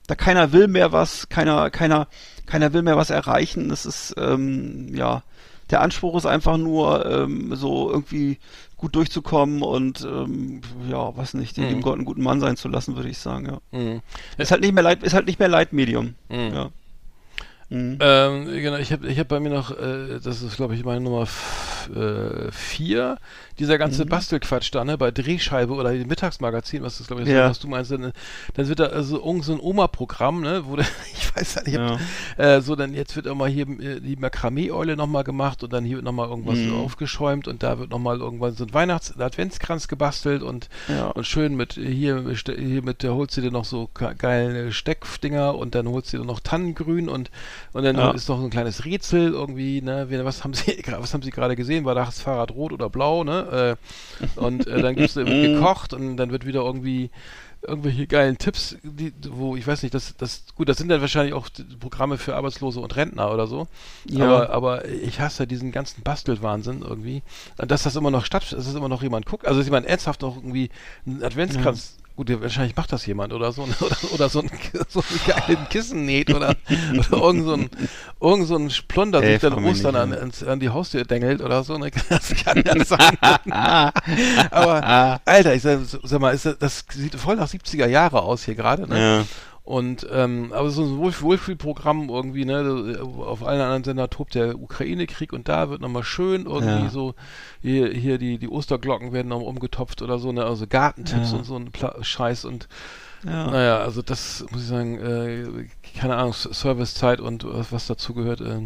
[0.08, 2.08] da keiner will mehr was, keiner, keiner,
[2.46, 3.70] keiner will mehr was erreichen.
[3.70, 5.22] Es ist ähm, ja
[5.70, 8.38] der Anspruch ist einfach nur ähm, so irgendwie
[8.80, 11.80] gut durchzukommen und ähm, ja, was nicht, dem Mhm.
[11.82, 13.78] Gott einen guten Mann sein zu lassen, würde ich sagen, ja.
[13.78, 14.00] Mhm.
[14.38, 16.14] Ist halt nicht mehr Leit, ist halt nicht mehr Leitmedium.
[16.30, 16.54] Mhm.
[16.54, 16.70] Ja.
[17.72, 17.98] Mhm.
[18.00, 21.00] Ähm, genau, ich habe ich hab bei mir noch, äh, das ist glaube ich meine
[21.00, 21.26] Nummer
[22.50, 23.16] 4,
[23.58, 24.08] dieser ganze Mhm.
[24.08, 27.48] Bastelquatsch da, ne, bei Drehscheibe oder dem Mittagsmagazin, was das glaube ich, Ja.
[27.48, 28.12] was du meinst, dann,
[28.54, 31.98] dann wird da also irgend so ein Oma-Programm, ne, wo der, ich weiß nicht, Ja.
[32.36, 35.84] äh, so dann jetzt wird auch mal hier äh, die Makramee-Eule nochmal gemacht und dann
[35.84, 36.74] hier wird nochmal irgendwas Mhm.
[36.74, 41.08] aufgeschäumt und da wird nochmal irgendwann so ein Weihnachts-, Adventskranz gebastelt und, Ja.
[41.08, 42.24] und schön mit, hier,
[42.56, 46.24] hier mit, holst du dir noch so ge- geile Steckdinger und dann holst du dir
[46.24, 47.30] noch Tannengrün und,
[47.72, 48.10] und dann Ja.
[48.12, 51.56] ist noch so ein kleines Rätsel irgendwie, ne, was haben sie, was haben sie gerade
[51.56, 53.76] gesehen, war das Fahrrad rot oder blau, ne,
[54.20, 57.10] äh, und äh, dann gibt's, wird gekocht und dann wird wieder irgendwie
[57.62, 61.34] irgendwelche geilen Tipps, die, wo ich weiß nicht, das, das, gut, das sind dann wahrscheinlich
[61.34, 61.48] auch
[61.78, 63.68] Programme für Arbeitslose und Rentner oder so.
[64.08, 64.24] Ja.
[64.24, 67.22] Aber, aber ich hasse diesen ganzen Bastelwahnsinn irgendwie.
[67.58, 69.46] Und dass das immer noch statt, dass das immer noch jemand guckt.
[69.46, 70.70] Also, dass jemand ernsthaft noch irgendwie
[71.04, 74.50] einen Adventskranz, gut, wahrscheinlich macht das jemand oder so, oder, oder so, ein,
[74.88, 76.54] so einen geilen Kissen näht oder,
[76.98, 77.70] oder irgend so ein,
[78.20, 81.78] irgend so ein Plunder sich dann Ostern an, ans- an die Haustür dengelt oder so.
[81.78, 81.90] Ne?
[82.10, 83.16] Das kann ja sein.
[84.50, 88.54] Aber, Alter, ich sag, sag mal, das, das sieht voll nach 70er Jahre aus hier
[88.54, 88.98] gerade, ne?
[89.18, 89.24] Ja.
[89.70, 92.98] Und ähm, aber so ein Wohlf Wohlfühlprogramm irgendwie, ne?
[93.00, 96.90] Auf allen anderen Sender tobt der Ukraine-Krieg und da wird nochmal schön irgendwie Ja.
[96.90, 97.14] so
[97.62, 100.44] hier, hier die, die Osterglocken werden noch umgetopft oder so, ne?
[100.44, 101.38] Also Gartentipps Ja.
[101.38, 102.66] und so ein Pla Scheiß und
[103.24, 103.48] Ja.
[103.52, 108.40] naja, also das muss ich sagen, äh, keine Ahnung, Servicezeit und was, was dazu gehört.
[108.40, 108.62] Äh,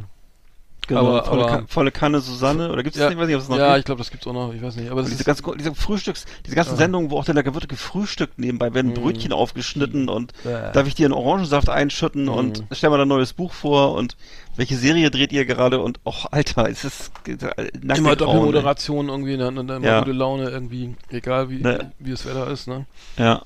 [0.87, 3.19] Genau, Aber- volle, aber- Kanne, volle Kanne Susanne, oder gibt's das ja, nicht?
[3.19, 3.79] Weiß nicht, ob es noch ja, gibt.
[3.81, 4.91] ich glaube, das gibt's auch noch, ich weiß nicht.
[4.91, 6.77] Aber diese, ist, ganzen, diese Frühstücks, diese ganzen Ja.
[6.77, 8.95] Sendungen, wo auch dann da wird gefrühstückt nebenbei, werden Mhm.
[8.95, 10.73] Brötchen aufgeschnitten und Bäh.
[10.73, 12.67] darf ich dir einen Orangensaft einschütten und Mhm.
[12.73, 14.17] stell mal ein neues Buch vor und
[14.57, 17.37] welche Serie dreht ihr gerade und och, Alter, ist es äh,
[17.81, 19.49] nackte immer Doppelmoderation irgendwie, ne?
[19.49, 19.99] Und dann immer Ja.
[20.01, 21.93] gute Laune irgendwie, egal wie, Ne.
[21.99, 22.87] wie das Wetter ist, ne?
[23.17, 23.43] Ja.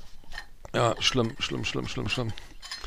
[0.75, 2.33] Ja, schlimm, schlimm, schlimm, schlimm, schlimm.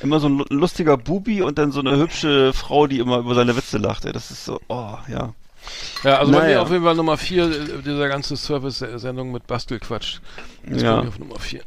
[0.03, 3.35] Immer so ein lu- lustiger Bubi und dann so eine hübsche Frau, die immer über
[3.35, 4.05] seine Witze lacht.
[4.05, 4.11] Ey.
[4.13, 5.33] Das ist so, oh, ja.
[6.03, 6.55] Ja, also bei Naja.
[6.57, 10.17] mir auf jeden Fall Nummer 4, dieser ganze Service-Sendung mit Bastelquatsch.
[10.65, 10.95] Das Ja.
[10.95, 11.61] bei mir auf Nummer 4.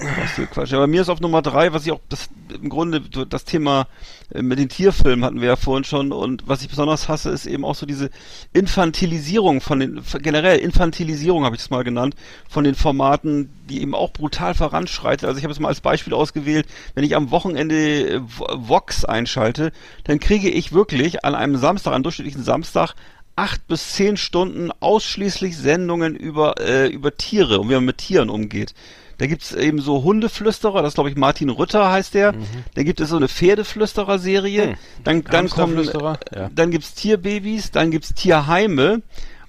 [0.00, 0.70] Was für Quatsch.
[0.70, 3.88] Ja, bei mir ist auf Nummer drei, was ich auch, das im Grunde das Thema
[4.32, 7.46] äh, mit den Tierfilmen hatten wir ja vorhin schon und was ich besonders hasse, ist
[7.46, 8.10] eben auch so diese
[8.52, 12.14] Infantilisierung von den, generell Infantilisierung habe ich es mal genannt,
[12.48, 15.26] von den Formaten, die eben auch brutal voranschreitet.
[15.26, 19.04] Also ich habe es mal als Beispiel ausgewählt, wenn ich am Wochenende äh, Vo- Vox
[19.04, 19.72] einschalte,
[20.04, 22.94] dann kriege ich wirklich an einem Samstag, einem durchschnittlichen Samstag,
[23.34, 28.30] acht bis zehn Stunden ausschließlich Sendungen über, äh, über Tiere und wie man mit Tieren
[28.30, 28.74] umgeht.
[29.18, 32.32] Da gibt's eben so Hundeflüsterer, das glaube ich Martin Rütter heißt der.
[32.74, 34.68] Da gibt es so eine Pferdeflüsterer-Serie.
[34.68, 34.74] Hm.
[35.04, 35.90] Dann, dann kommen,
[36.34, 36.50] ja.
[36.54, 39.02] dann gibt's Tierbabys, dann gibt's Tierheime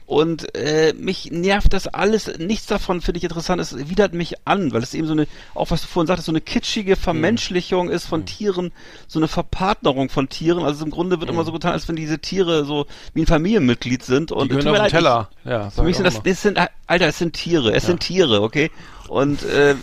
[0.10, 4.74] Und äh, mich nervt das alles, nichts davon finde ich interessant, es widert mich an,
[4.74, 8.08] weil es eben so eine, auch was du vorhin sagtest, so eine kitschige Vermenschlichung ist
[8.08, 8.72] von Tieren,
[9.08, 10.64] so eine Verpartnerung von Tieren.
[10.64, 14.04] Also im Grunde wird immer so getan, als wenn diese Tiere so wie ein Familienmitglied
[14.04, 14.32] sind.
[14.32, 15.30] Und Die gehören auf den Teller.
[15.46, 17.86] Ja, Ich, sag für mich ich sind das, das sind, Alter, es sind Tiere, es
[17.86, 18.72] sind Tiere, okay?
[19.10, 19.76] Und äh,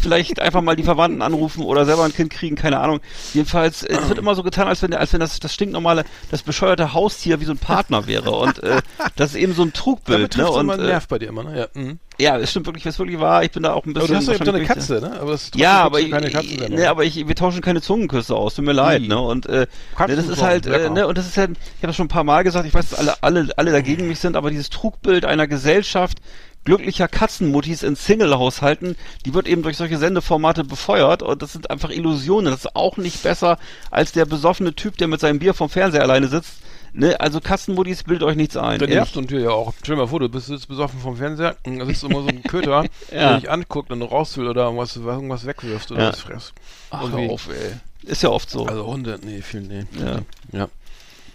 [0.00, 3.00] vielleicht einfach mal die Verwandten anrufen oder selber ein Kind kriegen, keine Ahnung.
[3.32, 6.42] Jedenfalls, äh, es wird immer so getan, als wenn, als wenn das, das stinknormale, das
[6.42, 8.30] bescheuerte Haustier wie so ein Partner wäre.
[8.32, 8.82] Und äh,
[9.16, 10.36] das ist eben so ein Trugbild.
[10.36, 10.50] Ne?
[10.50, 11.58] Und mal einen äh, Nerv bei dir immer, ne?
[11.74, 11.98] Ja, mhm.
[12.18, 13.44] ja, es stimmt wirklich, was wirklich wahr.
[13.44, 14.26] Ich bin da auch ein Aber bisschen.
[14.26, 15.20] du hast so eine ich- Katze, ne?
[15.20, 16.78] Aber das ja, aber, du keine ich, Katzensendung.
[16.78, 19.08] ne, aber ich, wir tauschen keine Zungenküsse aus, tut mir leid, Ih.
[19.08, 19.18] ne?
[19.18, 19.66] Und äh,
[20.06, 22.08] ne, das ist halt, äh, ne, und das ist halt, ich habe das schon ein
[22.08, 25.24] paar Mal gesagt, ich weiß, dass alle, alle, alle dagegen mich sind, aber dieses Trugbild
[25.24, 26.18] einer Gesellschaft
[26.66, 31.88] glücklicher Katzenmuttis in Single-Haushalten, die wird eben durch solche Sendeformate befeuert und das sind einfach
[31.90, 32.50] Illusionen.
[32.52, 33.58] Das ist auch nicht besser
[33.90, 36.58] als der besoffene Typ, der mit seinem Bier vom Fernseher alleine sitzt.
[36.92, 38.80] Ne, also Katzenmuttis bildet euch nichts ein.
[38.80, 38.94] Ehrlich.
[38.94, 39.74] nervt und dir ja auch.
[39.82, 42.42] Stell dir mal vor, du bist jetzt besoffen vom Fernseher da sitzt immer so ein
[42.42, 43.30] Köter, Ja.
[43.30, 46.08] der dich anguckt und raus will oder irgendwas, irgendwas wegwirft oder Ja.
[46.08, 46.52] was frisst.
[46.90, 47.72] Ach, hör auf, ey.
[48.10, 48.64] Ist ja oft so.
[48.66, 49.84] Also Hunde, nee, viel, nee.
[50.02, 50.20] Ja.
[50.52, 50.68] ja.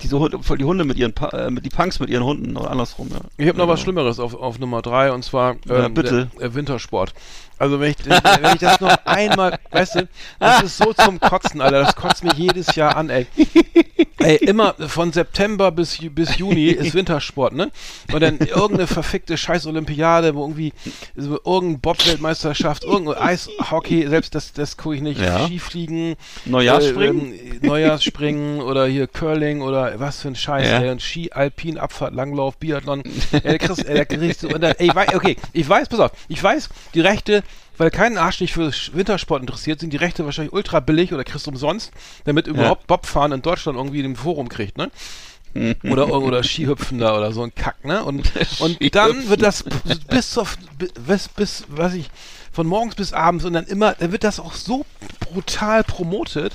[0.01, 2.71] Diese Hunde, voll die Hunde mit ihren, äh, mit die Punks mit ihren Hunden oder
[2.71, 3.19] andersrum, ja.
[3.37, 3.83] Ich habe noch was Ja.
[3.85, 6.27] Schlimmeres auf, auf Nummer drei und zwar Ja, ähm, bitte.
[6.33, 7.13] Der, der Wintersport.
[7.57, 11.61] Also wenn ich, wenn ich das noch einmal, weißt du, das ist so zum Kotzen,
[11.61, 13.27] Alter, das kotzt mich jedes Jahr an, ey.
[14.23, 17.71] Ey, immer von September bis, bis Juni ist Wintersport, ne?
[18.13, 20.73] Und dann irgendeine verfickte Scheiß-Olympiade, wo irgendwie
[21.15, 25.45] so irgendeine Bob-Weltmeisterschaft, irgendein Eishockey, selbst das, das gucke ich nicht, Ja.
[25.45, 26.15] Skifliegen,
[26.45, 27.33] Neujahrsspringen?
[27.33, 30.79] äh, ähm, Neujahrsspringen oder hier Curling oder was für ein Scheiß, Ja.
[30.81, 33.03] ey, und Ski, Alpin, Abfahrt, Langlauf, Biathlon.
[33.31, 36.11] ey, der kriegst, ey, der kriegst du, und dann, ey, okay, ich weiß, pass auf,
[36.27, 37.43] ich weiß, die Rechte,
[37.81, 41.47] weil kein Arsch sich für Wintersport interessiert, sind die Rechte wahrscheinlich ultra billig oder kriegst
[41.47, 41.91] du umsonst,
[42.25, 44.91] damit überhaupt Bobfahren in Deutschland irgendwie im Forum kriegt, ne?
[45.83, 48.03] oder, oder Skihüpfen da oder so ein Kack, ne?
[48.03, 49.65] Und, und dann wird das
[50.07, 50.45] bis zur,
[51.07, 52.11] bis, bis, was ich,
[52.51, 54.85] von morgens bis abends und dann immer, dann wird das auch so
[55.19, 56.53] brutal promotet.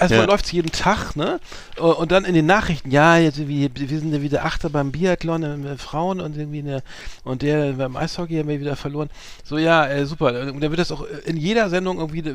[0.00, 0.26] Erstmal Ja.
[0.26, 1.38] läuft's jeden Tag, ne?
[1.76, 4.90] Äh, Und dann in den Nachrichten, ja, jetzt wie, wir sind ja wieder Achter beim
[4.92, 6.82] Biathlon äh, mit Frauen und irgendwie eine,
[7.24, 9.10] und der beim Eishockey haben wir wieder verloren.
[9.44, 10.28] So, ja, äh, super.
[10.52, 12.34] Und dann wird das auch in jeder Sendung irgendwie äh,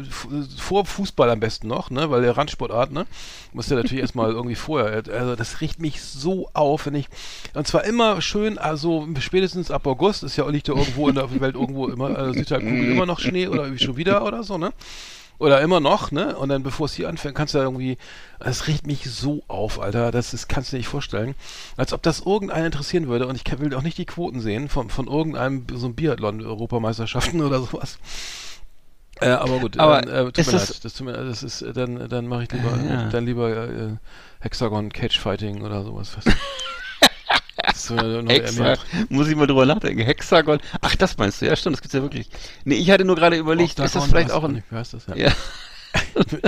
[0.57, 2.09] vor Fußball am besten noch, ne?
[2.11, 3.05] Weil der Randsportart, ne?
[3.51, 5.03] Muss ja natürlich erstmal irgendwie vorher.
[5.11, 7.07] Also das riecht mich so auf, wenn ich.
[7.55, 11.29] Und zwar immer schön, also spätestens ab August ist ja liegt ja irgendwo in der
[11.41, 14.71] Welt irgendwo immer, äh, Südhalbkugel immer noch Schnee oder irgendwie schon wieder oder so, ne?
[15.37, 16.35] Oder immer noch, ne?
[16.37, 17.97] Und dann bevor es hier anfängt, kannst du ja irgendwie.
[18.39, 20.11] Es riecht mich so auf, Alter.
[20.11, 21.35] Das ist, kannst du dir nicht vorstellen.
[21.77, 23.27] Als ob das irgendeinen interessieren würde.
[23.27, 27.59] Und ich will auch nicht die Quoten sehen von, von irgendeinem so einem Biathlon-Europameisterschaften oder
[27.59, 27.97] sowas.
[29.21, 30.85] Äh, aber gut, Aber äh, tut mir das- leid.
[30.85, 33.09] Das, tut mir, das ist, äh, dann, dann mache ich lieber, Ja.
[33.09, 33.95] dann lieber äh,
[34.41, 36.11] Hexagon Cage Fighting oder sowas.
[37.67, 38.75] Hexa
[39.09, 40.01] muss ich mal drüber nachdenken.
[40.01, 40.59] Hexagon.
[40.81, 41.45] Ach, das meinst du?
[41.45, 42.29] Ja, stimmt, das gibt's ja wirklich.
[42.63, 44.63] Nee, ich hatte nur gerade überlegt, ist das vielleicht auch ein.
[44.69, 45.07] Wie heißt das?
[45.07, 45.15] Ja.
[45.15, 45.31] Ja.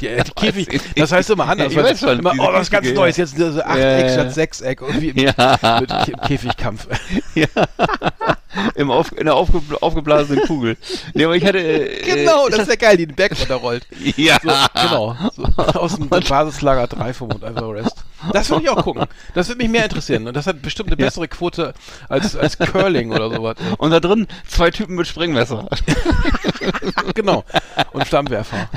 [0.02, 1.72] Ja, die Käfig, das heißt immer anders.
[1.72, 3.24] Ich weiß schon, immer, oh, was ganz Neues, ja.
[3.24, 4.32] jetzt so Achteck Ja, ja, statt ja.
[4.32, 5.80] Sechseck, irgendwie im, Ja.
[5.80, 6.88] mit Kä Käfigkampf.
[7.36, 7.48] ja.
[8.76, 10.78] Im Auf, in der aufge, aufgeblasenen Kugel.
[11.14, 11.60] Nee, aber ich hatte.
[11.60, 13.86] Äh, genau, äh, das ist ja geil, die den Berg runterrollt.
[14.18, 14.38] Ja.
[14.42, 14.50] So,
[14.82, 15.16] genau.
[15.36, 15.44] So,
[15.80, 18.04] aus dem Basislager 3 vom Mount Everest.
[18.34, 19.06] Das würde ich auch gucken.
[19.34, 20.28] Das würde mich mehr interessieren.
[20.28, 21.06] Und das hat bestimmt eine Ja.
[21.08, 21.74] bessere Quote
[22.10, 23.56] als, als Curling oder sowas.
[23.78, 25.68] Und da drin zwei Typen mit Sprengmesser.
[27.16, 27.44] Genau.
[27.94, 28.70] Und Flammenwerfer.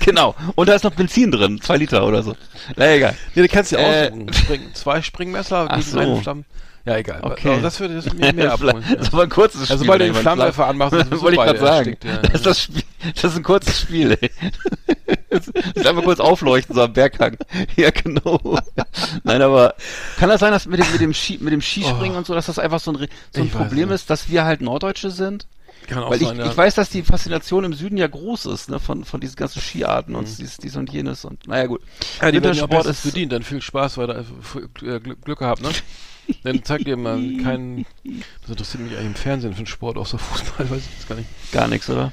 [0.00, 0.34] genau.
[0.54, 1.60] Und da ist noch Benzin drin.
[1.62, 2.36] Zwei Liter oder so.
[2.76, 3.14] Na egal.
[3.34, 4.32] Ja, du kannst ja Äh, aussuchen.
[4.32, 5.98] Spring, zwei Springmesser gegen so.
[5.98, 6.44] einen Flammen.
[6.84, 7.20] Ja, egal.
[7.22, 7.50] Okay.
[7.50, 8.84] Also das würde das mich mehr abholen.
[8.90, 9.72] Das ist aber ein kurzes Spiel.
[9.72, 11.76] Also, sobald du den Flammenwerfer anmachst, sowieso wollte ich gerade sagen.
[11.90, 12.16] erstickt, ja.
[12.18, 12.82] Das, ist das, Spiel,
[13.14, 14.30] das ist ein kurzes Spiel, ey.
[15.30, 17.36] Das ist einfach kurz aufleuchten, so am Berghang.
[17.76, 18.58] Ja, genau.
[19.24, 19.74] Nein, aber
[20.18, 22.18] kann das sein, dass mit dem, mit dem, Ski, mit dem Skispringen Oh.
[22.18, 24.60] und so, dass das einfach so ein, Re- so ein Problem ist, dass wir halt
[24.60, 25.46] Norddeutsche sind?
[25.86, 26.46] Kann auch Weil ich, sein, ja.
[26.50, 29.60] ich weiß, dass die Faszination im Süden ja groß ist, ne, von, von diesen ganzen
[29.60, 30.18] Skiarten Mhm.
[30.20, 31.80] und dies, dies und jenes und, naja, gut.
[32.20, 35.38] Ja, die ja Wintersport bestens ist, bedient, dann viel Spaß, weil da äh, Glück, Glück
[35.38, 35.70] gehabt, ne?
[36.44, 37.84] Dann zeigt ihr mal keinen,
[38.42, 41.16] das interessiert mich eigentlich im Fernsehen für den Sport, außer Fußball, weiß ich jetzt gar
[41.16, 41.28] nicht.
[41.52, 42.12] gar nichts, oder?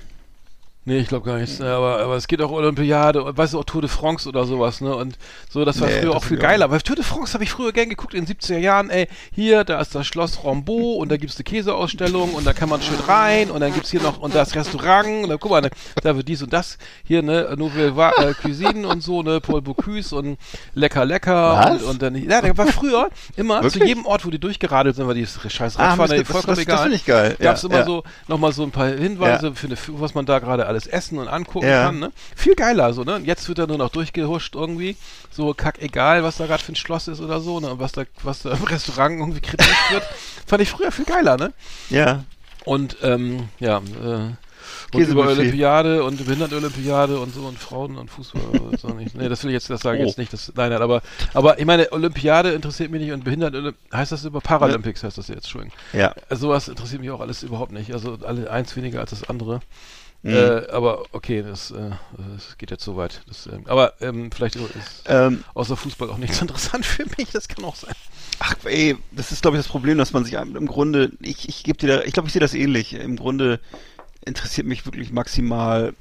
[0.89, 1.61] Nee, ich glaube gar nicht.
[1.61, 4.81] Aber, aber es geht auch Olympiade, und weißt du, auch Tour de France oder sowas,
[4.81, 4.95] ne?
[4.95, 6.71] Und so, das war Nee, früher das auch viel ich auch geiler.
[6.71, 9.63] Weil Tour de France habe ich früher gern geguckt in den 70er Jahren, ey, hier,
[9.63, 12.99] da ist das Schloss Rambeau und da gibt's eine Käseausstellung und da kann man schön
[13.07, 15.69] rein und dann gibt's hier noch und das Restaurant und da guck mal, da,
[16.01, 20.15] da wird dies und das hier, ne, Nouvelle äh, Cuisine und so, ne, Paul Bocuse
[20.15, 20.39] und
[20.73, 23.89] lecker lecker und, und dann ja, da war früher immer zu Wirklich?
[23.89, 26.65] jedem Ort, wo die durchgeradelt sind, war die scheiß Ah, Radfahren, das- das- vollkommen das-
[26.65, 26.77] das egal.
[26.79, 27.35] finde ich geil.
[27.39, 27.85] Gab's Ja, immer ja.
[27.85, 31.17] so nochmal so ein paar Hinweise für eine, was man da gerade alles alles essen
[31.19, 31.85] und angucken Ja.
[31.85, 32.11] kann, ne?
[32.35, 33.21] Viel geiler, so, ne?
[33.23, 34.95] Jetzt wird er nur noch durchgehuscht irgendwie,
[35.31, 37.71] so kack egal, was da gerade für ein Schloss ist oder so, ne?
[37.71, 40.03] Und was da, was da im Restaurant irgendwie kritisiert wird.
[40.45, 41.53] Fand ich früher viel geiler, ne?
[41.89, 42.23] Ja.
[42.65, 44.31] Und, ähm, ja, äh,
[44.93, 48.41] und über Olympiade und Behindertenolympiade und so und Frauen und Fußball.
[48.59, 49.15] und so nicht.
[49.15, 50.07] Nee, das will ich jetzt, das sage ich Oh.
[50.07, 50.31] jetzt nicht.
[50.33, 51.01] Das, nein, nein, aber,
[51.33, 55.27] aber ich meine, Olympiade interessiert mich nicht und Behinderten, heißt das über Paralympics, heißt das
[55.27, 55.75] jetzt, Entschuldigung.
[55.93, 56.13] Ja.
[56.29, 57.93] Sowas interessiert mich auch alles überhaupt nicht.
[57.93, 59.61] Also alle eins weniger als das andere.
[60.21, 60.33] Mhm.
[60.33, 61.91] Äh, aber okay, das, äh,
[62.35, 63.21] das geht jetzt so weit.
[63.27, 67.31] Das, ähm, aber ähm, vielleicht ist Ähm, außer Fußball auch nichts interessant für mich.
[67.31, 67.95] Das kann auch sein.
[68.39, 71.63] Ach, ey, das ist, glaube ich, das Problem, dass man sich im Grunde, ich, ich
[71.63, 72.93] gebe dir da, ich glaube, ich sehe das ähnlich.
[72.93, 73.59] Im Grunde
[74.25, 75.93] interessiert mich wirklich maximal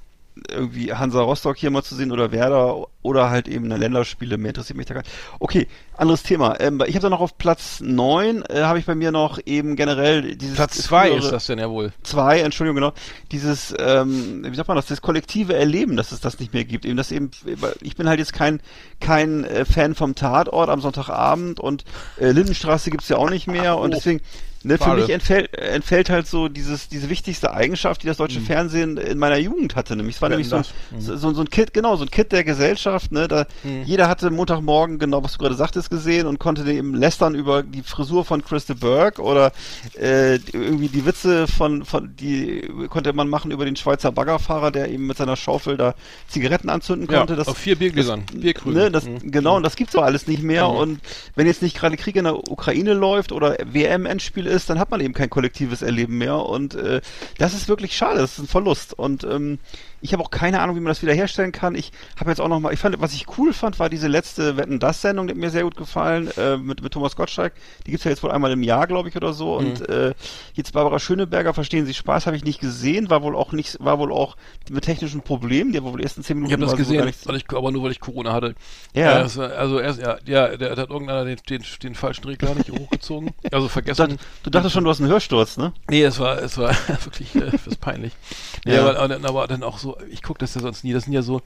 [0.51, 4.39] irgendwie Hansa Rostock hier mal zu sehen oder Werder oder halt eben eine Länderspiele.
[4.39, 5.13] Mehr interessiert mich da gar nicht.
[5.39, 5.67] Okay,
[5.97, 6.61] anderes Thema.
[6.61, 9.77] Ähm, ich habe da noch auf Platz neun äh, habe ich bei mir noch eben
[9.77, 11.93] generell dieses Platz zwei frühere- ist das denn ja wohl.
[12.03, 12.93] zwei, Entschuldigung, genau,
[13.33, 16.85] dieses, ähm, wie sagt man das, das kollektive Erleben, dass es das nicht mehr gibt.
[16.85, 17.31] Eben das eben,
[17.81, 18.61] ich bin halt jetzt kein,
[19.01, 21.85] kein äh, Fan vom Tatort am Sonntagabend und
[22.19, 24.21] äh, Lindenstraße gibt's ja auch nicht mehr und deswegen,
[24.63, 28.97] ne, für mich entfällt, entfällt halt so dieses, diese wichtigste Eigenschaft, die das deutsche Fernsehen
[28.97, 29.97] in meiner Jugend hatte.
[29.97, 30.73] Nämlich, es war Wetten, nämlich so, das.
[30.99, 33.47] so, so, so ein Kit, genau, so ein Kit der Gesellschaft, ne, da,
[33.85, 37.83] jeder hatte Montagmorgen, genau, was du gerade sagtest, gesehen und konnte eben lästern über die
[37.83, 39.53] Frisur von Christa Burke oder
[40.01, 44.91] äh, irgendwie die Witze von, von die konnte man machen über den Schweizer Baggerfahrer, der
[44.91, 45.95] eben mit seiner Schaufel da
[46.29, 47.35] Zigaretten anzünden Ja, konnte.
[47.37, 48.25] das, auf vier Biergläsern.
[48.33, 48.81] Bierkrügen.
[48.81, 49.31] Ne, das, Mhm.
[49.31, 50.69] Genau, und das gibt's aber alles nicht mehr.
[50.69, 50.77] Mhm.
[50.77, 51.01] Und
[51.35, 55.01] wenn jetzt nicht gerade Krieg in der Ukraine läuft oder WM-Endspiel ist, dann hat man
[55.01, 56.37] eben kein kollektives Erleben mehr.
[56.37, 57.01] Und äh,
[57.39, 58.99] das ist wirklich schade, das ist ein Verlust.
[58.99, 59.59] Und ähm,
[60.01, 61.75] ich habe auch keine Ahnung, wie man das wiederherstellen kann.
[61.75, 64.57] Ich habe jetzt auch noch mal, ich fand, was ich cool fand, war diese letzte
[64.57, 67.53] Wetten das Sendung, die hat mir sehr gut gefallen äh, mit mit Thomas Gottschalk.
[67.87, 69.59] Die gibt's ja jetzt wohl einmal im Jahr, glaube ich, oder so.
[69.61, 69.67] Mhm.
[69.67, 70.15] Und äh,
[70.55, 73.99] jetzt Barbara Schöneberger, verstehen Sie Spaß, habe ich nicht gesehen, war wohl auch nicht, war
[73.99, 74.37] wohl auch
[74.71, 75.73] mit technischen Problemen.
[75.73, 77.71] Die hat wohl die ersten zehn Minuten Ich habe das so gesehen, weil ich, aber
[77.73, 78.55] nur weil ich Corona hatte.
[78.95, 79.27] Ja.
[79.37, 82.71] War, also erst, ja, ja, der, der hat irgendeiner den, den, den falschen Regler nicht
[82.71, 83.31] hochgezogen.
[83.53, 84.09] Also Du, vergessen.
[84.11, 85.73] dacht, du dachtest schon, du hast einen Hörsturz, ne?
[85.89, 86.71] Nee, es war, es war
[87.05, 88.13] wirklich äh, peinlich.
[88.65, 88.95] Nee, Ja.
[88.97, 91.43] aber, aber dann auch so, ich gucke das ja sonst nie, das sind ja so,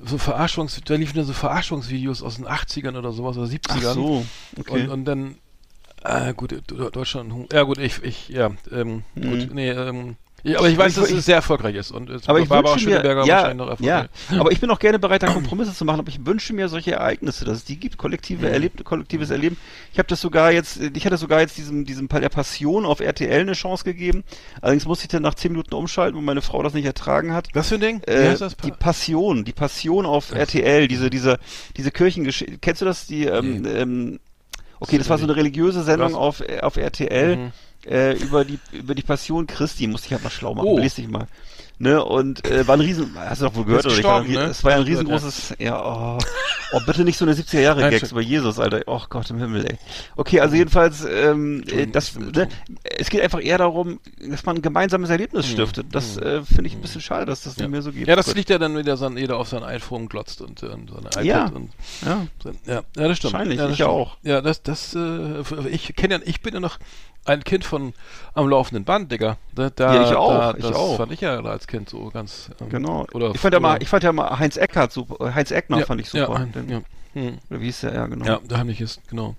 [0.00, 3.86] so Verarschungs, da liefen ja so Verarschungsvideos aus den 80ern oder sowas oder 70ern.
[3.88, 4.26] Ach so,
[4.58, 4.84] okay.
[4.84, 5.36] Und, und dann,
[6.04, 10.76] äh, gut, Deutschland, ja gut, ich, ich, ja, ähm, gut, nee, ähm, ja, aber ich
[10.76, 13.56] weiß, Ich- dass es sehr erfolgreich ist und es aber ich Barbara Schöneberger ja, wahrscheinlich
[13.66, 14.40] noch ja, erfolgreich.
[14.40, 16.92] aber ich bin auch gerne bereit, da Kompromisse zu machen, aber ich wünsche mir solche
[16.92, 18.52] Ereignisse, dass es die gibt, kollektive Mhm.
[18.52, 19.56] Erleb kollektives Erleben.
[19.92, 23.00] Ich habe das sogar jetzt, ich hatte sogar jetzt diesem, diesem Pa- der Passion auf
[23.00, 24.24] RTL eine Chance gegeben.
[24.60, 27.48] Allerdings musste ich dann nach zehn Minuten umschalten, weil meine Frau das nicht ertragen hat.
[27.54, 28.00] Was für ein Ding?
[28.06, 28.56] Äh, das?
[28.56, 31.38] die Passion, die Passion auf RTL, diese, diese,
[31.76, 32.58] diese Kirchengeschichte.
[32.60, 33.06] Kennst du das?
[33.06, 34.20] Die, ähm, ähm,
[34.80, 36.18] okay, das war so eine religiöse Sendung Was?
[36.18, 37.52] auf, äh, auf RTL Mhm.
[37.86, 39.86] Äh, über die über die Passion Christi.
[39.86, 40.68] Musste ich halt mal schlau machen.
[40.68, 40.76] Oh.
[40.76, 41.26] Belest dich mal.
[41.82, 43.98] Ne, und äh, war ein riesen, hast du doch wohl gehört, oder?
[43.98, 44.42] Ich war, ne?
[44.44, 46.16] Es war ja ein riesengroßes, ja, oh,
[46.74, 48.82] oh, bitte nicht so eine 70er Jahre Nein, Gags schon- über Jesus, Alter.
[48.86, 49.78] Oh Gott im Himmel, ey.
[50.14, 52.48] Okay, also jedenfalls, ähm, äh, das, ich ne,
[52.84, 53.98] es geht einfach eher darum,
[54.30, 55.86] dass man ein gemeinsames Erlebnis stiftet.
[55.90, 58.02] Das äh, finde ich ein bisschen schade, dass das nicht mehr so geht.
[58.02, 58.10] Mhm.
[58.10, 60.66] Ja, das liegt ja dann wieder so an, jeder auf sein iPhone glotzt und, äh,
[60.66, 61.46] und so iPad Ja.
[61.46, 61.70] und
[62.06, 62.26] ja.
[62.44, 63.32] so, ja, ja, das stimmt.
[63.32, 63.98] Wahrscheinlich, ja, das ich ja stimmt.
[64.00, 64.16] auch.
[64.22, 66.78] Ja, das, das, äh, ich kenne ja, ich bin ja noch
[67.24, 67.92] ein Kind von
[68.34, 69.36] am laufenden Band, Digga.
[69.54, 70.96] Da, da, Ja, ich auch, da, ich das auch.
[70.96, 72.50] fand ich ja als Kind so ganz.
[72.60, 73.06] ähm, Genau.
[73.14, 75.86] Oder ich fand ja mal, ich fand ja mal Heinz Eckhardt super, Heinz Eckner ja,
[75.86, 76.38] fand ich super.
[76.38, 76.82] Ja, Den- ja,
[77.14, 77.94] hm, Oder wie hieß der?
[77.94, 78.24] Ja, genau.
[78.24, 79.34] ja, der heimlich ist, genau.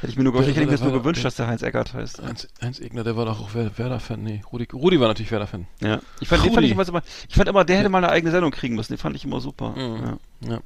[0.00, 1.34] Hätte ich mir nur, gewünscht- ich hätte mir das Der- nur der- gewünscht, der- dass
[1.36, 2.22] der Heinz Eckert heißt.
[2.22, 4.22] Heinz, Heinz Egner, der war doch auch Wer- Werder-Fan.
[4.22, 5.66] Nee, Rudi, Rudi war natürlich Werder-Fan.
[5.80, 6.00] Ja.
[6.20, 8.50] Ich fand, den fand ich, immer, ich fand immer, der hätte mal eine eigene Sendung
[8.50, 8.92] kriegen müssen.
[8.94, 9.70] Den fand ich immer super.
[9.76, 10.18] Mhm.
[10.42, 10.50] Ja.
[10.52, 10.60] Ja.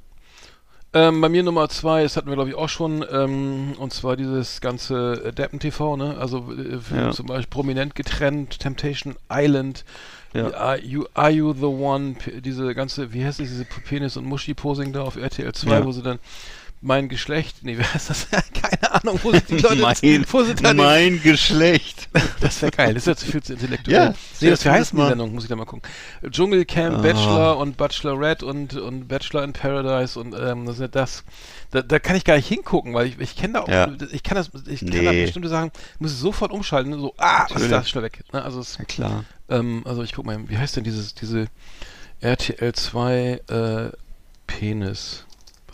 [0.97, 4.17] Ähm, bei mir Nummer zwei, das hatten wir glaube ich auch schon, ähm, und zwar
[4.17, 6.17] dieses ganze äh, Deppen-TV, ne?
[6.21, 7.11] Also äh, Ja.
[7.11, 9.85] zum Beispiel prominent getrennt, Temptation Island,
[10.35, 10.51] Ja.
[10.53, 14.93] Are, you, Are You the One, diese ganze, wie heißt das, diese Penis- und Muschi-Posing
[14.93, 15.85] da auf RTL 2, Ja.
[15.85, 16.19] wo sie dann
[16.85, 18.29] mein Geschlecht, nee, wer heißt das?
[18.31, 19.97] Keine Ahnung, wo sie die Leute, mein,
[20.31, 22.09] wo sie dann mein Geschlecht.
[22.41, 23.97] das wäre geil, das ist ja zu viel zu intellektuell.
[23.97, 25.09] Ja, nee, das heißt die mal.
[25.09, 25.83] Sendung, muss ich da mal gucken.
[26.29, 27.01] Dschungelcamp, Ah.
[27.01, 31.25] Bachelor und Bachelorette und, und Bachelor in Paradise und ähm, das ist das.
[31.71, 33.91] Da, da kann ich gar nicht hingucken, weil ich, ich kenne da auch, Ja.
[34.13, 35.23] ich kann das, ich kann da Nee.
[35.25, 38.23] bestimmte Sachen, muss ich sofort umschalten, so, ah, was ist das, schnell weg.
[38.33, 39.25] Ne, also, es, Ja, klar.
[39.49, 41.47] ähm, also ich guck mal, wie heißt denn dieses, diese
[42.21, 43.91] RTL 2 äh,
[44.47, 45.24] Penis?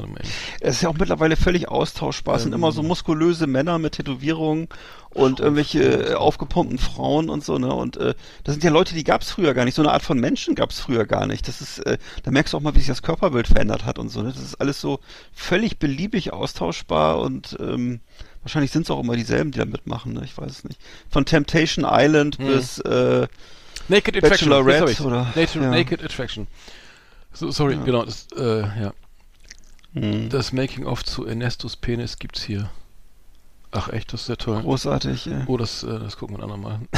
[0.01, 0.21] Warte mal.
[0.21, 0.29] eben.
[0.61, 2.37] Es ist ja auch mittlerweile völlig austauschbar.
[2.37, 2.59] Es sind Ähm.
[2.61, 4.69] immer so muskulöse Männer mit Tätowierungen
[5.11, 7.73] und irgendwelche äh, aufgepumpten Frauen und so, ne?
[7.75, 8.15] Und äh,
[8.45, 9.75] das sind ja Leute, die gab es früher gar nicht.
[9.75, 11.49] So eine Art von Menschen gab es früher gar nicht.
[11.49, 14.09] Das ist, äh, da merkst du auch mal, wie sich das Körperbild verändert hat und
[14.09, 14.33] so, ne?
[14.33, 15.01] Das ist alles so
[15.33, 18.01] völlig beliebig austauschbar und ähm,
[18.43, 20.23] wahrscheinlich sind es auch immer dieselben, die da mitmachen, ne?
[20.25, 20.81] Ich weiß es nicht.
[21.11, 22.47] Von Temptation Island Hm.
[22.47, 23.27] bis äh,
[23.89, 24.51] Naked Attraction.
[24.51, 25.01] Das hab ich.
[25.01, 25.71] oder- Naked, ja.
[25.71, 26.47] Naked Attraction.
[27.33, 28.93] So, sorry, genau, das, äh, ja.
[29.95, 30.29] Hm.
[30.29, 32.71] Das Making-of zu Ernestos Penis gibt's hier.
[33.73, 34.63] Ach echt, das ist ja toll.
[34.63, 35.27] Großartig.
[35.29, 35.45] Äh.
[35.47, 36.81] Oh, das, äh, das gucken wir ein andermal.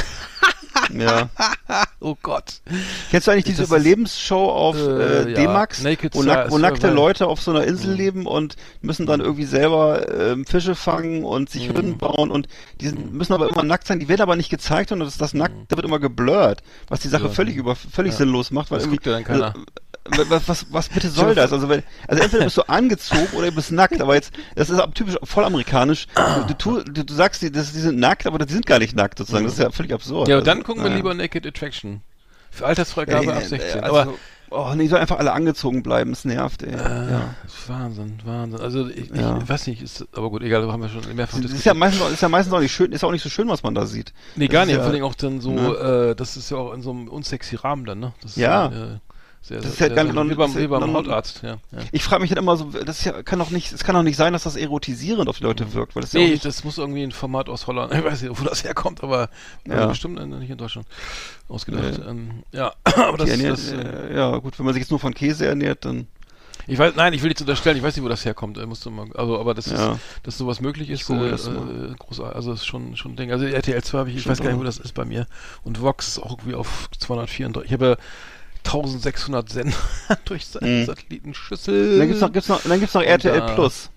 [0.93, 1.29] Ja.
[2.01, 2.61] oh Gott.
[3.09, 6.57] Kennst du eigentlich diese Das Überlebensshow auf Äh, äh, ja, D-Max, Naked wo, nack, wo
[6.57, 6.91] nackte.
[6.91, 7.95] Leute auf so einer Insel Mhm.
[7.97, 11.77] leben und müssen dann irgendwie selber ähm, Fische fangen und sich Mhm.
[11.77, 12.47] Hütten bauen und
[12.81, 15.33] die sind, müssen aber immer nackt sein, die werden aber nicht gezeigt und das, das
[15.33, 17.29] nackt, da wird immer geblurrt, was die Sache Mhm.
[17.29, 17.33] Ja.
[17.35, 18.17] völlig über völlig Ja.
[18.17, 19.45] sinnlos macht, weil Das irgendwie guckt ja dann keiner.
[19.55, 19.65] Also,
[20.05, 21.53] was, was, was bitte soll das?
[21.53, 24.81] Also, wenn, also entweder bist du angezogen oder du bist nackt, aber jetzt, das ist
[24.95, 26.07] typisch voll amerikanisch.
[26.47, 28.95] Du, du, du, du sagst, die, das, die sind nackt, aber die sind gar nicht
[28.95, 29.45] nackt sozusagen.
[29.45, 30.27] Das ist ja völlig absurd.
[30.27, 30.97] Ja, aber Also, dann gucken wir naja.
[30.97, 32.01] lieber Naked Attraction.
[32.51, 33.83] Für Altersfreigabe Ja, ab äh, 16.
[33.83, 34.13] Also, aber
[34.51, 36.73] oh nee, soll einfach alle angezogen bleiben, es nervt, ey.
[36.73, 37.33] äh, ja.
[37.67, 38.59] Wahnsinn, Wahnsinn.
[38.61, 39.39] Also ich, Ja.
[39.41, 41.65] ich weiß nicht, ist, aber gut, egal, haben wir schon mehrfach Das ist diskutiert.
[41.65, 43.47] ja meistens, auch- ist ja meistens auch nicht schön, ist ja auch nicht so schön,
[43.47, 44.13] was man da sieht.
[44.35, 44.75] Nee, Das gar ist nicht.
[44.77, 46.09] ja- Vor allem auch dann so, Ne?
[46.11, 48.13] äh, das ist ja auch in so einem unsexy Rahmen dann, ne?
[48.21, 48.67] Das ist Ja.
[48.67, 48.99] äh,
[49.43, 51.57] sehr, Das ist ja gar nicht- wie beim, wie ja beim Hautarzt, ja.
[51.73, 51.79] ja.
[51.91, 54.15] Ich frage mich dann immer so, das ja, kann doch nicht, es kann doch nicht
[54.15, 56.77] sein, dass das erotisierend auf die Leute wirkt, weil das ja Nee, nicht, das muss
[56.77, 57.93] irgendwie ein Format aus Holland.
[58.03, 59.29] Ich weiß nicht, wo das herkommt, aber
[59.67, 59.83] Ja.
[59.83, 60.87] äh, bestimmt nicht in Deutschland
[61.49, 62.01] ausgedacht.
[62.07, 65.13] Ähm, ja, aber das, ernährt, das äh, ja gut, wenn man sich jetzt nur von
[65.13, 66.07] Käse ernährt, dann
[66.65, 67.75] ich weiß, nein, ich will nichts unterstellen.
[67.75, 68.57] Ich weiß nicht, wo das herkommt.
[68.57, 69.93] Äh, musst mal, also, aber das Ja.
[69.93, 72.35] ist, dass sowas möglich ist, äh, äh, großartig.
[72.37, 73.31] Also, ist schon, schon ein Ding.
[73.33, 75.27] Also, RTL 2 habe ich, ich weiß gar nicht, wo das ist bei mir.
[75.65, 77.67] Und Vox ist auch irgendwie auf 234.
[77.69, 77.95] Ich habe ja
[78.65, 79.75] 1600 Sender
[80.25, 80.85] durch seine Mhm.
[80.85, 81.93] Satellitenschüssel.
[81.93, 83.89] Und dann gibt's noch, gibt's noch, dann gibt's noch RTL da- Plus.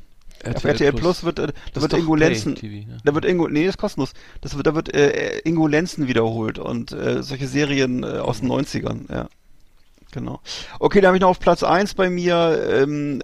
[0.55, 2.99] Auf RTL Plus wird, äh, da wird Ingo Lenzen, TV, ne?
[3.05, 4.13] da wird Ingo, nee, das ist kostenlos.
[4.43, 8.51] Das wird, da wird äh, Ingo Lenzen wiederholt und äh, solche Serien äh, aus den
[8.53, 9.29] 90ern, ja.
[10.13, 10.41] Genau.
[10.79, 13.23] Okay, da habe ich noch auf Platz eins bei mir ähm,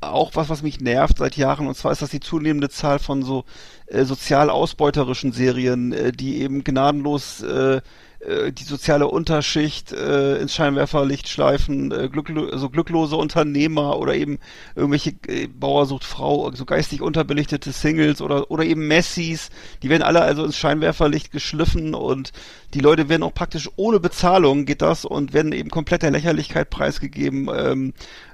[0.00, 3.22] auch was, was mich nervt seit Jahren, und zwar ist das die zunehmende Zahl von
[3.22, 3.44] so
[3.86, 7.80] äh, sozial ausbeuterischen Serien, äh, die eben gnadenlos äh,
[8.26, 14.38] äh, die soziale Unterschicht äh, ins Scheinwerferlicht schleifen, äh, glücklo so glücklose Unternehmer oder eben
[14.76, 19.50] irgendwelche äh, Bauer sucht Frau, so geistig unterbelichtete Singles oder oder eben Messis,
[19.82, 22.32] die werden alle also ins Scheinwerferlicht geschliffen und
[22.74, 26.70] die Leute werden auch praktisch ohne Bezahlung geht das und werden eben komplett der Lächerlichkeit
[26.70, 27.48] preisgegeben.
[27.54, 27.92] Ähm,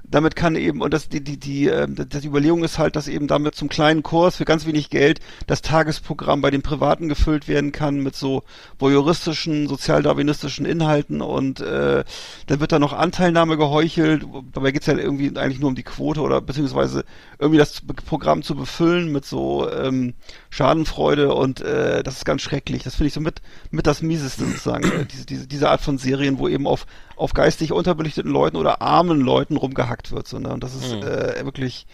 [0.09, 3.27] damit kann eben, und das, die, die, die, äh, die Überlegung ist halt, dass eben
[3.27, 7.71] damit zum kleinen Kurs für ganz wenig Geld das Tagesprogramm bei den Privaten gefüllt werden
[7.71, 8.43] kann mit so
[8.79, 12.03] voyeuristischen, sozialdarwinistischen Inhalten und äh,
[12.47, 14.25] dann wird da noch Anteilnahme geheuchelt.
[14.53, 17.03] Dabei geht's ja irgendwie eigentlich nur um die Quote oder beziehungsweise
[17.37, 20.15] irgendwie das Programm zu befüllen mit so ähm,
[20.49, 22.83] Schadenfreude und äh, das ist ganz schrecklich.
[22.83, 24.01] Das finde ich so mit, mit das
[24.37, 24.83] Mieseste sozusagen.
[25.01, 26.85] äh, diese, diese, diese Art von Serien, wo eben auf,
[27.15, 30.27] auf geistig unterbelichteten Leuten oder armen Leuten rumgehackt wird.
[30.27, 30.37] So?
[30.37, 31.01] Und das ist Mhm.
[31.03, 31.85] äh, wirklich.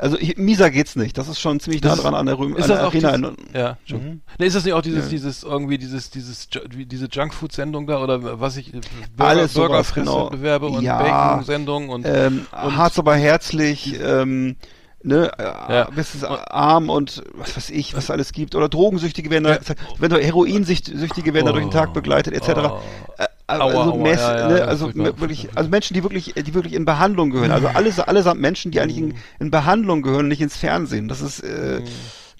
[0.00, 1.18] Also ich, mieser geht's nicht.
[1.18, 3.30] Das ist schon ziemlich nah dran an der, Röm, Ist an das der Arena.
[3.32, 3.78] dieses, ja.
[3.98, 4.20] Mhm.
[4.38, 5.10] Ne, ist das nicht auch dieses, Ja.
[5.10, 8.84] dieses, irgendwie dieses, dieses, wie diese Junkfood-Sendung da oder was ich, Burger,
[9.30, 10.78] Alles sowas, Burgerfresse-Bewerbe genau.
[10.78, 11.02] und Ja.
[11.02, 14.54] Bacon-Sendung und, ähm, und- hart aber herzlich, ähm,
[15.02, 15.72] ne, Ja.
[15.72, 15.84] ja.
[15.90, 18.54] bis es arm und was weiß ich, was es alles gibt.
[18.54, 19.60] Oder Drogensüchtige werden da, Ja.
[19.98, 22.48] wenn du Heroinsüchtige werden da durch den Tag begleitet, etc.
[22.48, 22.78] Oh.
[23.18, 26.34] Äh, Aua, also, aua, Mess, ja, ja, ne, ja, also wirklich, also Menschen, die wirklich,
[26.34, 27.50] die wirklich in Behandlung gehören.
[27.50, 31.08] Also alles, allesamt Menschen, die eigentlich in, in Behandlung gehören, nicht ins Fernsehen.
[31.08, 31.84] Das ist äh, Ja,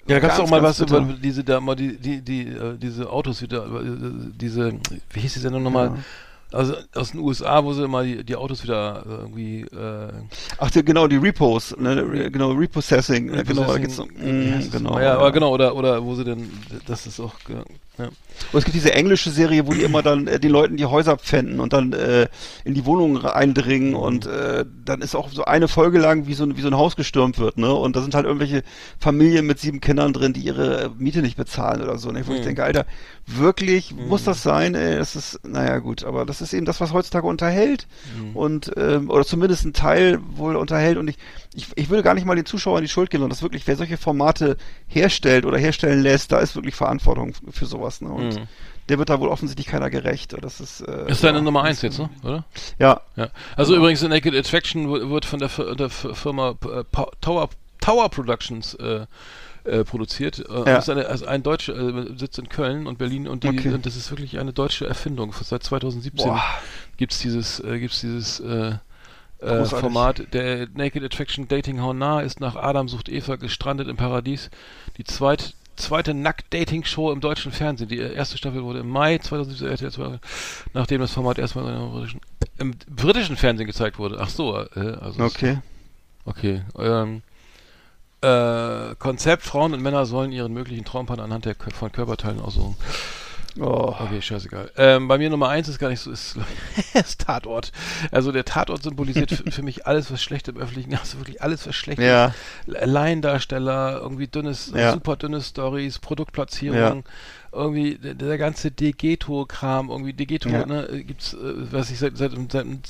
[0.05, 1.19] da gab's ganz, auch mal was über bitter.
[1.19, 3.97] diese da mal die die die äh, diese Autos wieder äh,
[4.39, 4.73] diese
[5.11, 5.87] wie hieß die Sendung nochmal?
[5.87, 5.97] Ja.
[6.51, 10.11] Also aus den USA, wo sie immer die, die Autos wieder äh, irgendwie äh,
[10.57, 14.31] Ach, die, genau, die Repos, ne, re- genau, Repossessing, ja, genau, da geht's so, wie
[14.31, 14.99] mm, das genau.
[14.99, 16.49] ja, aber genau oder oder wo sie denn
[16.87, 17.63] das ist auch ja.
[18.53, 21.17] Und es gibt diese englische Serie, wo die immer dann äh, den Leuten die Häuser
[21.17, 22.29] pfänden und dann äh,
[22.63, 26.45] in die Wohnungen eindringen und äh, dann ist auch so eine Folge lang, wie so,
[26.45, 27.73] ein- wie so ein Haus gestürmt wird, ne?
[27.73, 28.63] Und da sind halt irgendwelche
[28.99, 32.09] Familien mit sieben Kindern drin, die ihre äh, Miete nicht bezahlen oder so.
[32.11, 32.25] Ne?
[32.25, 32.45] Wo ich Mhm.
[32.45, 32.85] denke, Alter,
[33.27, 34.75] wirklich, muss das sein?
[34.75, 37.87] Ey, das ist, naja gut, aber das ist eben das, was heutzutage unterhält
[38.17, 38.35] Mhm.
[38.35, 41.17] und ähm, oder zumindest ein Teil wohl unterhält und ich,
[41.53, 43.75] ich, ich will gar nicht mal den Zuschauern die Schuld geben, sondern das wirklich, wer
[43.75, 44.57] solche Formate
[44.87, 48.01] herstellt oder herstellen lässt, da ist wirklich Verantwortung für sowas.
[48.01, 48.09] Ne?
[48.09, 48.47] Und Mhm.
[48.89, 50.35] der wird da wohl offensichtlich keiner gerecht.
[50.41, 52.09] Das ist, äh, Ist deine ja, Nummer das- eins jetzt, ne?
[52.23, 52.43] Oder?
[52.79, 53.29] Ja, Ja.
[53.55, 56.83] Also übrigens Naked Attraction wird von der, der Firma äh,
[57.21, 57.49] Tower
[57.81, 59.05] Tower Productions äh,
[59.63, 60.39] äh, produziert.
[60.39, 60.63] Äh, Ja.
[60.65, 63.73] Das ist eine, also ein Deutscher äh, sitzt in Köln und Berlin und, die, Okay.
[63.73, 65.33] und das ist wirklich eine deutsche Erfindung.
[65.41, 66.41] Seit 2017 Boah.
[66.97, 68.73] gibt's dieses äh, gibt's dieses äh,
[69.41, 69.65] äh.
[69.65, 70.33] Format.
[70.33, 74.49] Der Naked Attraction Dating How Nah ist nach Adam sucht Eva gestrandet im Paradies.
[74.97, 77.87] Die zweit, zweite Nackt-Dating-Show im deutschen Fernsehen.
[77.87, 80.19] Die erste Staffel wurde im Mai 2017 RTL 2,
[80.73, 82.21] nachdem das Format erstmal im britischen,
[82.57, 84.17] im britischen Fernsehen gezeigt wurde.
[84.19, 85.59] Ach so, äh, also es- okay.
[86.25, 86.61] Okay.
[86.77, 87.21] Ähm,
[88.21, 92.75] äh, Konzept, Frauen und Männer sollen ihren möglichen Traumpartner anhand der, von Körperteilen aussuchen.
[93.59, 93.95] Oh.
[93.99, 94.71] Okay, scheißegal.
[94.77, 96.37] Ähm, bei mir Nummer eins ist gar nicht so, ist,
[96.93, 97.71] ist Tatort.
[98.11, 101.75] Also der Tatort symbolisiert für, mich alles, was schlecht im Öffentlichen, also wirklich alles, was
[101.75, 102.27] schlecht Ja.
[102.67, 102.85] ist.
[102.85, 104.93] Laiendarsteller, irgendwie dünnes, Ja.
[104.93, 106.95] super dünne Stories, Produktplatzierung, Ja.
[107.51, 110.65] irgendwie der, der ganze Degeto-Kram, irgendwie Degeto, Ja.
[110.65, 111.37] ne, gibt's, äh,
[111.71, 112.81] was ich seit, seit, dem- seit dem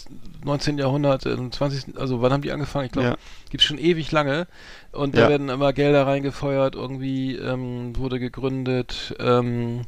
[0.44, 0.78] 19.
[0.78, 1.98] Jahrhundert, äh, im 20.
[1.98, 2.86] also wann haben die angefangen?
[2.86, 3.16] Ich glaube, Ja.
[3.50, 4.46] gibt's schon ewig lange.
[4.92, 5.30] Und da Ja.
[5.30, 9.82] werden immer Gelder reingefeuert, irgendwie ähm, wurde gegründet, ähm,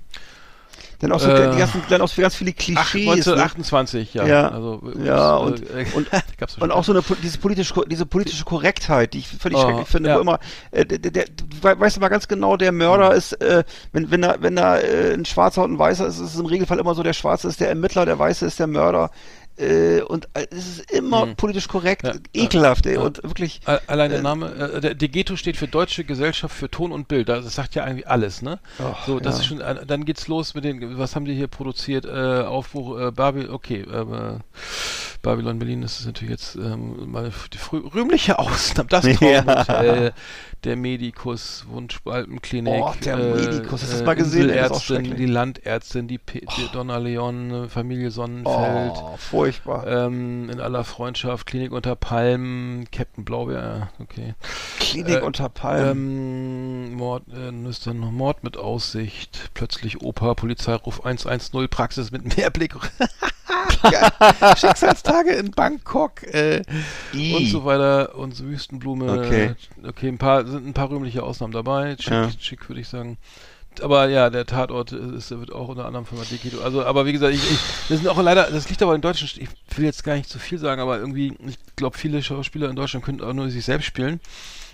[1.00, 2.94] Dann auch so Äh, ganzen, dann auch so ganz viele Klischees.
[3.26, 3.34] ne?
[3.34, 4.26] 1928, ja.
[4.28, 4.50] Ja.
[4.50, 6.08] Also, Ja, äh, und- äh, und-
[6.60, 10.10] Und auch so eine diese politische diese politische Korrektheit, die ich völlig Oh, schrecklich finde,
[10.10, 10.18] ja.
[10.18, 11.26] wo immer äh, der, der,
[11.64, 13.64] weißt du mal ganz genau, der Mörder ist, äh,
[13.94, 16.46] wenn wenn da wenn da äh, ein Schwarzer und ein Weißer ist, ist es im
[16.46, 19.10] Regelfall immer so, der Schwarze ist der Ermittler, der Weiße ist der Mörder.
[19.58, 21.36] Äh, und äh, es ist immer Mhm.
[21.36, 23.02] politisch korrekt, Ja, ekelhaft, ey, ja.
[23.02, 23.60] und wirklich.
[23.88, 27.30] Allein der Äh, Name, äh, der Degeto steht für Deutsche Gesellschaft für Ton und Bild.
[27.30, 28.60] Das sagt ja eigentlich alles, ne?
[28.80, 29.42] Ach, so, das ja.
[29.42, 32.06] ist schon, äh, dann geht's los mit den, was haben die hier produziert?
[32.06, 32.10] Äh,
[32.44, 34.40] Aufbruch, äh, Babylon, okay, äh,
[35.22, 38.90] Babylon Berlin, das ist natürlich jetzt ähm, mal die rühmliche Ausnahme.
[38.90, 39.06] Das.
[39.20, 40.14] Traumhotel,
[40.64, 44.50] der Medikus, Wunschbalkenklinik, Oh, der äh, Medikus, hast du das äh, mal gesehen?
[44.50, 48.94] Ey, das die Landärztin, die, P die Donna Leon, äh, Familie Sonnenfeld.
[48.96, 49.88] Oh, furchtbar.
[49.88, 54.36] Ähm, in aller Freundschaft, Klinik unter Palmen, Captain Blaubeer, okay.
[54.80, 55.92] Klinik äh, unter Palmen.
[55.92, 62.38] Ähm, Mord, äh, ist dann noch Mord mit Aussicht, plötzlich Oper, Polizeiruf 110, Praxis mit
[62.38, 62.76] Mehrblick.
[64.58, 66.62] Schicksalstage in Bangkok äh,
[67.14, 69.12] und so weiter und Wüstenblume.
[69.12, 69.56] Okay.
[69.88, 71.96] okay, ein paar sind ein paar rühmliche Ausnahmen dabei.
[72.00, 72.30] Schick, Ja.
[72.40, 73.18] schick würde ich sagen.
[73.82, 76.62] Aber ja, der Tatort ist, wird auch unter anderem von Dekido.
[76.62, 77.58] Also, aber wie gesagt, ich, ich,
[77.88, 79.48] das sind auch leider, das liegt aber in Deutschen, ich
[79.78, 83.06] will jetzt gar nicht zu viel sagen, aber irgendwie, ich glaube, viele Schauspieler in Deutschland
[83.06, 84.20] können auch nur sich selbst spielen.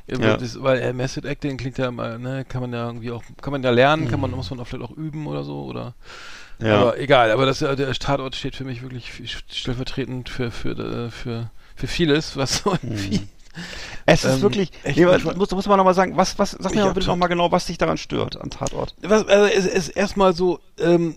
[0.08, 0.36] Äh, Ja.
[0.38, 3.52] Das, weil äh, Method Acting klingt ja immer, ne, kann man ja irgendwie auch, kann
[3.52, 4.38] man ja lernen, kann man, Mhm.
[4.38, 5.94] muss man auch vielleicht auch üben oder so, oder
[6.60, 6.78] Ja.
[6.82, 9.12] aber egal, aber das, äh, der Tatort steht für mich wirklich
[9.48, 13.28] stellvertretend für, für, äh, für, für vieles, was so irgendwie.
[14.06, 15.06] Es ist ähm, wirklich, echt nee,
[15.36, 17.66] muss, muss man nochmal sagen, was, was, sag Ich mir mal bitte nochmal genau, was
[17.66, 18.96] dich daran stört an Tatort.
[19.02, 21.16] Was, also es ist erstmal so, ähm,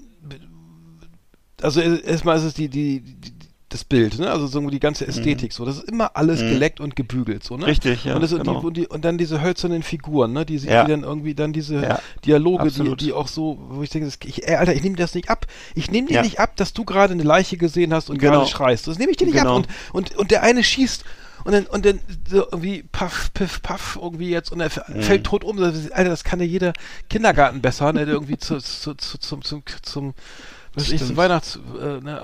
[1.63, 3.33] also erstmal ist es die, die, die
[3.69, 4.29] das Bild, ne?
[4.33, 5.65] Also so die ganze Ästhetik, so.
[5.65, 6.49] Das ist immer alles Mhm.
[6.49, 7.67] geleckt und gebügelt, so, ne?
[7.69, 8.59] Richtig, ja, Und, das, genau.
[8.59, 10.45] die, und, die, und dann diese hölzernen Figuren, ne?
[10.45, 10.83] Die, sie- Ja.
[10.83, 14.19] die dann irgendwie dann diese Ja, Dialoge, die, die auch so, wo ich denke, das,
[14.25, 15.47] ich, ey, Alter, ich nehme das nicht ab.
[15.77, 16.23] Ich nehme dir Ja.
[16.23, 18.39] nicht ab, dass du gerade eine Leiche gesehen hast und Genau.
[18.39, 18.89] gerade schreist.
[18.89, 19.59] Das nehme ich dir nicht Genau.
[19.59, 19.67] ab.
[19.93, 21.05] Und, und, und der eine schießt
[21.45, 25.03] und dann, und dann so irgendwie paff, piff, paff, irgendwie jetzt und er Mhm.
[25.03, 25.57] fällt tot um.
[25.57, 26.73] Das- Alter, das kann ja jeder
[27.09, 28.05] Kindergarten besser, ne?
[28.05, 30.15] Der irgendwie zu, zu, zu, zum, zum, zum
[30.73, 31.17] was weiß ich, zum Stimmt.
[31.19, 32.21] Weihnachts, äh, ne,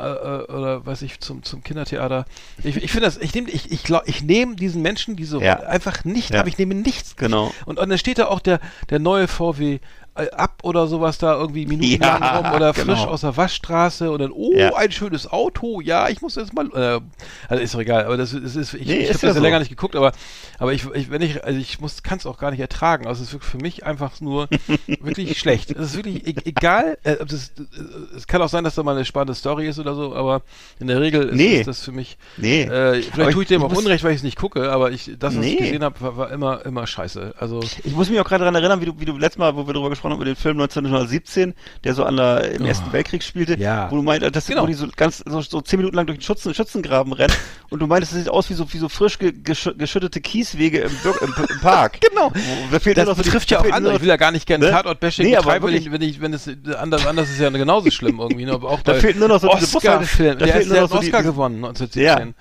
[0.48, 2.26] äh, äh, oder weiß ich, zum, zum Kindertheater.
[2.62, 5.40] Ich, ich finde das, ich nehme, ich, ich glaub, ich nehme diesen Menschen, die so
[5.40, 5.60] Ja.
[5.64, 6.40] einfach nicht, Ja.
[6.40, 7.16] aber ich nehme nichts.
[7.16, 7.52] Genau.
[7.64, 9.80] Und, und dann steht da auch der, der neue VW
[10.16, 13.04] ab oder sowas da irgendwie minutenlang Ja, rum oder frisch genau.
[13.08, 14.74] aus der Waschstraße und dann, oh, Ja.
[14.76, 17.00] ein schönes Auto, ja, ich muss jetzt mal, äh,
[17.48, 19.40] also ist doch egal, aber das, ist- ist, ich, Nee, ich habe das ja so.
[19.40, 20.12] länger nicht geguckt, aber,
[20.58, 23.22] aber ich, ich wenn ich, also ich muss, kann es auch gar nicht ertragen, also
[23.22, 24.48] es ist wirklich für mich einfach nur
[25.00, 25.70] wirklich schlecht.
[25.72, 28.94] Es ist wirklich e egal, äh, das, äh, es kann auch sein, dass da mal
[28.96, 30.42] eine spannende Story ist oder so, aber
[30.80, 31.58] in der Regel ist, Nee.
[31.60, 32.62] ist das für mich, Nee.
[32.62, 34.90] äh, Aber vielleicht tue ich dem ich auch Unrecht, weil ich es nicht gucke, aber
[34.92, 35.64] ich, das, was ich Nee.
[35.66, 37.34] gesehen habe, war, war immer, immer scheiße.
[37.38, 39.66] Also, Ich muss mich auch gerade daran erinnern, wie du, wie du letztes Mal, wo
[39.66, 41.54] wir darüber gesprochen haben, über den Film 1917,
[41.84, 42.66] der so an der, im Oh.
[42.66, 43.90] Ersten Weltkrieg spielte, Ja.
[43.90, 44.62] wo du meintest, dass Genau.
[44.62, 47.32] wo die so ganz, so, so zehn Minuten lang durch den Schützen, Schützengraben rennen
[47.70, 50.78] und du meintest, es sieht aus wie so, wie so frisch ge, gesch, geschüttete Kieswege
[50.80, 51.98] im, im, im Park.
[52.08, 52.32] Genau.
[52.70, 53.94] Da fehlt Das so betrifft ja auch andere.
[53.96, 54.70] Ich will ja gar nicht gerne Ne?
[54.70, 58.18] Tatort-Bashing Nee, betreiben, wenn ich, wenn ich, wenn es anders, anders ist ja genauso schlimm
[58.20, 58.44] irgendwie.
[58.44, 58.52] Ne?
[58.52, 60.38] Aber auch Da fehlt nur noch so Oscar-Film.
[60.38, 62.34] Der, hat so Oscar die- gewonnen 1917.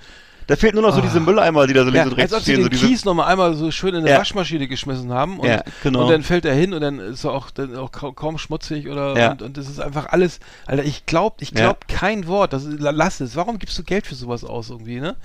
[0.47, 2.03] Da fehlt nur noch so diese Mülleimer, die da so links Ah.
[2.05, 2.69] Ja, und rechts als ob sie stehen.
[2.69, 4.19] den So Kies nochmal einmal so schön in eine Ja.
[4.19, 6.03] Waschmaschine geschmissen haben und, Ja, genau.
[6.03, 9.17] und dann fällt er hin und dann ist er auch, dann auch kaum, schmutzig oder
[9.17, 9.31] Ja.
[9.31, 12.77] und, und das ist einfach alles, Alter, ich glaub, ich glaub kein Wort, das ist,
[12.79, 13.35] lass es.
[13.35, 15.15] Warum gibst du Geld für sowas aus irgendwie, ne?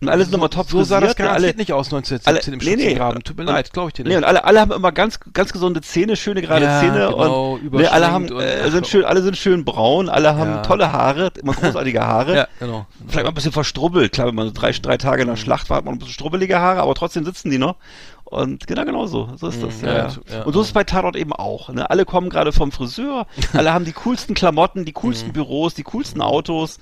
[0.00, 1.14] Und alles so, nochmal top So sah das ne?
[1.24, 2.82] garantiert alle, nicht aus 1917 im alle- nee, nee.
[2.82, 3.22] Schützengraben.
[3.24, 4.10] Tut mir leid, glaube ich dir nicht.
[4.10, 7.54] Nee, und alle, alle haben immer ganz, ganz gesunde Zähne, schöne gerade Ja, Zähne genau,
[7.54, 10.62] und ne, alle haben, und- äh, sind schön, alle sind schön braun, alle haben Ja.
[10.62, 12.36] tolle Haare, immer großartige Haare.
[12.36, 12.86] ja, genau.
[13.08, 14.12] Vielleicht mal ein bisschen verstrubbelt.
[14.12, 16.14] Klar, wenn man so drei, drei Tage in der Schlacht war, hat man ein bisschen
[16.14, 17.76] strubbelige Haare, aber trotzdem sitzen die noch.
[18.24, 19.28] Und genau, genau so.
[19.36, 19.82] So ist das.
[19.82, 20.42] Mhm, Ja, ja, ja.
[20.44, 21.68] Und so ist es bei Tatort eben auch.
[21.68, 21.88] Ne?
[21.90, 25.32] Alle kommen gerade vom Friseur, alle haben die coolsten Klamotten, die coolsten Mhm.
[25.34, 26.78] Büros, die coolsten Autos.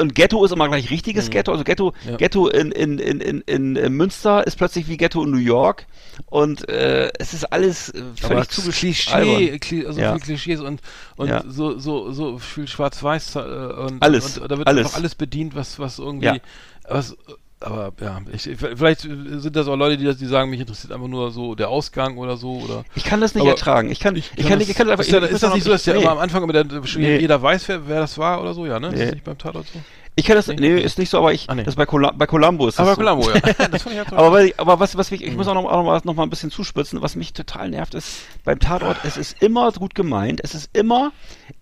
[0.00, 1.52] Und Ghetto ist immer gleich richtiges Ghetto.
[1.52, 2.16] Also Ghetto, Mhm.
[2.18, 5.86] Ghetto in, in, in, in, in, Münster ist plötzlich wie Ghetto in New York.
[6.26, 8.94] Und äh, es ist alles äh, völlig zugeschrieben.
[8.94, 10.10] Klischee, Kli also Ja.
[10.12, 10.80] viele Klischees und,
[11.16, 11.42] und Ja.
[11.46, 14.86] so, so, so viel Schwarz-Weiß äh, und, Alles, und, und da wird alles.
[14.86, 16.40] einfach alles bedient, was, was irgendwie,
[16.88, 17.16] was,
[17.60, 21.08] aber ja, ich, vielleicht sind das auch Leute, die, das, die sagen, mich interessiert einfach
[21.08, 22.84] nur so der Ausgang oder so oder.
[22.94, 23.90] Ich kann das nicht ertragen.
[23.90, 25.04] Ich kann, ich, kann, nicht, ich kann einfach.
[25.04, 26.02] ist, ja, ich- ist das nicht so, dass der nee.
[26.02, 27.18] immer am Anfang immer der, Nee.
[27.18, 28.88] jeder weiß, wer, wer das war oder so, ja, ne?
[28.88, 29.04] Ist Nee.
[29.04, 29.78] das nicht beim Tatort so?
[30.16, 31.62] Ich kann das, nee, ist nicht so, aber ich, Ah, nee.
[31.62, 33.00] das bei, Cola, bei Columbo ist das Aber so.
[33.00, 33.68] Columbo, ja.
[33.68, 35.76] das fand ich halt Aber, weil, aber was, was mich, ich muss auch noch, auch
[35.78, 39.16] noch, mal, noch mal ein bisschen zuspitzen, was mich total nervt, ist, beim Tatort, es
[39.16, 41.12] ist immer gut gemeint, es ist immer,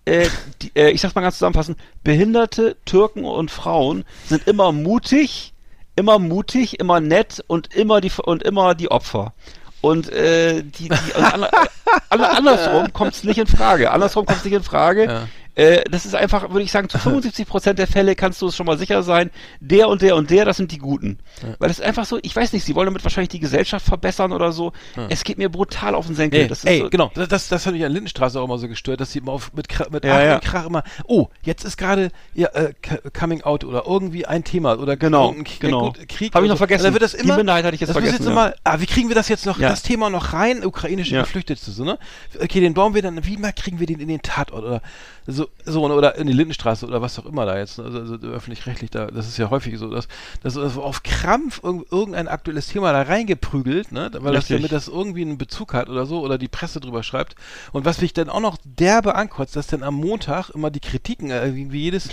[0.05, 0.27] äh,
[0.61, 5.53] die, äh, ich sag's mal ganz zusammenfassend, behinderte Türken und Frauen sind immer mutig,
[5.99, 9.33] immer mutig, immer nett und immer die, und immer die Opfer.
[9.81, 13.91] Und äh, die, die an, an, andersrum kommt's nicht in Frage.
[13.91, 15.05] Andersrum kommt's nicht in Frage.
[15.05, 15.27] Ja.
[15.59, 18.55] Äh, das ist einfach, würde ich sagen, zu 75 Prozent der Fälle kannst du es
[18.55, 19.29] schon mal sicher sein,
[19.59, 21.19] der und der und der, das sind die Guten.
[21.59, 24.31] Weil es ist einfach so, ich weiß nicht, sie wollen damit wahrscheinlich die Gesellschaft verbessern
[24.31, 24.71] oder so.
[25.09, 26.43] Es geht mir brutal auf den Senkel.
[26.43, 28.57] Nee, das ist ey, so, genau, das, das, das hat mich an Lindenstraße auch immer
[28.57, 30.39] so gestört, dass sie immer auf, mit, mit Ja, ja.
[30.39, 32.73] Krach immer, oh, jetzt ist gerade ja, äh,
[33.17, 35.93] Coming Out oder irgendwie ein Thema oder Genau, irgendein K- genau.
[36.07, 36.33] Krieg.
[36.33, 36.57] Hab ich noch so.
[36.59, 36.83] vergessen.
[36.83, 38.31] Dann wird das Die immer, Minderheit hatte ich jetzt das vergessen, Jetzt ja.
[38.31, 39.69] immer, ah, wie kriegen wir das jetzt noch, Ja.
[39.69, 41.21] das Thema noch rein, ukrainische Ja.
[41.23, 41.97] Geflüchtete, so, ne?
[42.41, 44.81] Okay, den bauen wir dann, wie mal kriegen wir den in den Tatort oder
[45.27, 47.85] so, so oder in die Lindenstraße oder was auch immer da jetzt, ne?
[47.85, 50.07] also, also öffentlich-rechtlich, da, das ist ja häufig so, dass,
[50.41, 54.09] dass das auf Krampf irg irgendein aktuelles Thema da reingeprügelt, ne?
[54.13, 54.57] Weil das Richtig.
[54.57, 57.35] damit das irgendwie einen Bezug hat oder so oder die Presse drüber schreibt.
[57.71, 61.29] Und was mich dann auch noch derbe ankotzt, dass dann am Montag immer die Kritiken,
[61.29, 62.09] äh, irgendwie jedes,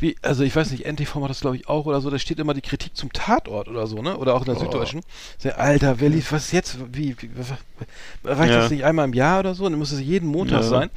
[0.00, 2.38] wie, also ich weiß nicht, NTV macht das glaube ich auch oder so, da steht
[2.38, 4.16] immer die Kritik zum Tatort oder so, ne?
[4.16, 4.60] Oder auch in der Oh.
[4.60, 5.02] Süddeutschen.
[5.56, 6.78] Alter, wer liest, was ist jetzt?
[6.92, 7.28] Wie, wie
[8.24, 8.60] reicht Ja.
[8.60, 9.68] das nicht einmal im Jahr oder so?
[9.68, 10.68] Dann muss es jeden Montag Ja.
[10.68, 10.90] sein.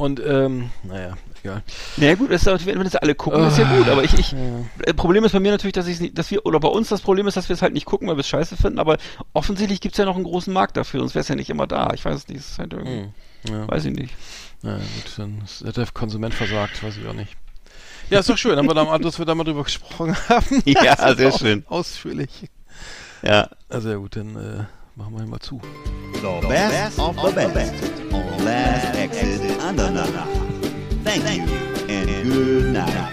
[0.00, 1.12] Und ähm, naja,
[1.42, 1.62] egal.
[1.98, 4.38] naja gut, ist, wenn wenn das alle gucken, ist ja gut, aber ich, ich, ja.
[4.86, 7.02] äh, Problem ist bei mir natürlich, dass ich nicht, dass wir, oder bei uns das
[7.02, 8.96] Problem ist, dass wir es halt nicht gucken, weil wir es scheiße finden, aber
[9.34, 11.90] offensichtlich gibt's ja noch einen großen Markt dafür, sonst wäre es ja nicht immer da.
[11.92, 13.10] Ich weiß es nicht, es ist halt irgendwie,
[13.46, 13.52] Hm.
[13.54, 13.68] Ja.
[13.68, 14.14] weiß ich nicht.
[14.62, 17.36] Na ja, gut, dann ist- hat der Konsument versagt, weiß ich auch nicht.
[18.08, 20.62] Ja, ist doch schön, haben wir da mal, dass wir da mal drüber gesprochen haben.
[20.64, 21.64] Ja, Das ist sehr schön.
[21.68, 22.30] Ausführlich.
[23.22, 23.50] Ja.
[23.68, 24.64] Also ja gut, dann äh,
[24.96, 25.60] machen wir ihn mal zu.
[26.14, 27.74] The best of the best
[28.12, 30.26] on Last Exit Andernach.
[31.04, 31.44] Thank you
[31.88, 33.08] and good night.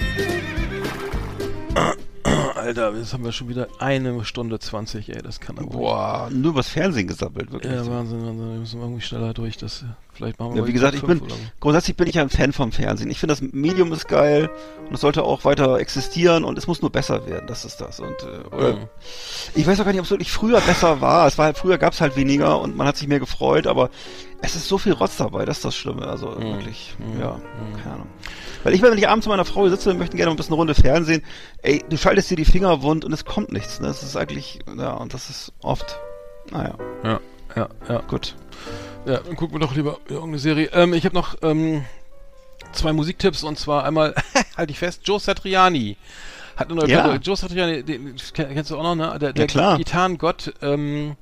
[2.55, 6.53] Alter, jetzt haben wir schon wieder eine Stunde 20, ey, das kann aber Boah, nur
[6.53, 7.71] übers Fernsehen gesammelt, wirklich.
[7.71, 9.85] Ja, Wahnsinn, Wahnsinn, wir müssen irgendwie schneller durch, das,
[10.17, 11.21] vielleicht machen wir Ja, wie gesagt, ich bin,
[11.59, 13.09] grundsätzlich bin ich ein Fan vom Fernsehen.
[13.09, 14.49] Ich finde, das Medium ist geil
[14.87, 17.99] und es sollte auch weiter existieren und es muss nur besser werden, das ist das.
[17.99, 18.87] Und, äh, oder, Mhm.
[19.55, 21.27] ich weiß auch gar nicht, ob es wirklich früher besser war.
[21.27, 23.89] Es war halt, früher gab es halt weniger und man hat sich mehr gefreut, aber
[24.41, 26.07] es ist so viel Rotz dabei, das ist das Schlimme.
[26.07, 26.41] Also Mhm.
[26.57, 27.39] wirklich, ja,
[27.83, 28.07] keine Ahnung.
[28.63, 30.75] Weil ich, wenn ich abends mit meiner Frau sitze, wir möchten gerne ein bisschen Runde
[30.75, 31.23] Fernsehen,
[31.61, 33.79] ey, du schaltest dir die Finger wund und es kommt nichts.
[33.79, 33.87] Ne?
[33.87, 35.99] Das ist eigentlich, ja, und das ist oft,
[36.51, 37.19] naja, Ja,
[37.55, 37.99] ja, ja.
[38.07, 38.35] gut.
[39.07, 40.69] Ja, dann gucken wir doch lieber irgendeine Serie.
[40.73, 41.85] Ähm, ich habe noch ähm,
[42.73, 44.13] zwei Musiktipps und zwar einmal,
[44.57, 45.97] halte ich fest, Joe Satriani.
[46.57, 47.03] Hat eine neue Ja.
[47.03, 47.19] Platte.
[47.23, 49.17] Joe Satriani, den kenn- kennst du auch noch, ne?
[49.19, 49.77] Der, der klar.
[49.77, 51.15] Gitarrengott ähm,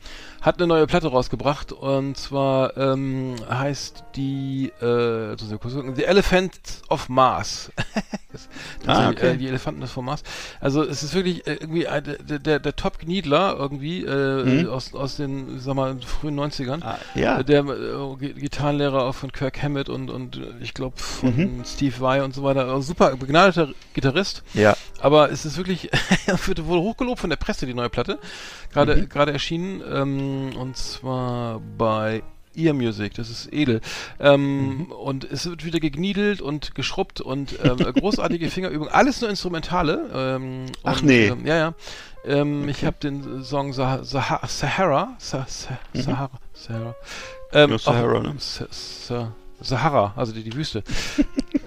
[0.46, 6.52] hat eine neue Platte rausgebracht und zwar ähm, heißt die äh, The Elephant
[6.90, 7.72] of Mars.
[8.32, 8.48] das,
[8.86, 9.32] das Ah, sind, okay.
[9.32, 10.22] äh, die Elefanten des vom Mars.
[10.62, 14.70] Also es ist wirklich äh, irgendwie ein, der, der, der Top-Gniedler irgendwie äh, Mhm.
[14.70, 16.84] aus, aus den, sag mal, frühen 90ern.
[16.84, 17.40] Ah, ja.
[17.40, 21.36] Äh, Der äh, Gi- Gitarrenlehrer auch von Kirk Hammett und, und äh, ich glaube von
[21.36, 21.64] Mhm.
[21.66, 22.66] Steve Vai und so weiter.
[22.68, 24.44] Also super begnadeter Gitarrist.
[24.54, 24.78] Ja.
[25.00, 25.90] Aber es ist wirklich,
[26.46, 28.20] wird wohl hochgelobt von der Presse, die neue Platte.
[28.72, 29.10] Gerade Mhm.
[29.10, 29.82] gerade erschienen.
[29.92, 32.24] Ähm, und zwar bei
[32.56, 33.82] Ear Music, das ist edel.
[34.20, 34.92] Ähm, Mhm.
[34.92, 38.92] Und es wird wieder gegniedelt und geschrubbt und ähm, großartige Fingerübungen.
[38.94, 40.10] Alles nur Instrumentale.
[40.14, 41.28] Ähm, Ach, und, nee.
[41.28, 41.74] Ähm, ja, ja.
[42.26, 46.96] Ähm, Ich habe den Song Sah Sah Sahara, Sah Sah Sahara, Sahara.
[47.54, 47.72] Ähm, Mhm.
[47.74, 48.36] Ja, Sahara, auf- ne?
[48.40, 49.32] Sa- Sa-
[49.62, 50.84] Sahara, also die, die Wüste.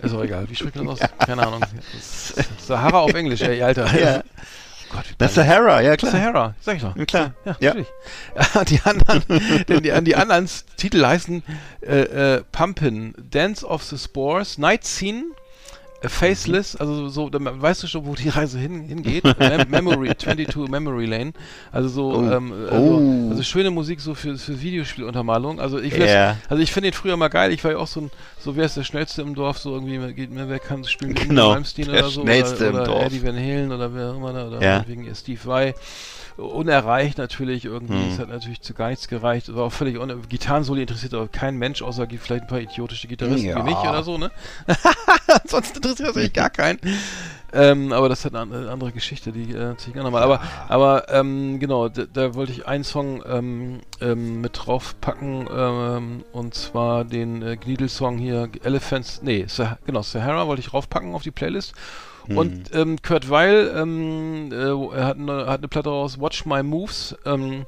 [0.02, 0.48] Ist auch egal.
[0.48, 1.08] Wie spricht man das aus?
[1.26, 1.60] Keine Ahnung.
[2.58, 3.98] Sahara auf Englisch, ey, Alter.
[3.98, 4.22] Ja.
[4.90, 5.34] Gott, Das.
[5.34, 6.12] Sahara, ja klar.
[6.12, 6.96] Sahara, sag ich doch.
[6.96, 7.34] Ja, klar.
[7.44, 7.74] Ja, Ja.
[7.74, 7.88] natürlich.
[8.68, 9.22] die anderen,
[9.68, 11.42] denn die, die anderen Titel heißen
[11.82, 12.00] äh,
[12.36, 15.24] äh, Pumpin, Dance of the Spores, Night Scene,
[16.00, 19.24] Faceless, also so, dann weißt du schon, wo die Reise hin, hingeht.
[19.24, 21.32] Mem Memory, 22 Memory Lane.
[21.72, 22.22] Also so, Oh.
[22.22, 23.30] ähm, also, Oh.
[23.30, 25.58] also schöne Musik so für, für Videospieluntermalung.
[25.60, 27.52] Also ich das, also ich finde den früher mal geil.
[27.52, 30.12] Ich war ja auch so ein, so wer ist der schnellste im Dorf, so irgendwie,
[30.14, 32.84] geht mir, wer kann spielen, Inge Genau, Malmsteen der oder so, schnellste oder, im oder
[32.84, 33.04] Dorf.
[33.06, 34.84] Eddie Van Halen oder wer immer da, oder Ja.
[34.86, 35.74] wegen Steve Vai
[36.38, 37.94] unerreicht natürlich irgendwie.
[38.02, 38.12] Hm.
[38.12, 39.54] Es hat natürlich zu gar nichts gereicht.
[39.54, 43.48] War auch völlig un Gitarrensoli interessiert aber kein Mensch, außer vielleicht ein paar idiotische Gitarristen
[43.48, 43.58] Ja.
[43.58, 44.30] wie mich oder so, ne?
[45.42, 46.78] Ansonsten interessiert das eigentlich gar keinen.
[47.50, 50.22] Ähm, aber das hat eine an- andere Geschichte, die äh, erzähl ich gerne nochmal.
[50.22, 56.24] Aber, aber ähm, genau, da, da wollte ich einen Song ähm, ähm, mit draufpacken ähm,
[56.32, 61.22] und zwar den äh, Gneedle-Song hier, Elephants, nee, Sah genau, Sahara wollte ich draufpacken auf
[61.22, 61.72] die Playlist.
[62.36, 67.16] Und ähm, Kurt Weil, ähm, äh, hat eine, hat eine Platte raus, Watch My Moves.
[67.24, 67.66] Ähm,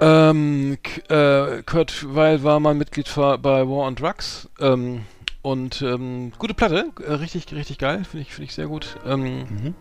[0.00, 4.48] ähm, K äh, Kurt Weil war mal Mitglied bei War on Drugs.
[4.60, 5.02] Ähm,
[5.42, 8.96] und ähm, gute Platte, äh, richtig, richtig geil, finde ich, finde ich sehr gut.
[9.06, 9.74] Ähm,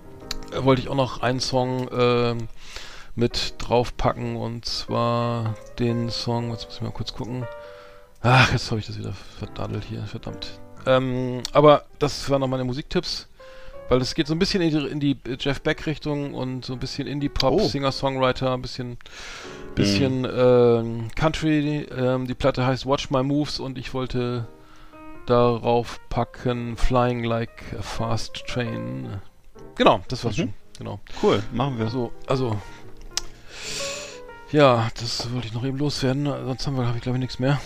[0.52, 2.48] äh, Wollte ich auch noch einen Song ähm,
[3.16, 7.46] mit draufpacken und zwar den Song, jetzt muss ich mal kurz gucken.
[8.22, 10.60] Ach, jetzt habe ich das wieder verdadelt hier, verdammt.
[10.86, 13.28] Ähm, aber das waren noch meine Musiktipps,
[13.90, 16.80] weil es geht so ein bisschen in die, in die Jeff Beck-Richtung und so ein
[16.80, 17.68] bisschen Indie-Pop, Oh.
[17.68, 18.98] Singer-Songwriter, ein bisschen,
[19.76, 21.88] bisschen ähm, Country.
[21.96, 24.48] Ähm, die Platte heißt Watch My Moves und ich wollte
[25.26, 29.22] darauf packen Flying Like a Fast Train.
[29.76, 30.42] Genau, das war's Mhm.
[30.42, 30.54] schon.
[30.78, 31.00] Genau.
[31.24, 31.90] Cool, machen wir.
[31.90, 32.58] So, also.
[34.52, 36.26] Ja, das wollte ich noch eben loswerden.
[36.26, 37.60] Sonst haben wir, habe ich glaube ich nichts mehr.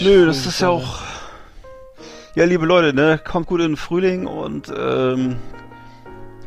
[0.00, 1.00] Nö, das ist ja auch.
[2.34, 5.36] Ja, liebe Leute, ne, kommt gut in den Frühling und ähm,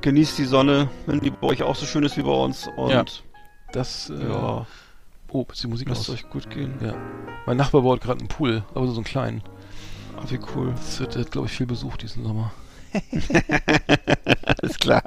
[0.02, 2.68] genießt die Sonne, wenn die bei euch auch so schön ist wie bei uns.
[2.76, 2.98] Und Ja.
[3.02, 3.06] ja,
[3.72, 4.14] Das, äh,
[5.32, 6.16] Oh, ist die Musik lasst aus?
[6.16, 6.76] euch gut gehen.
[6.82, 6.94] Ja.
[7.46, 9.44] Mein Nachbar baut gerade einen Pool, aber so einen kleinen.
[10.18, 10.72] Ach, wie cool.
[10.76, 12.54] Das wird, glaube ich, viel besucht diesen Sommer.
[14.62, 15.04] Alles klar.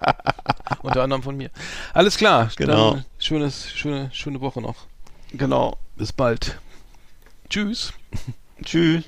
[0.82, 1.50] Unter anderem von mir.
[1.94, 2.50] Alles klar.
[2.56, 2.90] Genau.
[2.94, 4.76] Dann schönes, schöne, schöne Woche noch.
[5.32, 5.78] Genau.
[5.96, 6.58] Bis bald.
[7.48, 7.94] Tschüss.
[8.62, 9.04] Tschüss.